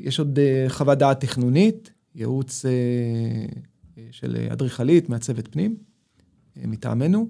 יש 0.00 0.18
עוד 0.18 0.38
חוות 0.68 0.98
דעת 0.98 1.20
תכנונית, 1.20 1.92
ייעוץ 2.14 2.64
של 4.10 4.36
אדריכלית, 4.52 5.08
מעצבת 5.08 5.48
פנים, 5.48 5.76
מטעמנו. 6.56 7.28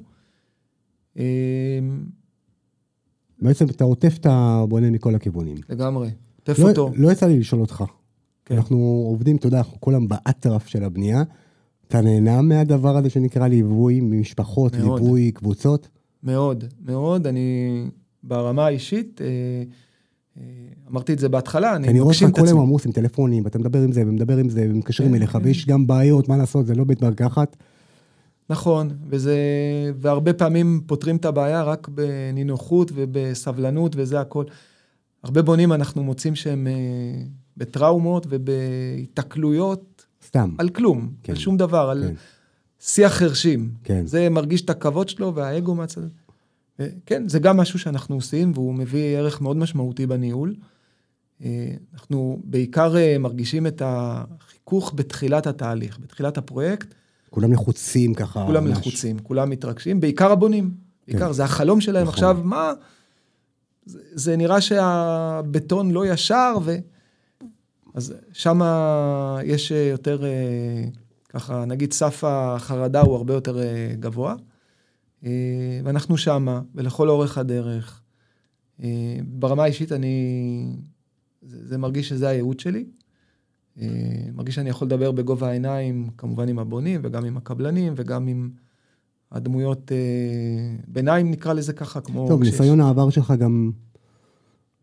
בעצם 3.43 3.67
אתה 3.67 3.85
עוטף 3.85 4.17
את 4.21 4.27
הבונה 4.31 4.91
מכל 4.91 5.15
הכיוונים. 5.15 5.57
לגמרי, 5.69 6.11
עוטף 6.41 6.59
לא, 6.59 6.69
אותו. 6.69 6.91
לא 6.95 7.13
יצא 7.13 7.27
לי 7.27 7.39
לשאול 7.39 7.61
אותך. 7.61 7.85
כן. 8.45 8.57
אנחנו 8.57 8.77
עובדים, 9.09 9.37
אתה 9.37 9.47
יודע, 9.47 9.59
אנחנו 9.59 9.81
כולם 9.81 10.09
באטרף 10.09 10.67
של 10.67 10.85
הבנייה. 10.85 11.23
אתה 11.89 12.01
נהנה 12.01 12.43
מהדבר 12.43 12.97
הזה 12.97 13.11
שנקרא 13.11 13.47
ליווי 13.49 14.01
ממשפחות, 14.01 14.77
מאוד. 14.77 15.01
ליווי 15.01 15.31
קבוצות? 15.31 15.89
מאוד, 16.23 16.65
מאוד. 16.85 17.27
אני 17.27 17.85
ברמה 18.23 18.67
האישית, 18.67 19.21
אה, 19.21 19.27
אה, 20.39 20.43
אמרתי 20.91 21.13
את 21.13 21.19
זה 21.19 21.29
בהתחלה, 21.29 21.77
אני 21.77 21.89
אני 21.89 22.01
רואה 22.01 22.11
מגשים 22.11 22.29
אותך 22.29 22.39
את 22.39 22.41
כל 22.41 22.47
עצמי. 22.47 22.59
היום 22.59 22.69
עמוס 22.69 22.87
עם 22.87 22.93
טלפונים, 22.93 23.45
ואתה 23.45 23.59
מדבר 23.59 23.83
עם 23.83 23.93
זה 23.93 24.03
ומדבר 24.07 24.37
עם 24.37 24.49
זה 24.49 24.67
ומתקשרים 24.71 25.11
כן, 25.11 25.17
אליך. 25.17 25.39
ויש 25.43 25.67
גם 25.67 25.87
בעיות, 25.87 26.29
מה 26.29 26.37
לעשות, 26.37 26.67
זה 26.67 26.75
לא 26.75 26.85
בית 26.85 27.03
מרקחת. 27.03 27.57
נכון, 28.51 28.91
וזה, 29.09 29.37
והרבה 29.97 30.33
פעמים 30.33 30.81
פותרים 30.87 31.17
את 31.17 31.25
הבעיה 31.25 31.63
רק 31.63 31.89
בנינוחות 31.89 32.93
ובסבלנות 32.95 33.93
וזה 33.97 34.21
הכל. 34.21 34.45
הרבה 35.23 35.43
בונים 35.43 35.73
אנחנו 35.73 36.05
מוצאים 36.05 36.35
שהם 36.35 36.67
אה, 36.67 36.73
בטראומות 37.57 38.27
ובהיתקלויות 38.29 40.07
סתם. 40.27 40.55
על 40.59 40.69
כלום, 40.69 41.13
כן, 41.23 41.33
על 41.33 41.39
שום 41.39 41.57
דבר, 41.57 41.91
על 41.91 42.05
כן. 42.09 42.15
שיח 42.81 43.13
חרשים. 43.13 43.71
כן. 43.85 44.07
זה 44.07 44.29
מרגיש 44.29 44.61
את 44.61 44.71
הכבוד 44.71 45.09
שלו 45.09 45.35
והאגו 45.35 45.75
מהצד. 45.75 46.01
ו- 46.79 46.89
כן, 47.07 47.29
זה 47.29 47.39
גם 47.39 47.57
משהו 47.57 47.79
שאנחנו 47.79 48.15
עושים, 48.15 48.53
והוא 48.55 48.75
מביא 48.75 49.17
ערך 49.17 49.41
מאוד 49.41 49.57
משמעותי 49.57 50.07
בניהול. 50.07 50.55
אה, 51.45 51.75
אנחנו 51.95 52.41
בעיקר 52.45 52.97
אה, 52.97 53.19
מרגישים 53.19 53.67
את 53.67 53.83
החיכוך 53.85 54.93
בתחילת 54.97 55.47
התהליך, 55.47 55.99
בתחילת 55.99 56.39
הפרויקט. 56.39 56.95
כולם 57.31 57.53
לחוצים 57.53 58.15
ככה. 58.15 58.45
כולם 58.47 58.65
ממש. 58.65 58.79
לחוצים, 58.79 59.19
כולם 59.19 59.51
מתרגשים, 59.51 60.01
בעיקר 60.01 60.33
הבונים. 60.33 60.71
בעיקר, 61.09 61.27
כן. 61.27 61.33
זה 61.33 61.45
החלום 61.45 61.81
שלהם. 61.81 62.03
נכון. 62.03 62.15
עכשיו, 62.15 62.39
מה... 62.45 62.73
זה, 63.87 64.01
זה 64.13 64.37
נראה 64.37 64.61
שהבטון 64.61 65.91
לא 65.91 66.07
ישר, 66.07 66.55
ו... 66.65 66.77
אז 67.95 68.15
שם 68.33 68.61
יש 69.45 69.71
יותר, 69.71 70.25
אה, 70.25 70.85
ככה, 71.29 71.65
נגיד 71.65 71.93
סף 71.93 72.25
החרדה 72.27 73.01
הוא 73.01 73.17
הרבה 73.17 73.35
יותר 73.35 73.59
אה, 73.59 73.95
גבוה. 74.01 74.35
אה, 75.25 75.81
ואנחנו 75.85 76.17
שמה, 76.17 76.61
ולכל 76.75 77.09
אורך 77.09 77.39
הדרך. 77.39 78.03
ברמה 79.25 79.63
האישית 79.63 79.93
אני... 79.93 80.77
זה, 81.43 81.69
זה 81.69 81.79
מרגיש 81.79 82.09
שזה 82.09 82.29
הייעוד 82.29 82.61
שלי. 82.61 82.85
אה, 83.81 83.87
מרגיש 84.35 84.55
שאני 84.55 84.71
יכול 84.71 84.87
לדבר 84.87 85.13
בגובה 85.13 85.49
העיניים, 85.49 86.09
כמובן 86.19 86.49
עם 86.49 86.59
הבונים 86.59 87.01
וגם 87.05 87.25
עם 87.25 87.37
הקבלנים 87.37 87.93
וגם 87.97 88.27
עם 88.27 88.51
הדמויות 89.33 89.93
אה, 89.93 89.97
ביניים, 90.89 91.31
נקרא 91.31 91.53
לזה 91.53 91.73
ככה, 91.73 92.01
כמו... 92.01 92.29
טוב, 92.29 92.43
כשיש- 92.43 92.53
ניסיון 92.53 92.81
העבר 92.81 93.11
שלך 93.11 93.35
גם 93.39 93.71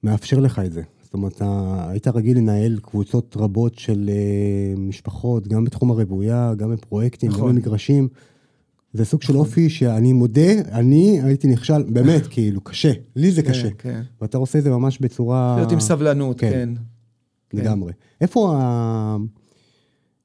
מאפשר 0.03 0.39
לך 0.39 0.59
את 0.65 0.71
זה. 0.73 0.81
זאת 1.03 1.13
אומרת, 1.13 1.33
אתה 1.35 1.85
היית 1.89 2.07
רגיל 2.07 2.37
לנהל 2.37 2.79
קבוצות 2.81 3.37
רבות 3.39 3.79
של 3.79 4.09
אה, 4.13 4.79
משפחות, 4.81 5.47
גם 5.47 5.63
בתחום 5.63 5.91
הרבויה, 5.91 6.53
גם 6.57 6.71
בפרויקטים, 6.71 7.29
גם 7.31 7.37
נכון. 7.37 7.55
במגרשים. 7.55 8.07
זה 8.93 9.05
סוג 9.05 9.21
של 9.21 9.35
אופי 9.37 9.69
שאני 9.69 10.13
מודה, 10.13 10.51
אני 10.71 11.21
הייתי 11.23 11.47
נכשל, 11.47 11.83
באמת, 11.83 12.27
כאילו, 12.31 12.61
קשה. 12.61 12.91
לי 13.15 13.31
זה 13.31 13.41
כן, 13.41 13.49
קשה. 13.49 13.69
כן. 13.77 14.01
ואתה 14.21 14.37
עושה 14.37 14.59
את 14.59 14.63
זה 14.63 14.69
ממש 14.69 14.99
בצורה... 14.99 15.53
להיות 15.57 15.71
עם 15.71 15.79
סבלנות, 15.79 16.39
כן. 16.39 16.69
כן. 17.56 17.62
לגמרי. 17.62 17.93
איפה, 18.22 18.56
ה... 18.58 19.18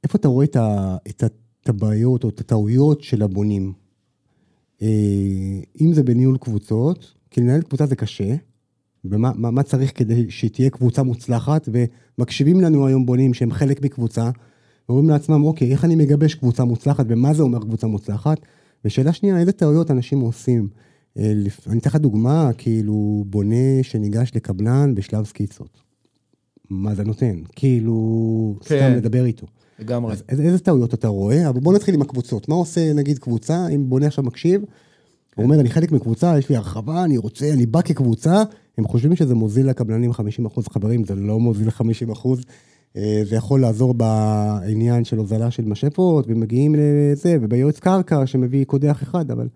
איפה 0.05 0.19
אתה 0.19 0.29
רואה 0.29 0.45
את, 0.45 0.57
ה... 0.57 0.97
את, 1.09 1.23
הבעיות 1.69 2.25
או 2.25 2.29
את 2.29 2.41
הטעויות 2.41 3.03
של 3.03 3.23
הבונים? 3.23 3.73
אה, 4.83 4.89
אם 5.81 5.93
זה 5.93 6.03
בניהול 6.03 6.39
קבוצות, 6.39 7.15
כי 7.31 7.41
לנהל 7.41 7.63
קבוצה 7.63 7.87
זה 7.87 7.97
קשה, 7.97 8.35
ומה 9.05 9.33
מה, 9.37 9.51
מה 9.51 9.63
צריך 9.63 9.93
כדי 9.95 10.31
שתהיה 10.31 10.71
קבוצה 10.71 11.03
מוצלחת, 11.03 11.69
ומקשיבים 11.73 12.61
לנו 12.61 12.87
היום 12.87 13.07
בונים 13.07 13.35
שהם 13.35 13.53
חלק 13.53 13.83
מקבוצה, 13.83 14.31
ואומרים 14.89 15.09
לעצמם, 15.09 15.45
אוקיי, 15.45 15.73
איך 15.73 15.85
אני 15.85 15.97
מגבש 15.97 16.35
קבוצה 16.35 16.65
מוצלחת, 16.65 17.07
ומה 17.09 17.35
זה 17.35 17.43
אומר 17.43 17.59
קבוצה 17.59 17.87
מוצלחת? 17.87 18.39
ושאלה 18.85 19.13
שנייה, 19.13 19.39
איזה 19.39 19.53
טעויות 19.53 19.91
אנשים 19.91 20.21
עושים? 20.21 20.69
אה, 21.19 21.33
אני 21.67 21.79
אתן 21.79 21.91
לך 21.91 21.97
דוגמה, 21.97 22.51
כאילו, 22.59 23.25
בונה 23.27 23.83
שניגש 23.83 24.33
לקבלן 24.35 24.95
בשלב 24.95 25.25
סקיצות. 25.25 25.88
מה 26.71 26.95
זה 26.95 27.05
נותן? 27.05 27.37
כאילו, 27.57 28.55
כן. 28.61 28.77
סתם 28.77 28.97
לדבר 28.97 29.25
איתו. 29.25 29.47
לגמרי. 29.79 30.13
אז 30.13 30.23
איזה, 30.29 30.43
איזה 30.43 30.59
טעויות 30.59 30.95
אתה 30.95 31.09
רואה? 31.09 31.49
אבל 31.49 31.61
בוא 31.61 31.75
נתחיל 31.75 31.95
עם 31.95 32.03
הקבוצות. 32.03 32.49
מה 32.49 32.55
עושה 32.55 32.93
נגיד 32.93 33.19
קבוצה, 33.19 33.67
אם 33.75 33.89
בונה 33.89 34.07
עכשיו 34.07 34.25
מקשיב, 34.25 34.63
הוא 35.35 35.45
אומר, 35.45 35.61
אני 35.61 35.71
חלק 35.71 35.93
מקבוצה, 35.93 36.39
יש 36.39 36.49
לי 36.49 36.57
הרחבה, 36.57 37.05
אני 37.05 37.19
רוצה, 37.19 37.53
אני 37.53 37.67
בא 37.67 37.83
כקבוצה, 37.83 38.43
הם 38.79 38.85
חושבים 38.85 39.17
שזה 39.17 39.35
מוזיל 39.35 39.69
לקבלנים 39.69 40.11
50% 40.11 40.15
חברים, 40.73 41.05
זה 41.05 41.15
לא 41.15 41.41
מוזיל 41.41 41.67
ל-50%. 41.67 42.29
אה, 42.97 43.23
זה 43.25 43.37
יכול 43.37 43.61
לעזור 43.61 43.95
בעניין 43.95 45.05
של 45.05 45.19
הוזלה 45.19 45.51
של 45.51 45.65
משאפות, 45.65 46.25
ומגיעים 46.29 46.75
לזה, 46.79 47.37
וביועץ 47.41 47.79
קרקע 47.79 48.27
שמביא 48.27 48.65
קודח 48.65 49.03
אחד, 49.03 49.31
אבל, 49.31 49.49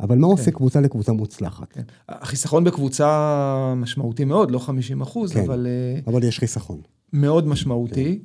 אבל 0.00 0.18
מה 0.18 0.26
עושה 0.26 0.50
קבוצה 0.50 0.80
לקבוצה 0.80 1.12
מוצלחת? 1.12 1.72
כן. 1.72 1.82
החיסכון 2.08 2.64
בקבוצה 2.64 3.74
משמעותי 3.76 4.24
מאוד, 4.24 4.50
לא 4.50 4.58
50 4.58 5.00
אחוז, 5.00 5.32
כן. 5.32 5.40
אבל 5.40 5.66
אה, 5.66 6.00
אבל 6.06 6.24
יש 6.24 6.38
חיסכון. 6.38 6.80
מאוד 7.12 7.46
משמעותי. 7.46 8.18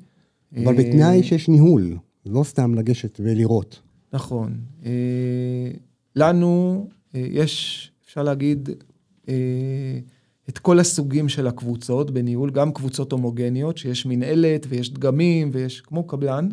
אבל 0.57 0.67
אה, 0.67 0.73
בתנאי 0.73 1.23
שיש 1.23 1.49
ניהול, 1.49 1.97
לא 2.25 2.43
סתם 2.43 2.75
לגשת 2.75 3.19
ולראות. 3.23 3.79
נכון. 4.13 4.57
אה, 4.85 4.91
לנו 6.15 6.87
אה, 7.15 7.25
יש, 7.29 7.91
אפשר 8.05 8.23
להגיד, 8.23 8.69
אה, 9.29 9.33
את 10.49 10.57
כל 10.57 10.79
הסוגים 10.79 11.29
של 11.29 11.47
הקבוצות 11.47 12.11
בניהול, 12.11 12.49
גם 12.49 12.71
קבוצות 12.71 13.11
הומוגניות, 13.11 13.77
שיש 13.77 14.05
מנהלת 14.05 14.65
ויש 14.69 14.93
דגמים 14.93 15.49
ויש 15.53 15.81
כמו 15.81 16.07
קבלן, 16.07 16.49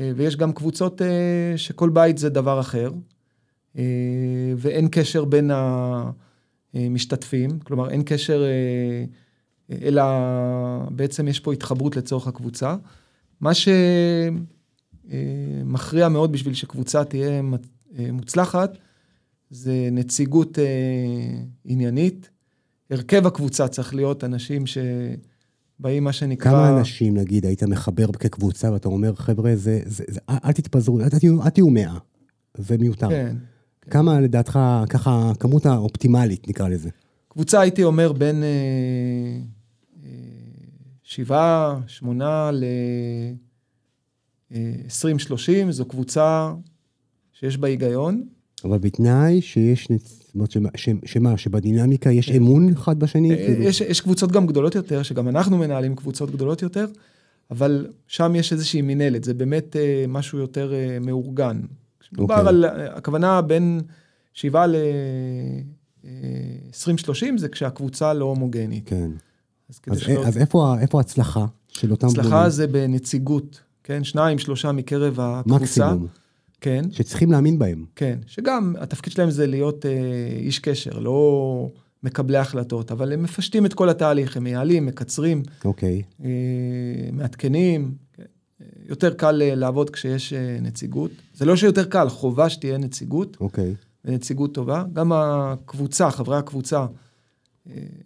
אה, 0.00 0.12
ויש 0.16 0.36
גם 0.36 0.52
קבוצות 0.52 1.02
אה, 1.02 1.06
שכל 1.56 1.90
בית 1.90 2.18
זה 2.18 2.28
דבר 2.28 2.60
אחר, 2.60 2.90
אה, 2.90 2.96
ואין 4.56 4.88
קשר 4.90 5.24
בין 5.24 5.50
המשתתפים, 6.74 7.58
כלומר 7.58 7.90
אין 7.90 8.02
קשר, 8.06 8.44
אה, 8.44 9.04
אלא 9.82 10.02
בעצם 10.90 11.28
יש 11.28 11.40
פה 11.40 11.52
התחברות 11.52 11.96
לצורך 11.96 12.26
הקבוצה. 12.26 12.76
מה 13.40 13.50
שמכריע 15.04 16.08
מאוד 16.08 16.32
בשביל 16.32 16.54
שקבוצה 16.54 17.04
תהיה 17.04 17.30
אה, 17.98 18.12
מוצלחת, 18.12 18.78
זה 19.50 19.88
נציגות 19.92 20.58
אה, 20.58 20.64
עניינית. 21.64 22.30
הרכב 22.90 23.26
הקבוצה 23.26 23.68
צריך 23.68 23.94
להיות 23.94 24.24
אנשים 24.24 24.64
שבאים, 24.66 26.04
מה 26.04 26.12
שנקרא... 26.12 26.50
כמה 26.50 26.78
אנשים, 26.78 27.16
נגיד, 27.16 27.46
היית 27.46 27.62
מחבר 27.62 28.06
כקבוצה, 28.12 28.72
ואתה 28.72 28.88
אומר, 28.88 29.14
חבר'ה, 29.14 29.56
זה, 29.56 29.80
זה, 29.84 30.04
זה, 30.08 30.20
אל 30.44 30.52
תתפזרו, 30.52 31.00
אל 31.00 31.50
תהיו 31.50 31.70
מאה, 31.70 31.98
זה 32.58 32.78
מיותר. 32.78 33.08
כן. 33.08 33.36
כמה 33.90 34.20
לדעתך, 34.20 34.58
ככה, 34.90 35.30
הכמות 35.30 35.66
האופטימלית, 35.66 36.48
נקרא 36.48 36.68
לזה. 36.68 36.90
קבוצה, 37.28 37.60
הייתי 37.60 37.84
אומר, 37.84 38.12
בין 38.12 38.42
אה, 38.42 38.48
אה, 40.04 40.10
שבעה, 41.02 41.80
שמונה 41.86 42.50
ל... 42.52 42.64
עשרים, 44.86 45.18
שלושים, 45.18 45.72
זו 45.72 45.84
קבוצה 45.84 46.52
שיש 47.32 47.56
בה 47.58 47.68
היגיון. 47.68 48.22
אבל 48.64 48.78
בתנאי 48.78 49.40
שיש, 49.40 49.88
זאת 50.34 50.56
אומרת, 50.56 50.76
שמה, 51.04 51.38
שבדינמיקה 51.38 52.10
יש 52.10 52.30
אמון 52.30 52.72
אחד 52.72 52.98
בשני? 52.98 53.30
אה, 53.30 53.36
כאילו? 53.36 53.62
יש, 53.62 53.80
יש 53.80 54.00
קבוצות 54.00 54.32
גם 54.32 54.46
גדולות 54.46 54.74
יותר, 54.74 55.02
שגם 55.02 55.28
אנחנו 55.28 55.58
מנהלים 55.58 55.96
קבוצות 55.96 56.30
גדולות 56.30 56.62
יותר, 56.62 56.86
אבל 57.50 57.86
שם 58.06 58.34
יש 58.34 58.52
איזושהי 58.52 58.82
מינהלת, 58.82 59.24
זה 59.24 59.34
באמת 59.34 59.76
אה, 59.76 60.04
משהו 60.08 60.38
יותר 60.38 60.74
אה, 60.74 60.98
מאורגן. 61.00 61.60
כשמדובר 62.06 62.34
אוקיי. 62.34 62.48
על, 62.48 62.64
אה, 62.64 62.96
הכוונה 62.96 63.42
בין 63.42 63.80
שבעה 64.34 64.66
ל-20-30 64.66 67.36
זה 67.36 67.48
כשהקבוצה 67.48 68.14
לא 68.14 68.24
הומוגנית. 68.24 68.88
כן. 68.88 69.10
אז 69.70 69.80
אז, 69.90 69.98
שלא... 69.98 70.26
אז 70.26 70.38
איפה, 70.38 70.74
איפה 70.80 70.98
ההצלחה 70.98 71.46
של 71.68 71.90
אותם 71.90 72.06
הצלחה 72.06 72.50
זה 72.50 72.66
בנציגות, 72.66 73.60
כן? 73.84 74.04
שניים, 74.04 74.38
שלושה 74.38 74.72
מקרב 74.72 75.20
הקבוצה. 75.20 75.60
מקסימום, 75.60 76.06
כן, 76.60 76.84
שצריכים 76.92 77.32
להאמין 77.32 77.58
בהם. 77.58 77.84
כן. 77.96 78.18
שגם 78.26 78.74
התפקיד 78.78 79.12
שלהם 79.12 79.30
זה 79.30 79.46
להיות 79.46 79.86
אה, 79.86 79.90
איש 80.38 80.58
קשר, 80.58 80.98
לא 80.98 81.70
מקבלי 82.02 82.38
החלטות, 82.38 82.92
אבל 82.92 83.12
הם 83.12 83.22
מפשטים 83.22 83.66
את 83.66 83.74
כל 83.74 83.88
התהליך, 83.88 84.36
הם 84.36 84.44
מייעלים, 84.44 84.86
מקצרים, 84.86 85.42
אוקיי. 85.64 86.02
אה, 86.24 86.30
מעדכנים. 87.12 87.94
יותר 88.88 89.14
קל 89.14 89.42
אה, 89.42 89.54
לעבוד 89.54 89.90
כשיש 89.90 90.32
אה, 90.32 90.58
נציגות. 90.60 91.10
זה 91.34 91.44
לא 91.44 91.56
שיותר 91.56 91.84
קל, 91.84 92.08
חובה 92.08 92.50
שתהיה 92.50 92.78
נציגות, 92.78 93.36
אוקיי. 93.40 93.74
ונציגות 94.04 94.54
טובה. 94.54 94.84
גם 94.92 95.12
הקבוצה, 95.12 96.10
חברי 96.10 96.38
הקבוצה, 96.38 96.78
אה, 96.78 96.86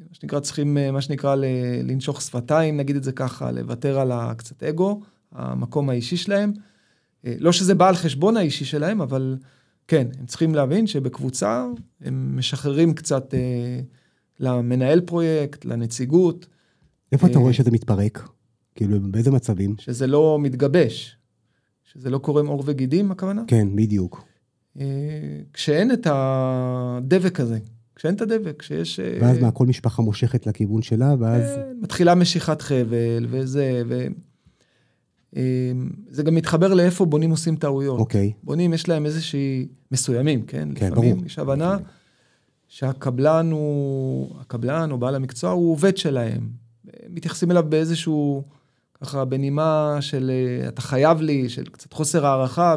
מה 0.09 0.15
שנקרא, 0.15 0.41
צריכים, 0.41 0.77
מה 0.93 1.01
שנקרא, 1.01 1.35
לנשוך 1.85 2.23
שפתיים, 2.23 2.77
נגיד 2.77 2.97
את 2.97 3.05
זה 3.05 3.13
ככה, 3.13 3.51
לוותר 3.51 4.01
על 4.01 4.13
הקצת 4.13 4.63
אגו, 4.63 5.01
המקום 5.33 5.91
האישי 5.91 6.17
שלהם. 6.17 6.53
לא 7.25 7.53
שזה 7.53 7.75
בא 7.75 7.89
על 7.89 7.95
חשבון 7.95 8.37
האישי 8.37 8.65
שלהם, 8.65 9.01
אבל 9.01 9.37
כן, 9.91 10.07
הם 10.19 10.27
צריכים 10.27 10.55
להבין 10.55 10.87
שבקבוצה 10.87 11.67
הם 12.01 12.37
משחררים 12.37 12.95
קצת 12.95 13.35
אה, 13.35 13.81
למנהל 14.41 15.01
פרויקט, 15.01 15.65
לנציגות. 15.65 16.47
איפה 17.13 17.27
אתה 17.27 17.37
אה, 17.37 17.41
רואה 17.41 17.53
שזה 17.53 17.71
מתפרק? 17.71 18.29
כאילו, 18.81 19.01
באיזה 19.01 19.31
מצבים? 19.31 19.75
שזה 19.79 20.07
לא 20.07 20.39
מתגבש, 20.41 21.17
שזה 21.85 22.11
לא 22.11 22.19
קורם 22.19 22.47
עור 22.47 22.63
וגידים, 22.67 23.11
הכוונה? 23.11 23.43
כן, 23.47 23.69
בדיוק. 23.77 24.25
אה, 24.81 24.85
כשאין 25.53 25.93
את 25.93 26.07
הדבק 26.11 27.41
הזה, 27.41 27.59
כשאין 27.97 28.15
את 28.15 28.21
הדבק, 28.21 28.57
כשיש... 28.59 29.01
אה, 29.01 29.19
ואז 29.21 29.39
מה, 29.39 29.51
כל 29.51 29.67
משפחה 29.67 30.03
מושכת 30.03 30.47
לכיוון 30.47 30.83
שלה, 30.83 31.15
ואז... 31.19 31.43
אה, 31.43 31.73
מתחילה 31.83 32.15
משיכת 32.15 32.63
חבל, 32.63 33.27
וזה, 33.31 33.83
ו... 33.89 34.07
זה 36.11 36.23
גם 36.23 36.35
מתחבר 36.35 36.75
לאיפה 36.75 37.05
בונים 37.05 37.31
עושים 37.31 37.57
טעויות. 37.57 37.99
אוקיי. 37.99 38.33
בונים, 38.43 38.75
יש 38.75 38.89
להם 38.89 39.07
איזושהי... 39.07 39.69
מסוימים, 39.93 40.43
כן? 40.43 40.69
כן, 40.75 40.87
לפעמים 40.87 41.15
ברור. 41.15 41.27
יש 41.27 41.39
הבנה 41.39 41.79
שהקבלן 42.69 43.51
הוא... 43.51 44.41
הקבלן 44.41 44.91
או 44.91 44.99
בעל 44.99 45.15
המקצוע 45.15 45.51
הוא 45.51 45.73
עובד 45.73 45.97
שלהם. 45.97 46.49
מתייחסים 47.09 47.51
אליו 47.51 47.65
באיזשהו... 47.69 48.45
ככה 49.01 49.25
בנימה 49.25 49.97
של 50.01 50.31
אה, 50.31 50.69
אתה 50.69 50.83
חייב 50.83 51.21
לי, 51.21 51.49
של 51.49 51.65
קצת 51.65 51.93
חוסר 51.93 52.27
הערכה, 52.27 52.77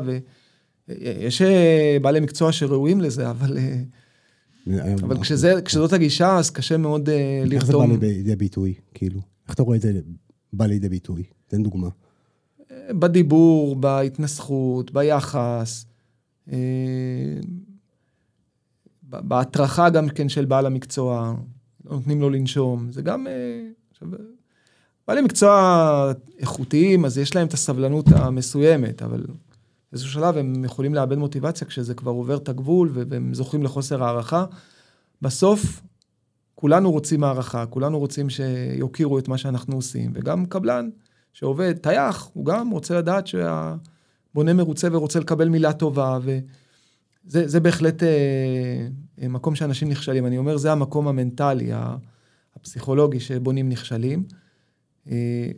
ויש 0.88 1.42
אה, 1.42 1.98
בעלי 2.02 2.20
מקצוע 2.20 2.52
שראויים 2.52 3.02
לזה, 3.02 3.30
אבל, 3.30 3.58
אה, 3.58 4.94
אבל 4.94 5.22
כשזה, 5.22 5.54
כשזאת 5.66 5.94
הגישה, 5.94 6.38
אז 6.38 6.50
קשה 6.50 6.78
מאוד 6.78 7.10
אה, 7.10 7.44
איך 7.52 7.66
זה 7.66 7.74
בא 7.74 7.80
לרתום. 7.80 8.00
לידי 8.02 8.36
ביטוי, 8.36 8.74
כאילו? 8.94 9.20
איך 9.48 9.56
אתה 9.56 9.64
רואה 9.64 9.78
את 9.78 9.82
זה 9.82 10.00
בא 10.54 10.66
לידי 10.66 10.90
ביטוי? 10.90 11.24
תן 11.48 11.64
דוגמה. 11.64 11.90
בדיבור, 12.90 13.76
בהתנסחות, 13.76 14.92
ביחס, 14.94 15.86
אה, 16.52 16.58
בהטרחה 19.04 19.90
גם 19.90 20.10
כן 20.10 20.30
של 20.30 20.46
בעל 20.46 20.66
המקצוע, 20.66 21.36
לא 21.86 21.92
נותנים 21.96 22.22
לו 22.22 22.30
לנשום, 22.30 22.92
זה 22.92 23.02
גם... 23.02 23.28
אה, 23.28 23.68
עכשיו, 23.92 24.08
בעלי 25.08 25.22
מקצוע 25.22 26.12
איכותיים, 26.40 27.06
אז 27.06 27.18
יש 27.18 27.36
להם 27.36 27.48
את 27.48 27.54
הסבלנות 27.54 28.06
המסוימת, 28.08 29.02
אבל 29.02 29.26
באיזשהו 29.92 30.12
שלב 30.12 30.38
הם 30.38 30.66
יכולים 30.66 30.94
לאבד 30.96 31.18
מוטיבציה 31.18 31.68
כשזה 31.68 31.94
כבר 31.94 32.12
עובר 32.12 32.38
את 32.38 32.50
הגבול 32.50 32.90
והם 32.94 33.34
זוכים 33.34 33.64
לחוסר 33.64 34.04
הערכה. 34.04 34.46
בסוף, 35.22 35.82
כולנו 36.56 36.92
רוצים 36.92 37.24
הערכה, 37.24 37.66
כולנו 37.66 38.00
רוצים 38.00 38.30
שיוקירו 38.30 39.20
את 39.20 39.28
מה 39.28 39.38
שאנחנו 39.38 39.76
עושים, 39.76 40.12
וגם 40.16 40.46
קבלן 40.46 40.90
שעובד, 41.34 41.78
טייח, 41.78 42.30
הוא 42.34 42.46
גם 42.46 42.70
רוצה 42.70 42.98
לדעת 42.98 43.28
שהבונה 43.28 44.54
מרוצה 44.54 44.88
ורוצה 44.92 45.20
לקבל 45.20 45.50
מילה 45.50 45.74
טובה, 45.74 46.20
וזה 46.24 47.48
זה 47.48 47.60
בהחלט 47.60 48.04
אה, 48.04 49.30
מקום 49.30 49.56
שאנשים 49.56 49.90
נכשלים. 49.90 50.26
אני 50.26 50.38
אומר, 50.38 50.58
זה 50.58 50.72
המקום 50.72 51.08
המנטלי, 51.08 51.72
הפסיכולוגי 52.56 53.20
שבונים 53.20 53.70
נכשלים. 53.70 54.24
אה, 55.12 55.16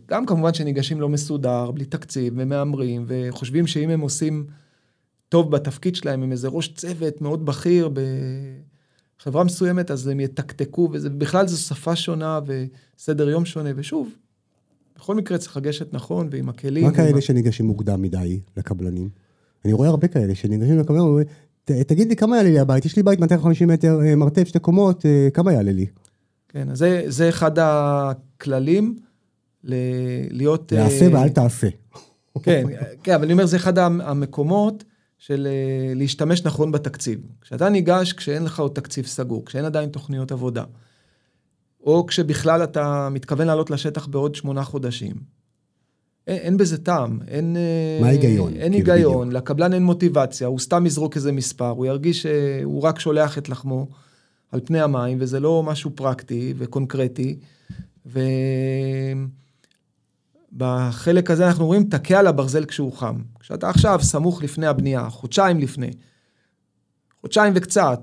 גם 0.07 0.25
כמובן 0.25 0.53
שניגשים 0.53 1.01
לא 1.01 1.09
מסודר, 1.09 1.71
בלי 1.71 1.85
תקציב, 1.85 2.33
ומהמרים, 2.37 3.05
וחושבים 3.07 3.67
שאם 3.67 3.89
הם 3.89 3.99
עושים 4.01 4.45
טוב 5.29 5.51
בתפקיד 5.51 5.95
שלהם, 5.95 6.23
עם 6.23 6.31
איזה 6.31 6.47
ראש 6.47 6.73
צוות 6.73 7.21
מאוד 7.21 7.45
בכיר 7.45 7.89
בחברה 9.19 9.43
מסוימת, 9.43 9.91
אז 9.91 10.07
הם 10.07 10.19
יתקתקו, 10.19 10.89
ובכלל 10.93 11.47
זו 11.47 11.57
שפה 11.57 11.95
שונה 11.95 12.39
וסדר 12.97 13.29
יום 13.29 13.45
שונה, 13.45 13.69
ושוב, 13.75 14.09
בכל 14.97 15.15
מקרה 15.15 15.37
צריך 15.37 15.57
לגשת 15.57 15.93
נכון 15.93 16.27
ועם 16.31 16.49
הכלים. 16.49 16.83
מה 16.85 16.91
כאלה 16.93 17.21
שניגשים 17.21 17.65
מוקדם 17.65 18.01
מדי 18.01 18.39
לקבלנים? 18.57 19.09
אני 19.65 19.73
רואה 19.73 19.89
הרבה 19.89 20.07
כאלה 20.07 20.35
שניגשים 20.35 20.79
לקבלנים, 20.79 21.05
אומרים, 21.07 21.25
"ת- 21.65 21.71
תגיד 21.71 22.07
לי 22.07 22.15
כמה 22.15 22.37
יעלה 22.37 22.49
לי 22.49 22.59
הבית, 22.59 22.85
יש 22.85 22.95
לי 22.97 23.03
בית 23.03 23.19
250 23.19 23.67
מטר, 23.67 23.99
אה, 24.01 24.15
מרתף, 24.15 24.47
שתי 24.47 24.59
קומות, 24.59 25.05
אה, 25.05 25.27
כמה 25.33 25.53
יעלה 25.53 25.71
לי? 25.71 25.85
כן, 26.49 26.69
אז 26.69 26.77
זה, 26.77 27.03
זה 27.07 27.29
אחד 27.29 27.51
הכללים 27.59 28.95
להיות... 30.31 30.67
תעשה 30.67 31.05
אה, 31.05 31.13
ואל 31.13 31.29
תעשה. 31.29 31.67
כן, 32.43 32.63
כן, 33.03 33.13
אבל 33.13 33.23
אני 33.23 33.33
אומר, 33.33 33.45
זה 33.45 33.57
אחד 33.57 33.77
המ- 33.77 34.01
המקומות 34.01 34.83
של 35.17 35.47
אה, 35.47 35.93
להשתמש 35.95 36.43
נכון 36.45 36.71
בתקציב. 36.71 37.19
כשאתה 37.41 37.69
ניגש, 37.69 38.13
כשאין 38.13 38.43
לך 38.43 38.59
עוד 38.59 38.71
תקציב 38.71 39.05
סגור, 39.05 39.45
כשאין 39.45 39.65
עדיין 39.65 39.89
תוכניות 39.89 40.31
עבודה, 40.31 40.63
או 41.83 42.05
כשבכלל 42.05 42.63
אתה 42.63 43.09
מתכוון 43.11 43.47
לעלות 43.47 43.69
לשטח 43.71 44.07
בעוד 44.07 44.35
שמונה 44.35 44.63
חודשים. 44.63 45.15
אין, 46.27 46.37
אין 46.37 46.57
בזה 46.57 46.77
טעם, 46.77 47.19
אין... 47.27 47.57
אה, 47.57 47.97
מה 48.01 48.07
ההיגיון? 48.07 48.53
אין 48.53 48.71
כאילו, 48.73 48.93
היגיון, 48.93 49.31
לקבלן 49.31 49.73
אין 49.73 49.83
מוטיבציה, 49.83 50.47
הוא 50.47 50.59
סתם 50.59 50.85
יזרוק 50.85 51.15
איזה 51.15 51.31
מספר, 51.31 51.69
הוא 51.69 51.85
ירגיש 51.85 52.25
שהוא 52.25 52.81
רק 52.81 52.99
שולח 52.99 53.37
את 53.37 53.49
לחמו 53.49 53.87
על 54.51 54.59
פני 54.65 54.81
המים, 54.81 55.17
וזה 55.21 55.39
לא 55.39 55.63
משהו 55.63 55.91
פרקטי 55.95 56.53
וקונקרטי. 56.57 57.39
ובחלק 60.55 61.31
הזה 61.31 61.47
אנחנו 61.47 61.65
רואים, 61.65 61.83
תכה 61.83 62.19
על 62.19 62.27
הברזל 62.27 62.65
כשהוא 62.65 62.93
חם. 62.93 63.15
כשאתה 63.39 63.69
עכשיו 63.69 63.99
סמוך 64.01 64.43
לפני 64.43 64.67
הבנייה, 64.67 65.09
חודשיים 65.09 65.59
לפני, 65.59 65.91
חודשיים 67.21 67.53
וקצת, 67.55 68.01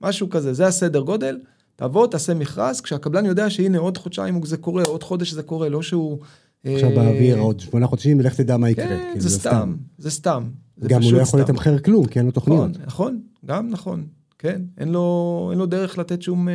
משהו 0.00 0.30
כזה, 0.30 0.54
זה 0.54 0.66
הסדר 0.66 1.00
גודל, 1.00 1.40
תבוא, 1.76 2.06
תעשה 2.06 2.34
מכרז, 2.34 2.80
כשהקבלן 2.80 3.26
יודע 3.26 3.50
שהנה 3.50 3.78
עוד 3.78 3.98
חודשיים 3.98 4.44
זה 4.44 4.56
קורה, 4.56 4.82
עוד 4.82 5.02
חודש 5.02 5.32
זה 5.32 5.42
קורה, 5.42 5.68
לא 5.68 5.82
שהוא... 5.82 6.18
עכשיו 6.64 6.90
אה, 6.90 6.94
באוויר 6.94 7.38
עוד 7.38 7.60
שמונה 7.60 7.86
חודשים, 7.86 8.18
ולך 8.18 8.34
תדע 8.34 8.56
מה 8.56 8.70
יקרה. 8.70 8.86
כן, 8.86 9.02
כאילו, 9.08 9.20
זה 9.20 9.30
סתם, 9.30 9.76
זה 9.98 10.10
סתם. 10.10 10.48
זה 10.76 10.88
גם 10.88 11.02
הוא 11.02 11.12
לא 11.12 11.18
יכול 11.18 11.40
סתם. 11.40 11.52
לתמחר 11.52 11.78
כלום, 11.78 12.06
כי 12.06 12.18
אין 12.18 12.26
לו 12.26 12.32
תוכניות. 12.32 12.70
נכון, 12.70 12.86
נכון, 12.86 13.20
גם 13.46 13.68
נכון, 13.68 14.06
כן, 14.38 14.62
אין 14.78 14.88
לו, 14.88 15.48
אין 15.50 15.58
לו 15.58 15.66
דרך 15.66 15.98
לתת 15.98 16.22
שום 16.22 16.48
אה, 16.48 16.54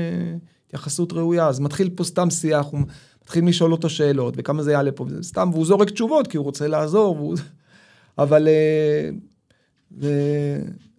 התייחסות 0.67 1.13
ראויה, 1.13 1.47
אז 1.47 1.59
מתחיל 1.59 1.89
פה 1.95 2.03
סתם 2.03 2.29
שיח, 2.29 2.65
הוא 2.65 2.79
מתחיל 3.30 3.47
לשאול 3.47 3.71
אותו 3.71 3.89
שאלות, 3.89 4.34
וכמה 4.38 4.63
זה 4.63 4.71
יעלה 4.71 4.91
פה, 4.91 5.03
וזה 5.03 5.23
סתם, 5.23 5.49
והוא 5.53 5.65
זורק 5.65 5.89
תשובות, 5.89 6.27
כי 6.27 6.38
הוא 6.38 6.43
רוצה 6.43 6.67
לעזור, 6.67 7.15
והוא... 7.15 7.36
אבל 8.17 8.47
אה, 8.47 9.09
זה 9.99 10.13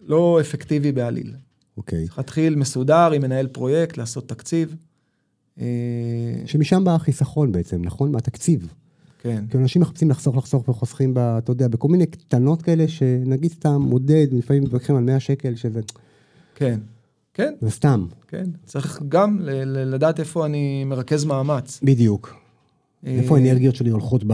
לא 0.07 0.37
אפקטיבי 0.41 0.91
בעליל. 0.91 1.33
אוקיי. 1.77 2.05
צריך 2.05 2.17
להתחיל 2.17 2.55
מסודר 2.55 3.11
עם 3.11 3.21
מנהל 3.21 3.47
פרויקט, 3.47 3.97
לעשות 3.97 4.29
תקציב. 4.29 4.75
אה, 5.59 5.65
שמשם 6.45 6.83
בא 6.83 6.95
החיסכון 6.95 7.51
בעצם, 7.51 7.81
נכון? 7.83 8.11
מהתקציב. 8.11 8.73
כן, 9.21 9.43
כי 9.51 9.57
אנשים 9.57 9.81
מחפשים 9.81 10.09
לחסוך, 10.09 10.37
לחסוך 10.37 10.69
וחוסכים, 10.69 11.13
ב, 11.13 11.17
אתה 11.17 11.51
יודע, 11.51 11.67
בכל 11.67 11.87
מיני 11.87 12.05
קטנות 12.05 12.61
כאלה, 12.61 12.87
שנגיד 12.87 13.51
סתם 13.51 13.81
מודד, 13.81 14.27
לפעמים 14.31 14.63
מתווכחים 14.63 14.95
על 14.95 15.03
100 15.03 15.19
שקל, 15.19 15.55
שזה 15.55 15.81
כן, 16.55 16.79
כן, 17.33 17.53
זה 17.61 17.69
סתם. 17.69 18.05
כן. 18.27 18.45
צריך 18.65 19.01
גם 19.09 19.39
לדעת 19.65 20.19
איפה 20.19 20.45
אני 20.45 20.83
מרכז 20.83 21.25
מאמץ. 21.25 21.79
בדיוק. 21.83 22.41
איפה 23.05 23.37
אה, 23.37 23.41
האנרגיות 23.41 23.75
שלי 23.75 23.89
הולכות 23.89 24.23
ב... 24.27 24.31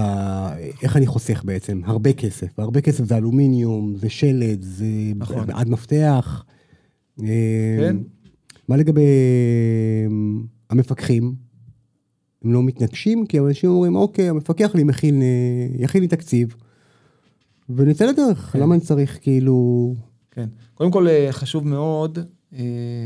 איך 0.83 0.97
אני 0.97 1.07
חוסך 1.07 1.43
בעצם? 1.45 1.81
הרבה 1.85 2.13
כסף. 2.13 2.47
והרבה 2.57 2.81
כסף 2.81 3.03
זה 3.03 3.17
אלומיניום, 3.17 3.95
זה 3.95 4.09
שלד, 4.09 4.61
זה 4.61 4.85
נכון. 5.15 5.49
עד 5.49 5.69
מפתח. 5.69 6.43
אה, 7.23 7.77
כן. 7.79 7.97
מה 8.67 8.77
לגבי 8.77 9.01
אה, 9.01 10.07
המפקחים? 10.69 11.35
הם 12.43 12.53
לא 12.53 12.63
מתנגשים, 12.63 13.25
כי 13.25 13.39
אנשים 13.39 13.69
אומרים, 13.69 13.95
אוקיי, 13.95 14.29
המפקח 14.29 14.75
לי 14.75 14.83
מכין, 14.83 15.21
יכין 15.75 16.01
לי 16.01 16.07
תקציב, 16.07 16.55
ונצא 17.69 18.05
לדרך. 18.05 18.39
כן. 18.53 18.59
למה 18.59 18.75
אני 18.75 18.81
צריך 18.81 19.19
כאילו... 19.21 19.95
כן. 20.31 20.49
קודם 20.73 20.91
כל, 20.91 21.07
חשוב 21.31 21.67
מאוד 21.67 22.19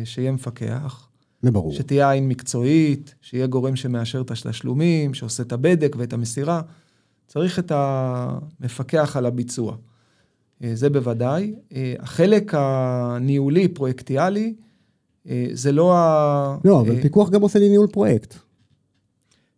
שיהיה 0.06 0.32
מפקח, 0.32 1.08
זה 1.42 1.52
ברור. 1.52 1.74
שתהיה 1.74 2.12
עין 2.12 2.28
מקצועית, 2.28 3.16
שיהיה 3.22 3.48
גורם 3.48 3.76
שמאשר 3.76 4.22
את 4.22 4.32
התשלומים, 4.32 5.14
שעושה 5.14 5.44
את 5.44 5.52
הבדק 5.52 5.96
ואת 6.00 6.14
המסירה. 6.14 6.62
צריך 7.28 7.60
את 7.60 7.72
המפקח 7.76 9.18
על 9.18 9.26
הביצוע. 9.26 9.76
אה, 10.64 10.72
זה 10.76 10.90
בוודאי. 10.90 11.56
אה, 11.76 11.94
החלק 12.00 12.52
הניהולי, 12.56 13.68
פרויקטיאלי, 13.68 14.54
אה, 15.30 15.48
זה 15.54 15.72
לא 15.72 15.96
ה... 15.96 16.58
לא, 16.66 16.82
אבל 16.82 16.96
אה, 16.96 17.02
פיקוח 17.02 17.30
גם 17.30 17.42
עושה 17.42 17.60
לי 17.60 17.70
ניהול 17.70 17.88
פרויקט. 17.88 18.36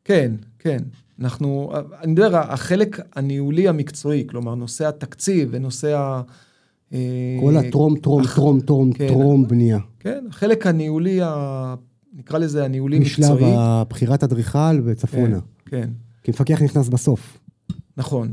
כן, 0.04 0.32
כן. 0.60 0.78
אנחנו, 1.20 1.74
אני 2.02 2.12
מדבר, 2.12 2.38
החלק 2.38 3.00
הניהולי 3.16 3.68
המקצועי, 3.68 4.28
כלומר, 4.30 4.56
נושא 4.56 4.88
התקציב 4.88 5.50
ונושא 5.52 5.98
ה... 5.98 6.22
כל 7.40 7.58
הטרום, 7.58 7.98
טרום, 7.98 8.24
טרום, 8.36 8.60
טרום, 8.60 8.94
כן. 8.94 9.08
טרום 9.08 9.48
בנייה. 9.48 9.80
כן, 10.00 10.26
החלק 10.30 10.68
הניהולי, 10.68 11.20
ה... 11.24 11.76
נקרא 12.18 12.40
לזה 12.40 12.66
הניהולי 12.66 13.00
משלב 13.00 13.32
מקצועי. 13.32 13.52
הבחירת 13.58 14.24
אדריכל 14.24 14.82
וצפונה. 14.86 15.40
כן, 15.66 15.82
כן, 15.82 15.90
כי 16.24 16.32
מפקח 16.32 16.62
נכנס 16.62 16.90
בסוף. 16.90 17.40
נכון, 17.98 18.32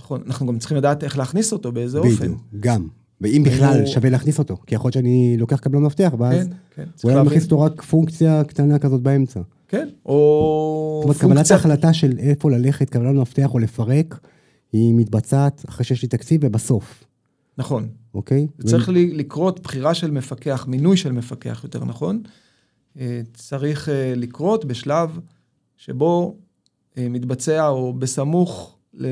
נכון. 0.00 0.22
אנחנו 0.26 0.46
גם 0.46 0.58
צריכים 0.58 0.76
לדעת 0.78 1.04
איך 1.04 1.18
להכניס 1.18 1.52
אותו, 1.52 1.72
באיזה 1.72 1.98
אופן. 1.98 2.10
בדיוק, 2.14 2.40
גם. 2.60 2.86
ואם 3.20 3.42
בכלל 3.46 3.78
הוא- 3.78 3.86
שווה 3.86 4.10
להכניס 4.10 4.38
אותו. 4.38 4.56
כי 4.66 4.74
יכול 4.74 4.86
להיות 4.88 4.94
שאני 4.94 5.36
לוקח 5.38 5.56
קבלן 5.58 5.82
מפתח, 5.82 6.12
ואז 6.18 6.48
כן, 6.74 6.82
אולי 7.04 7.14
אני 7.14 7.16
להבין. 7.16 7.26
מכניס 7.26 7.44
אותו 7.44 7.60
רק 7.60 7.82
פונקציה 7.82 8.44
קטנה 8.44 8.78
כזאת 8.78 9.00
באמצע. 9.02 9.40
כן, 9.68 9.88
או 10.06 11.02
זאת 11.06 11.22
אומרת, 11.22 11.36
קבלת. 11.38 11.50
ההחלטה 11.50 11.92
של 11.92 12.12
איפה 12.18 12.50
ללכת, 12.50 12.90
קבלן 12.90 13.16
מפתח 13.18 13.54
או 13.54 13.58
לפרק, 13.58 14.18
היא 14.72 14.94
מתבצעת 14.94 15.64
אחרי 15.68 15.84
שיש 15.84 16.02
לי 16.02 16.08
תקציב 16.08 16.40
ובסוף. 16.44 17.04
נכון, 17.58 17.88
אוקיי? 18.14 18.46
צריך 18.66 18.88
לי- 18.88 19.12
לקרות 19.14 19.60
בחירה 19.60 19.94
של 19.94 20.10
מפקח, 20.10 20.64
מינוי 20.68 20.96
של 20.96 21.12
מפקח, 21.12 21.60
יותר 21.64 21.84
נכון. 21.84 22.22
אה, 23.00 23.20
צריך 23.34 23.88
אה, 23.88 24.12
לקרות 24.16 24.64
בשלב 24.64 25.18
שבו 25.76 26.36
אה, 26.98 27.08
מתבצע, 27.08 27.68
או 27.68 27.92
בסמוך, 27.92 28.78
ל... 28.94 29.06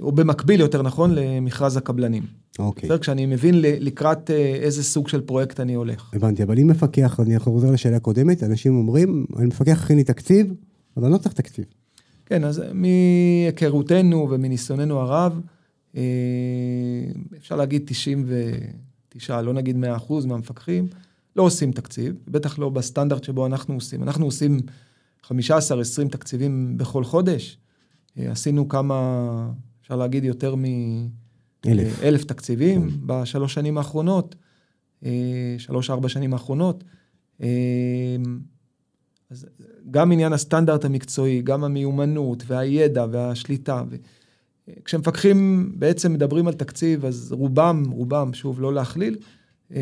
או 0.00 0.12
במקביל, 0.12 0.60
יותר 0.60 0.82
נכון, 0.82 1.14
למכרז 1.14 1.76
הקבלנים. 1.76 2.22
אוקיי. 2.58 2.88
בסדר? 2.88 2.98
כשאני 2.98 3.26
מבין 3.26 3.54
לקראת 3.60 4.30
איזה 4.30 4.82
סוג 4.84 5.08
של 5.08 5.20
פרויקט 5.20 5.60
אני 5.60 5.74
הולך. 5.74 6.10
הבנתי, 6.14 6.42
אבל 6.42 6.58
אם 6.58 6.66
מפקח, 6.66 7.20
אני 7.20 7.38
חוזר 7.38 7.70
לשאלה 7.70 7.96
הקודמת, 7.96 8.42
אנשים 8.42 8.76
אומרים, 8.76 9.26
אני 9.38 9.46
מפקח 9.46 9.82
הכין 9.84 9.96
לי 9.96 10.04
תקציב, 10.04 10.54
אבל 10.96 11.04
אני 11.04 11.12
לא 11.12 11.18
צריך 11.18 11.34
תקציב. 11.34 11.64
כן, 12.26 12.44
אז 12.44 12.62
מהיכרותנו 12.74 14.28
ומניסיוננו 14.30 14.98
הרב, 15.00 15.40
אפשר 17.36 17.56
להגיד 17.56 17.82
99, 17.86 19.42
לא 19.42 19.52
נגיד 19.52 19.76
100 19.76 19.96
אחוז 19.96 20.26
מהמפקחים, 20.26 20.86
לא 21.36 21.42
עושים 21.42 21.72
תקציב, 21.72 22.14
בטח 22.28 22.58
לא 22.58 22.68
בסטנדרט 22.68 23.24
שבו 23.24 23.46
אנחנו 23.46 23.74
עושים. 23.74 24.02
אנחנו 24.02 24.24
עושים 24.24 24.60
15-20 25.24 25.30
תקציבים 26.10 26.78
בכל 26.78 27.04
חודש. 27.04 27.58
אה, 28.18 28.30
עשינו 28.30 28.68
כמה, 28.68 29.50
אפשר 29.82 29.96
להגיד, 29.96 30.24
יותר 30.24 30.54
מ... 30.54 30.64
אלף. 31.66 32.02
אה, 32.02 32.08
אלף 32.08 32.24
תקציבים 32.24 32.88
בשלוש 33.06 33.54
שנים 33.54 33.78
האחרונות, 33.78 34.34
אה, 35.04 35.54
שלוש-ארבע 35.58 36.08
שנים 36.08 36.32
האחרונות. 36.32 36.84
אה, 37.42 37.48
אז 39.30 39.46
גם 39.90 40.12
עניין 40.12 40.32
הסטנדרט 40.32 40.84
המקצועי, 40.84 41.42
גם 41.42 41.64
המיומנות 41.64 42.42
והידע 42.46 43.06
והשליטה. 43.10 43.82
ו... 43.90 43.96
כשמפקחים 44.84 45.72
בעצם 45.78 46.12
מדברים 46.12 46.46
על 46.48 46.54
תקציב, 46.54 47.04
אז 47.04 47.32
רובם, 47.32 47.82
רובם, 47.90 48.34
שוב, 48.34 48.60
לא 48.60 48.74
להכליל, 48.74 49.16
אה, 49.74 49.80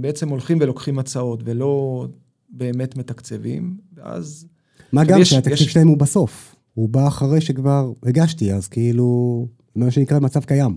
בעצם 0.00 0.28
הולכים 0.28 0.58
ולוקחים 0.60 0.98
הצעות 0.98 1.40
ולא 1.44 2.06
באמת 2.50 2.96
מתקצבים, 2.96 3.76
ואז... 3.94 4.46
מה 4.92 5.04
גם 5.04 5.20
יש- 5.20 5.30
שהתקציב 5.30 5.52
יש- 5.52 5.72
שלהם 5.72 5.88
הוא 5.88 5.96
בסוף. 5.98 6.54
הוא 6.74 6.88
בא 6.88 7.08
אחרי 7.08 7.40
שכבר 7.40 7.92
הגשתי, 8.02 8.52
אז 8.52 8.68
כאילו, 8.68 9.46
מה 9.76 9.90
שנקרא 9.90 10.18
מצב 10.18 10.44
קיים. 10.44 10.76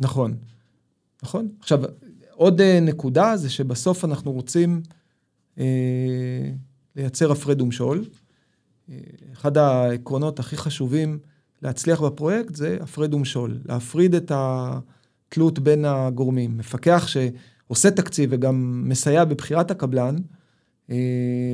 נכון, 0.00 0.36
נכון. 1.22 1.48
עכשיו, 1.60 1.80
עוד 2.34 2.60
אה, 2.60 2.80
נקודה 2.80 3.36
זה 3.36 3.50
שבסוף 3.50 4.04
אנחנו 4.04 4.32
רוצים 4.32 4.82
אה, 5.58 5.64
לייצר 6.96 7.32
הפרד 7.32 7.60
ומשול. 7.60 8.04
אה, 8.90 8.94
אחד 9.32 9.56
העקרונות 9.58 10.38
הכי 10.38 10.56
חשובים 10.56 11.18
להצליח 11.62 12.00
בפרויקט 12.02 12.54
זה 12.54 12.76
הפרד 12.80 13.14
ומשול, 13.14 13.58
להפריד 13.68 14.14
את 14.14 14.32
התלות 14.34 15.58
בין 15.58 15.84
הגורמים. 15.84 16.58
מפקח 16.58 17.06
שעושה 17.06 17.90
תקציב 17.90 18.30
וגם 18.32 18.82
מסייע 18.88 19.24
בבחירת 19.24 19.70
הקבלן, 19.70 20.16
אה, 20.90 20.96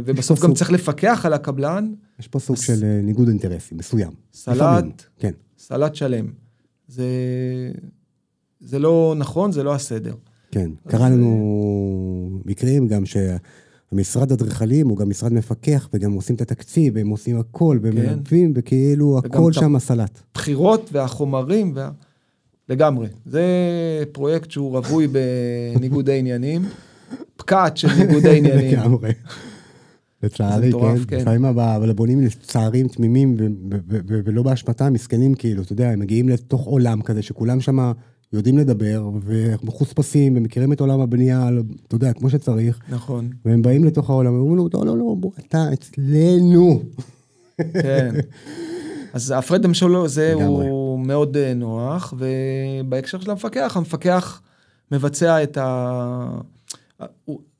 ובסוף 0.05 0.41
גם 0.41 0.47
סוג- 0.49 0.57
צריך 0.57 0.73
לפקח 0.73 1.23
על 1.27 1.33
הקבלן, 1.33 1.93
יש 2.21 2.29
פה 2.29 2.39
סוג 2.39 2.57
אז- 2.57 2.63
של 2.63 2.85
אה, 2.85 3.01
ניגוד 3.03 3.29
אינטרסים 3.29 3.79
מסוים. 3.79 4.11
סלט, 4.33 4.57
לפעמים, 4.57 4.91
כן. 5.19 5.33
סלט 5.59 5.95
שלם. 5.95 6.27
זה, 6.89 7.07
זה 8.61 8.79
לא 8.79 9.15
נכון, 9.19 9.53
זה 9.53 9.63
לא 9.63 9.75
הסדר. 9.75 10.15
כן, 10.51 10.71
אז, 10.85 10.91
קרה 10.93 11.09
לנו 11.11 12.41
מקרים 12.45 12.89
גם 12.89 13.05
שהמשרד 13.91 14.33
אדריכלים 14.33 14.89
הוא 14.89 14.99
גם 14.99 15.09
משרד 15.09 15.33
מפקח, 15.33 15.89
וגם 15.95 16.13
עושים 16.13 16.37
את 16.37 16.41
התקציב, 16.41 16.97
והם 16.97 17.09
עושים 17.09 17.39
הכל, 17.39 17.79
והם 17.83 17.93
כן. 17.93 18.01
מלווים, 18.01 18.53
וכאילו 18.57 19.19
הכל 19.19 19.53
שם 19.53 19.79
סלט. 19.79 20.21
בחירות 20.35 20.91
והחומרים, 20.93 21.73
וה... 21.75 21.91
לגמרי. 22.69 23.09
זה 23.27 23.45
פרויקט 24.13 24.51
שהוא 24.51 24.79
רווי 24.79 25.09
בניגודי 25.77 26.19
עניינים, 26.19 26.63
פקעת 27.37 27.77
של 27.77 27.89
ניגודי 27.99 28.39
עניינים. 28.39 28.79
לגמרי. 28.79 29.13
לצערי, 30.23 30.73
כן. 30.73 30.79
כן. 31.09 31.17
לפעמים 31.21 31.45
הבונים 31.45 32.21
לצערים 32.21 32.89
תמימים, 32.89 33.37
ולא 34.07 34.43
באשמתם, 34.43 34.93
מסכנים 34.93 35.35
כאילו, 35.35 35.63
אתה 35.63 35.73
יודע, 35.73 35.91
הם 35.91 36.01
מגיעים 36.01 36.29
לתוך 36.29 36.65
עולם 36.65 37.03
כזה, 37.03 37.23
שכולם 37.23 37.61
שם 37.61 37.93
יודעים 38.37 38.59
לדבר, 38.59 39.11
ומחוספסים, 39.25 40.37
ומכירים 40.37 40.73
את 40.73 40.81
עולם 40.81 41.01
הבנייה, 41.01 41.49
אתה 41.87 41.95
יודע, 41.95 42.13
כמו 42.13 42.31
שצריך, 42.31 42.81
נכון, 42.89 43.31
והם 43.45 43.63
באים 43.63 43.85
לתוך 43.85 44.11
העולם, 44.11 44.35
ואומרים 44.35 44.57
לו, 44.57 44.69
לא, 44.75 44.87
לא, 44.87 44.99
לא, 44.99 45.17
בוא, 45.19 45.31
אתה 45.39 45.73
אצלנו. 45.73 46.83
כן. 47.73 48.15
אז 49.15 49.35
המשול 49.65 49.97
הזה 49.97 50.35
לגמרי. 50.37 50.69
הוא 50.69 50.99
מאוד 51.01 51.37
אה, 51.37 51.55
נוח, 51.55 52.15
ובהקשר 52.19 53.21
של 53.21 53.31
המפקח, 53.31 53.77
המפקח 53.77 54.43
מבצע 54.93 55.43
את 55.43 55.57
ה... 55.57 56.41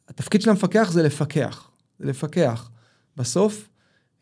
התפקיד 0.09 0.43
של 0.43 0.51
המפקח 0.51 0.91
זה 0.93 1.03
לפקח, 1.03 1.71
זה 1.99 2.07
לפקח. 2.07 2.71
בסוף, 3.17 3.69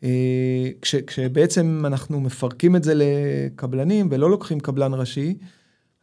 אה, 0.03 0.69
כש, 0.81 0.95
כשבעצם 0.95 1.83
אנחנו 1.85 2.19
מפרקים 2.19 2.75
את 2.75 2.83
זה 2.83 2.93
לקבלנים 2.95 4.07
ולא 4.11 4.29
לוקחים 4.29 4.59
קבלן 4.59 4.93
ראשי, 4.93 5.37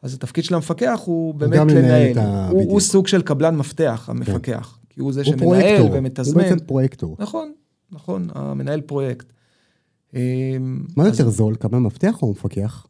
אז 0.02 0.14
התפקיד 0.14 0.44
של 0.44 0.54
המפקח 0.54 1.00
הוא 1.04 1.34
באמת 1.34 1.72
לנהל 1.72 2.18
הוא, 2.50 2.62
הוא. 2.70 2.80
סוג 2.80 3.06
של 3.06 3.22
קבלן 3.22 3.56
מפתח, 3.56 4.04
המפקח. 4.08 4.78
כי 4.90 5.00
הוא 5.00 5.12
זה 5.12 5.20
הוא 5.20 5.24
שמנהל 5.26 5.44
פרויקטור, 5.44 5.88
הוא 5.88 5.98
ומתזמן. 5.98 6.42
בעצם 6.42 6.58
פרויקטור. 6.58 7.16
נכון, 7.18 7.52
נכון, 7.92 8.28
המנהל 8.34 8.80
פרויקט. 8.80 9.32
אה, 10.14 10.56
מה 10.96 11.04
אז 11.04 11.18
יותר 11.18 11.30
זול, 11.30 11.54
קבלן 11.54 11.82
מפתח 11.82 12.22
או 12.22 12.30
מפקח? 12.30 12.86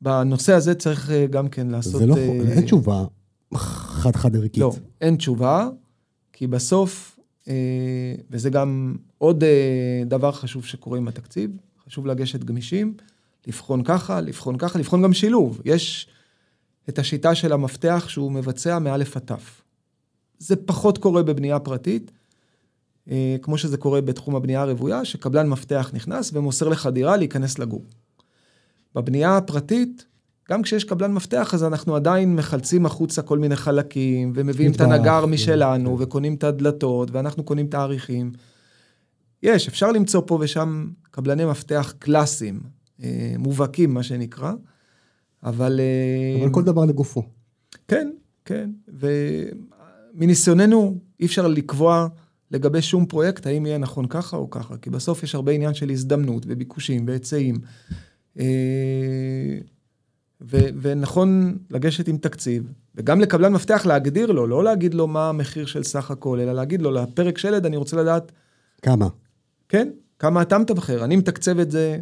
בנושא 0.00 0.52
הזה 0.52 0.74
צריך 0.74 1.10
אה, 1.10 1.26
גם 1.26 1.48
כן 1.48 1.66
לעשות... 1.66 2.00
זה 2.00 2.06
לא, 2.06 2.16
אה, 2.16 2.40
אין 2.48 2.64
תשובה 2.64 3.04
חד-חד 3.54 4.36
ערכית. 4.36 4.58
לא, 4.58 4.72
אין 5.00 5.16
תשובה, 5.16 5.68
כי 6.32 6.46
בסוף, 6.46 7.18
אה, 7.48 7.54
וזה 8.30 8.50
גם 8.50 8.96
עוד 9.18 9.44
אה, 9.44 10.02
דבר 10.06 10.32
חשוב 10.32 10.64
שקורה 10.64 10.98
עם 10.98 11.08
התקציב, 11.08 11.50
חשוב 11.86 12.06
לגשת 12.06 12.44
גמישים, 12.44 12.94
לבחון 13.46 13.84
ככה, 13.84 14.20
לבחון 14.20 14.58
ככה, 14.58 14.78
לבחון 14.78 15.02
גם 15.02 15.12
שילוב. 15.12 15.60
יש 15.64 16.08
את 16.88 16.98
השיטה 16.98 17.34
של 17.34 17.52
המפתח 17.52 18.04
שהוא 18.08 18.32
מבצע 18.32 18.78
מאלף 18.78 19.16
עד 19.16 19.22
תף. 19.22 19.62
זה 20.38 20.56
פחות 20.56 20.98
קורה 20.98 21.22
בבנייה 21.22 21.58
פרטית, 21.58 22.10
אה, 23.10 23.36
כמו 23.42 23.58
שזה 23.58 23.76
קורה 23.76 24.00
בתחום 24.00 24.36
הבנייה 24.36 24.62
הרוויה, 24.62 25.04
שקבלן 25.04 25.48
מפתח 25.48 25.90
נכנס 25.92 26.30
ומוסר 26.34 26.68
לך 26.68 26.86
דירה 26.86 27.16
להיכנס 27.16 27.58
לגור. 27.58 27.84
בבנייה 28.94 29.36
הפרטית, 29.36 30.04
גם 30.50 30.62
כשיש 30.62 30.84
קבלן 30.84 31.12
מפתח, 31.12 31.54
אז 31.54 31.64
אנחנו 31.64 31.96
עדיין 31.96 32.36
מחלצים 32.36 32.86
החוצה 32.86 33.22
כל 33.22 33.38
מיני 33.38 33.56
חלקים, 33.56 34.32
ומביאים 34.34 34.72
את 34.72 34.80
הנגר 34.80 35.20
ו- 35.24 35.26
משלנו, 35.26 35.96
כן. 35.96 36.02
וקונים 36.02 36.34
את 36.34 36.44
הדלתות, 36.44 37.10
ואנחנו 37.10 37.44
קונים 37.44 37.66
את 37.66 37.74
האריכים. 37.74 38.32
יש, 39.42 39.68
אפשר 39.68 39.92
למצוא 39.92 40.22
פה 40.26 40.38
ושם 40.40 40.88
קבלני 41.10 41.44
מפתח 41.44 41.94
קלאסיים, 41.98 42.60
מובהקים, 43.38 43.94
מה 43.94 44.02
שנקרא, 44.02 44.52
אבל... 45.42 45.80
אה, 45.80 46.42
אבל 46.42 46.52
כל 46.52 46.62
דבר 46.64 46.84
לגופו. 46.84 47.22
כן, 47.88 48.10
כן. 48.44 48.70
ומניסיוננו, 50.14 50.98
אי 51.20 51.26
אפשר 51.26 51.46
לקבוע 51.48 52.08
לגבי 52.50 52.82
שום 52.82 53.06
פרויקט, 53.06 53.46
האם 53.46 53.66
יהיה 53.66 53.78
נכון 53.78 54.06
ככה 54.08 54.36
או 54.36 54.50
ככה, 54.50 54.76
כי 54.76 54.90
בסוף 54.90 55.22
יש 55.22 55.34
הרבה 55.34 55.52
עניין 55.52 55.74
של 55.74 55.90
הזדמנות 55.90 56.44
וביקושים 56.48 57.06
והיצעים. 57.06 57.54
אה, 58.38 59.58
ו- 60.40 60.68
ונכון 60.80 61.58
לגשת 61.70 62.08
עם 62.08 62.16
תקציב, 62.16 62.72
וגם 62.94 63.20
לקבלן 63.20 63.52
מפתח 63.52 63.86
להגדיר 63.86 64.32
לו, 64.32 64.46
לא 64.46 64.64
להגיד 64.64 64.94
לו 64.94 65.06
מה 65.06 65.28
המחיר 65.28 65.66
של 65.66 65.82
סך 65.82 66.10
הכל, 66.10 66.40
אלא 66.40 66.52
להגיד 66.52 66.82
לו, 66.82 66.90
לפרק 66.90 67.38
שלד 67.38 67.66
אני 67.66 67.76
רוצה 67.76 67.96
לדעת, 67.96 68.32
כמה? 68.82 69.08
כן, 69.68 69.88
כמה 70.18 70.42
אתה 70.42 70.58
מתמחר, 70.58 71.04
אני 71.04 71.16
מתקצב 71.16 71.58
את 71.58 71.70
זה 71.70 71.98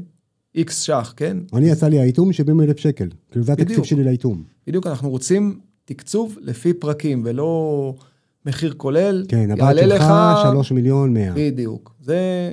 איקס 0.55 0.83
ש"ח, 0.83 1.15
כן? 1.17 1.37
אני 1.53 1.69
יצא 1.71 1.89
לי 1.89 2.01
האיטום 2.01 2.33
70 2.33 2.61
אלף 2.61 2.79
שקל. 2.79 3.09
כאילו 3.31 3.45
זה 3.45 3.53
התקציב. 3.53 3.85
שלי 3.85 4.05
לאיטום. 4.05 4.43
בדיוק, 4.67 4.87
אנחנו 4.87 5.11
רוצים 5.11 5.61
תקצוב 5.85 6.39
לפי 6.41 6.73
פרקים, 6.73 7.23
ולא 7.25 7.95
מחיר 8.47 8.75
כולל. 8.77 9.25
כן, 9.29 9.51
הבת 9.51 9.77
שלך 9.79 10.03
לך... 10.03 10.13
3 10.53 10.73
מיליון 10.73 11.15
100. 11.15 11.33
בדיוק. 11.35 11.95
זה... 12.01 12.53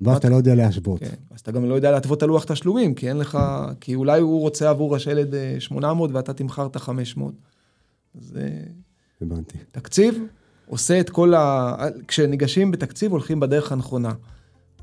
ואז 0.00 0.16
אתה 0.16 0.28
לא 0.28 0.36
יודע 0.36 0.54
להשוות. 0.54 1.00
כן. 1.00 1.14
אז 1.30 1.40
אתה 1.40 1.52
גם 1.52 1.64
לא 1.64 1.74
יודע 1.74 1.90
להתוות 1.90 2.22
על 2.22 2.28
לוח 2.28 2.44
תשלומים, 2.44 2.94
כי 2.94 3.08
אין 3.08 3.16
לך... 3.16 3.38
כי 3.80 3.94
אולי 3.94 4.20
הוא 4.20 4.40
רוצה 4.40 4.70
עבור 4.70 4.96
השלד 4.96 5.34
אה, 5.34 5.56
800 5.58 6.10
ואתה 6.12 6.32
תמכרת 6.32 6.76
500. 6.76 7.34
זה 8.14 8.50
הבנתי. 9.22 9.58
תקציב 9.72 10.22
עושה 10.66 11.00
את 11.00 11.10
כל 11.10 11.34
ה... 11.34 11.74
כשניגשים 12.08 12.70
בתקציב 12.70 13.12
הולכים 13.12 13.40
בדרך 13.40 13.72
הנכונה. 13.72 14.12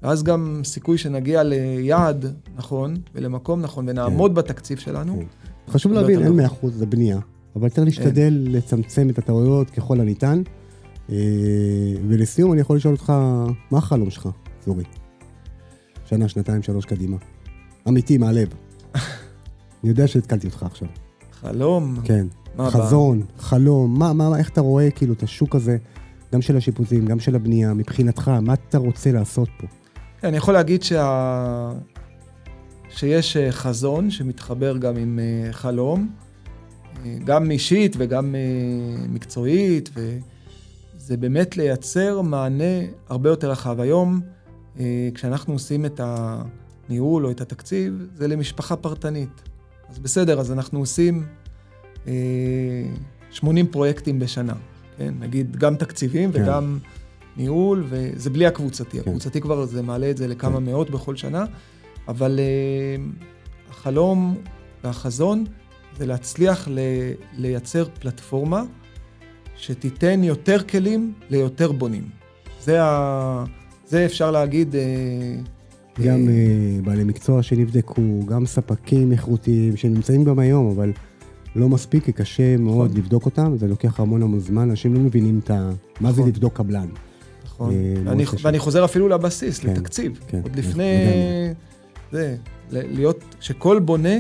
ואז 0.04 0.24
גם 0.24 0.62
סיכוי 0.64 0.98
שנגיע 0.98 1.44
ליעד 1.44 2.26
נכון 2.56 2.96
ולמקום 3.16 3.62
נכון 3.62 3.90
ונעמוד 3.90 4.36
בתקציב 4.36 4.78
שלנו. 4.78 5.20
כן. 5.20 5.72
חשוב 5.72 5.92
להבין, 5.94 6.24
אין 6.24 6.40
נכון. 6.40 6.70
100% 6.70 6.74
זה 6.74 6.86
בנייה, 6.86 7.20
אבל 7.56 7.70
צריך 7.70 7.86
להשתדל 7.86 8.34
לצמצם 8.50 9.10
את 9.10 9.18
הטעויות 9.18 9.70
ככל 9.70 10.00
הניתן. 10.00 10.42
אה, 11.10 11.16
ולסיום 12.08 12.54
אני 12.54 12.62
יכול 12.62 12.76
לשאול 12.76 12.94
אותך, 12.94 13.14
מה 13.72 13.78
החלום 13.78 14.10
שלך, 14.10 14.30
זורי? 14.66 14.84
שנה, 16.06 16.28
שנתיים, 16.28 16.62
שלוש 16.62 16.86
קדימה. 16.86 17.18
אמיתי, 17.88 18.18
מהלב. 18.18 18.48
אני 19.84 19.90
יודע 19.90 20.08
שהתקלתי 20.08 20.48
אותך 20.48 20.64
עכשיו. 20.64 20.88
חלום? 21.32 21.96
כן. 22.04 22.28
מה 22.56 22.72
חזון, 22.72 23.22
חלום, 23.38 24.00
מה, 24.00 24.14
מה, 24.14 24.38
איך 24.38 24.50
אתה 24.50 24.62
רואה 24.62 24.92
כאילו 24.92 25.14
את 25.14 25.24
השוק 25.24 25.56
הזה, 25.56 25.78
גם 26.34 26.42
של 26.42 26.58
השיפוצים, 26.58 27.06
גם 27.06 27.20
של 27.20 27.36
הבנייה, 27.36 27.74
מבחינתך, 27.74 28.32
מה 28.42 28.54
אתה 28.54 28.78
רוצה 28.78 29.12
לעשות 29.12 29.50
פה? 29.60 29.68
אני 30.24 30.38
יכול 30.38 30.54
להגיד 30.54 30.84
שה... 30.84 31.72
שיש 32.90 33.38
אה, 33.38 33.52
חזון 33.52 34.12
שמתחבר 34.12 34.78
גם 34.78 34.98
עם 34.98 35.20
אה, 35.20 35.54
חלום, 35.54 36.10
אה, 37.06 37.18
גם 37.26 37.52
אישית 37.52 37.96
וגם 38.00 38.36
מקצועית, 39.10 39.90
וזה 39.94 41.18
באמת 41.18 41.58
לייצר 41.58 42.22
מענה 42.22 42.82
הרבה 43.10 43.30
יותר 43.30 43.52
רחב. 43.52 43.80
היום, 43.80 44.22
כשאנחנו 45.14 45.54
עושים 45.54 45.86
את 45.86 46.02
הניהול 46.04 47.26
או 47.26 47.32
את 47.32 47.42
התקציב, 47.42 48.08
זה 48.16 48.28
למשפחה 48.28 48.76
פרטנית. 48.76 49.42
אז 49.90 50.00
בסדר, 50.00 50.40
אז 50.40 50.52
אנחנו 50.52 50.80
עושים 50.80 51.26
80 53.32 53.68
פרויקטים 53.68 54.20
בשנה, 54.20 54.54
כן? 54.98 55.14
נגיד 55.20 55.58
גם 55.58 55.76
תקציבים 55.76 56.32
כן. 56.32 56.44
וגם 56.44 56.78
ניהול, 57.38 57.84
וזה 57.90 58.30
בלי 58.30 58.46
הקבוצתי. 58.46 58.98
כן. 59.02 59.10
הקבוצתי 59.10 59.42
כבר, 59.42 59.66
זה 59.66 59.82
מעלה 59.82 60.10
את 60.10 60.18
זה 60.18 60.28
לכמה 60.28 60.58
כן. 60.58 60.64
מאות 60.64 60.90
בכל 60.90 61.16
שנה. 61.16 61.46
אבל 62.08 62.40
uh, 62.40 63.26
החלום 63.72 64.36
והחזון 64.84 65.46
זה 65.98 66.06
להצליח 66.06 66.68
ל- 66.68 66.80
לייצר 67.38 67.86
פלטפורמה 68.00 68.64
שתיתן 69.56 70.24
יותר 70.24 70.64
כלים 70.64 71.14
ליותר 71.30 71.72
בונים. 71.72 72.04
זה, 72.62 72.84
ה... 72.84 73.44
זה 73.88 74.06
אפשר 74.06 74.32
להגיד... 74.32 74.76
Uh, 74.76 75.50
גם 76.02 76.28
uh, 76.28 76.86
בעלי 76.86 77.04
מקצוע 77.04 77.44
שנבדקו, 77.44 78.26
גם 78.26 78.46
ספקים 78.46 79.12
איכותיים 79.12 79.78
שנמצאים 79.78 80.24
גם 80.24 80.40
היום, 80.40 80.70
אבל 80.70 80.92
לא 81.56 81.70
מספיק, 81.70 82.06
כי 82.06 82.12
קשה 82.12 82.58
מאוד 82.58 82.86
נכון. 82.86 82.98
לבדוק 82.98 83.26
אותם, 83.26 83.58
זה 83.58 83.68
לוקח 83.68 84.00
המון 84.00 84.24
המון 84.24 84.40
זמן, 84.40 84.70
אנשים 84.70 84.94
לא 84.94 85.00
מבינים 85.00 85.40
את 85.44 85.50
ה... 85.50 85.70
מה 86.02 86.12
זה 86.12 86.18
נכון. 86.22 86.30
לבדוק 86.30 86.58
קבלן. 86.58 86.88
נכון, 87.72 88.08
ואני, 88.08 88.24
ואני 88.42 88.60
חוזר 88.60 88.86
אפילו 88.86 89.10
לבסיס, 89.10 89.60
כן, 89.60 89.70
לתקציב. 89.70 90.20
כן, 90.28 90.42
עוד 90.44 90.56
לפני... 90.56 90.96
זה, 92.12 92.36
להיות, 92.72 93.24
שכל 93.40 93.80
בונה, 93.80 94.16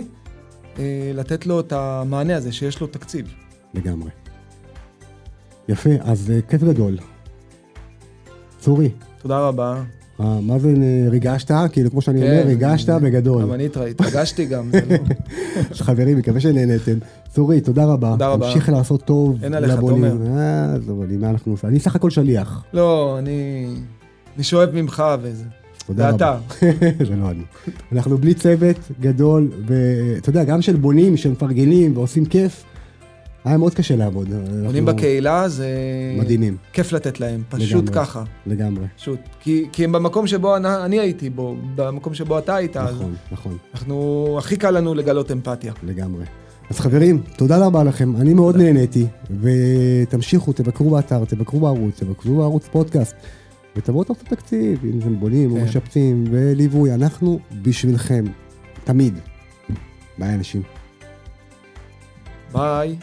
אה, 0.79 1.11
לתת 1.13 1.45
לו 1.45 1.59
את 1.59 1.71
המענה 1.71 2.35
הזה, 2.35 2.51
שיש 2.51 2.79
לו 2.81 2.87
תקציב. 2.87 3.33
לגמרי. 3.73 4.09
יפה, 5.69 5.89
אז 6.01 6.31
אה, 6.31 6.41
כיף 6.41 6.63
גדול. 6.63 6.97
צורי. 8.59 8.91
תודה 9.21 9.39
רבה. 9.39 9.83
אה, 10.19 10.41
מה 10.41 10.59
זה 10.59 10.73
ריגשת? 11.09 11.51
כאילו, 11.71 11.91
כמו 11.91 12.01
שאני 12.01 12.19
כן, 12.19 12.31
אומר, 12.31 12.43
ריגשת 12.45 12.89
בגדול. 12.89 13.41
גם 13.41 13.53
אני 13.53 13.65
התרגשתי 13.65 14.45
גם, 14.45 14.69
זה 14.71 14.81
לא... 14.89 14.97
חברים, 15.85 16.17
מקווה 16.17 16.39
שנהנתם. 16.39 16.97
צורי, 17.29 17.61
תודה 17.61 17.85
רבה. 17.85 18.11
תודה 18.11 18.27
רבה. 18.27 18.47
תמשיך 18.47 18.69
לעשות 18.69 19.01
טוב 19.01 19.43
אין 19.43 19.53
עליך, 19.53 19.79
תומר. 19.79 20.17
אה, 20.27 20.73
עזוב, 20.75 21.01
אני, 21.01 21.17
מה 21.17 21.29
אנחנו 21.29 21.51
עושים? 21.51 21.69
אני 21.69 21.79
סך 21.79 21.95
הכל 21.95 22.09
שליח. 22.09 22.63
לא, 22.73 23.15
אני... 23.19 23.67
אני 24.35 24.43
שואב 24.43 24.69
ממך 24.73 25.03
וזה. 25.21 25.43
תודה 25.87 26.09
רבה. 26.09 26.37
זה 27.07 27.15
לא 27.15 27.31
אני. 27.31 27.43
אנחנו 27.91 28.17
בלי 28.17 28.33
צוות 28.33 28.77
גדול, 29.01 29.51
ואתה 29.65 30.29
יודע, 30.29 30.43
גם 30.43 30.61
של 30.61 30.75
בונים, 30.75 31.17
שמפרגנים 31.17 31.97
ועושים 31.97 32.25
כיף, 32.25 32.63
היה 33.45 33.57
מאוד 33.57 33.73
קשה 33.73 33.95
לעבוד. 33.95 34.29
בונים 34.65 34.85
בקהילה 34.85 35.49
זה... 35.49 35.67
מדהימים. 36.19 36.57
כיף 36.73 36.91
לתת 36.91 37.19
להם, 37.19 37.43
פשוט 37.49 37.83
לגמרי, 37.89 38.05
ככה. 38.05 38.23
לגמרי. 38.47 38.85
פשוט. 38.97 39.19
כי, 39.39 39.65
כי 39.71 39.83
הם 39.83 39.91
במקום 39.91 40.27
שבו 40.27 40.57
אני, 40.57 40.67
אני 40.85 40.99
הייתי 40.99 41.29
בו, 41.29 41.55
במקום 41.75 42.13
שבו 42.13 42.37
אתה 42.37 42.55
היית. 42.55 42.77
נכון, 42.77 42.91
אז 42.91 43.31
נכון. 43.31 43.57
אנחנו, 43.73 44.35
הכי 44.39 44.55
קל 44.55 44.71
לנו 44.71 44.93
לגלות 44.93 45.31
אמפתיה. 45.31 45.73
לגמרי. 45.83 46.25
אז 46.69 46.79
חברים, 46.79 47.21
תודה 47.37 47.65
רבה 47.65 47.83
לכם, 47.83 48.15
אני 48.15 48.33
מאוד 48.33 48.57
נהניתי, 48.57 49.05
ותמשיכו, 49.41 50.53
תבקרו 50.53 50.89
באתר, 50.89 51.25
תבקרו 51.25 51.59
בערוץ, 51.59 51.99
תבקרו 51.99 52.37
בערוץ 52.37 52.67
פודקאסט. 52.71 53.15
ותבואו 53.75 54.03
תעשו 54.03 54.25
תקציב, 54.29 54.79
אם 54.85 54.99
אתם 54.99 55.19
בונים 55.19 55.49
כן. 55.49 55.61
או 55.61 55.65
משפצים, 55.65 56.23
וליווי, 56.31 56.93
אנחנו 56.93 57.39
בשבילכם, 57.61 58.25
תמיד. 58.83 59.13
ביי 60.17 60.33
אנשים. 60.33 60.61
ביי. 62.53 62.97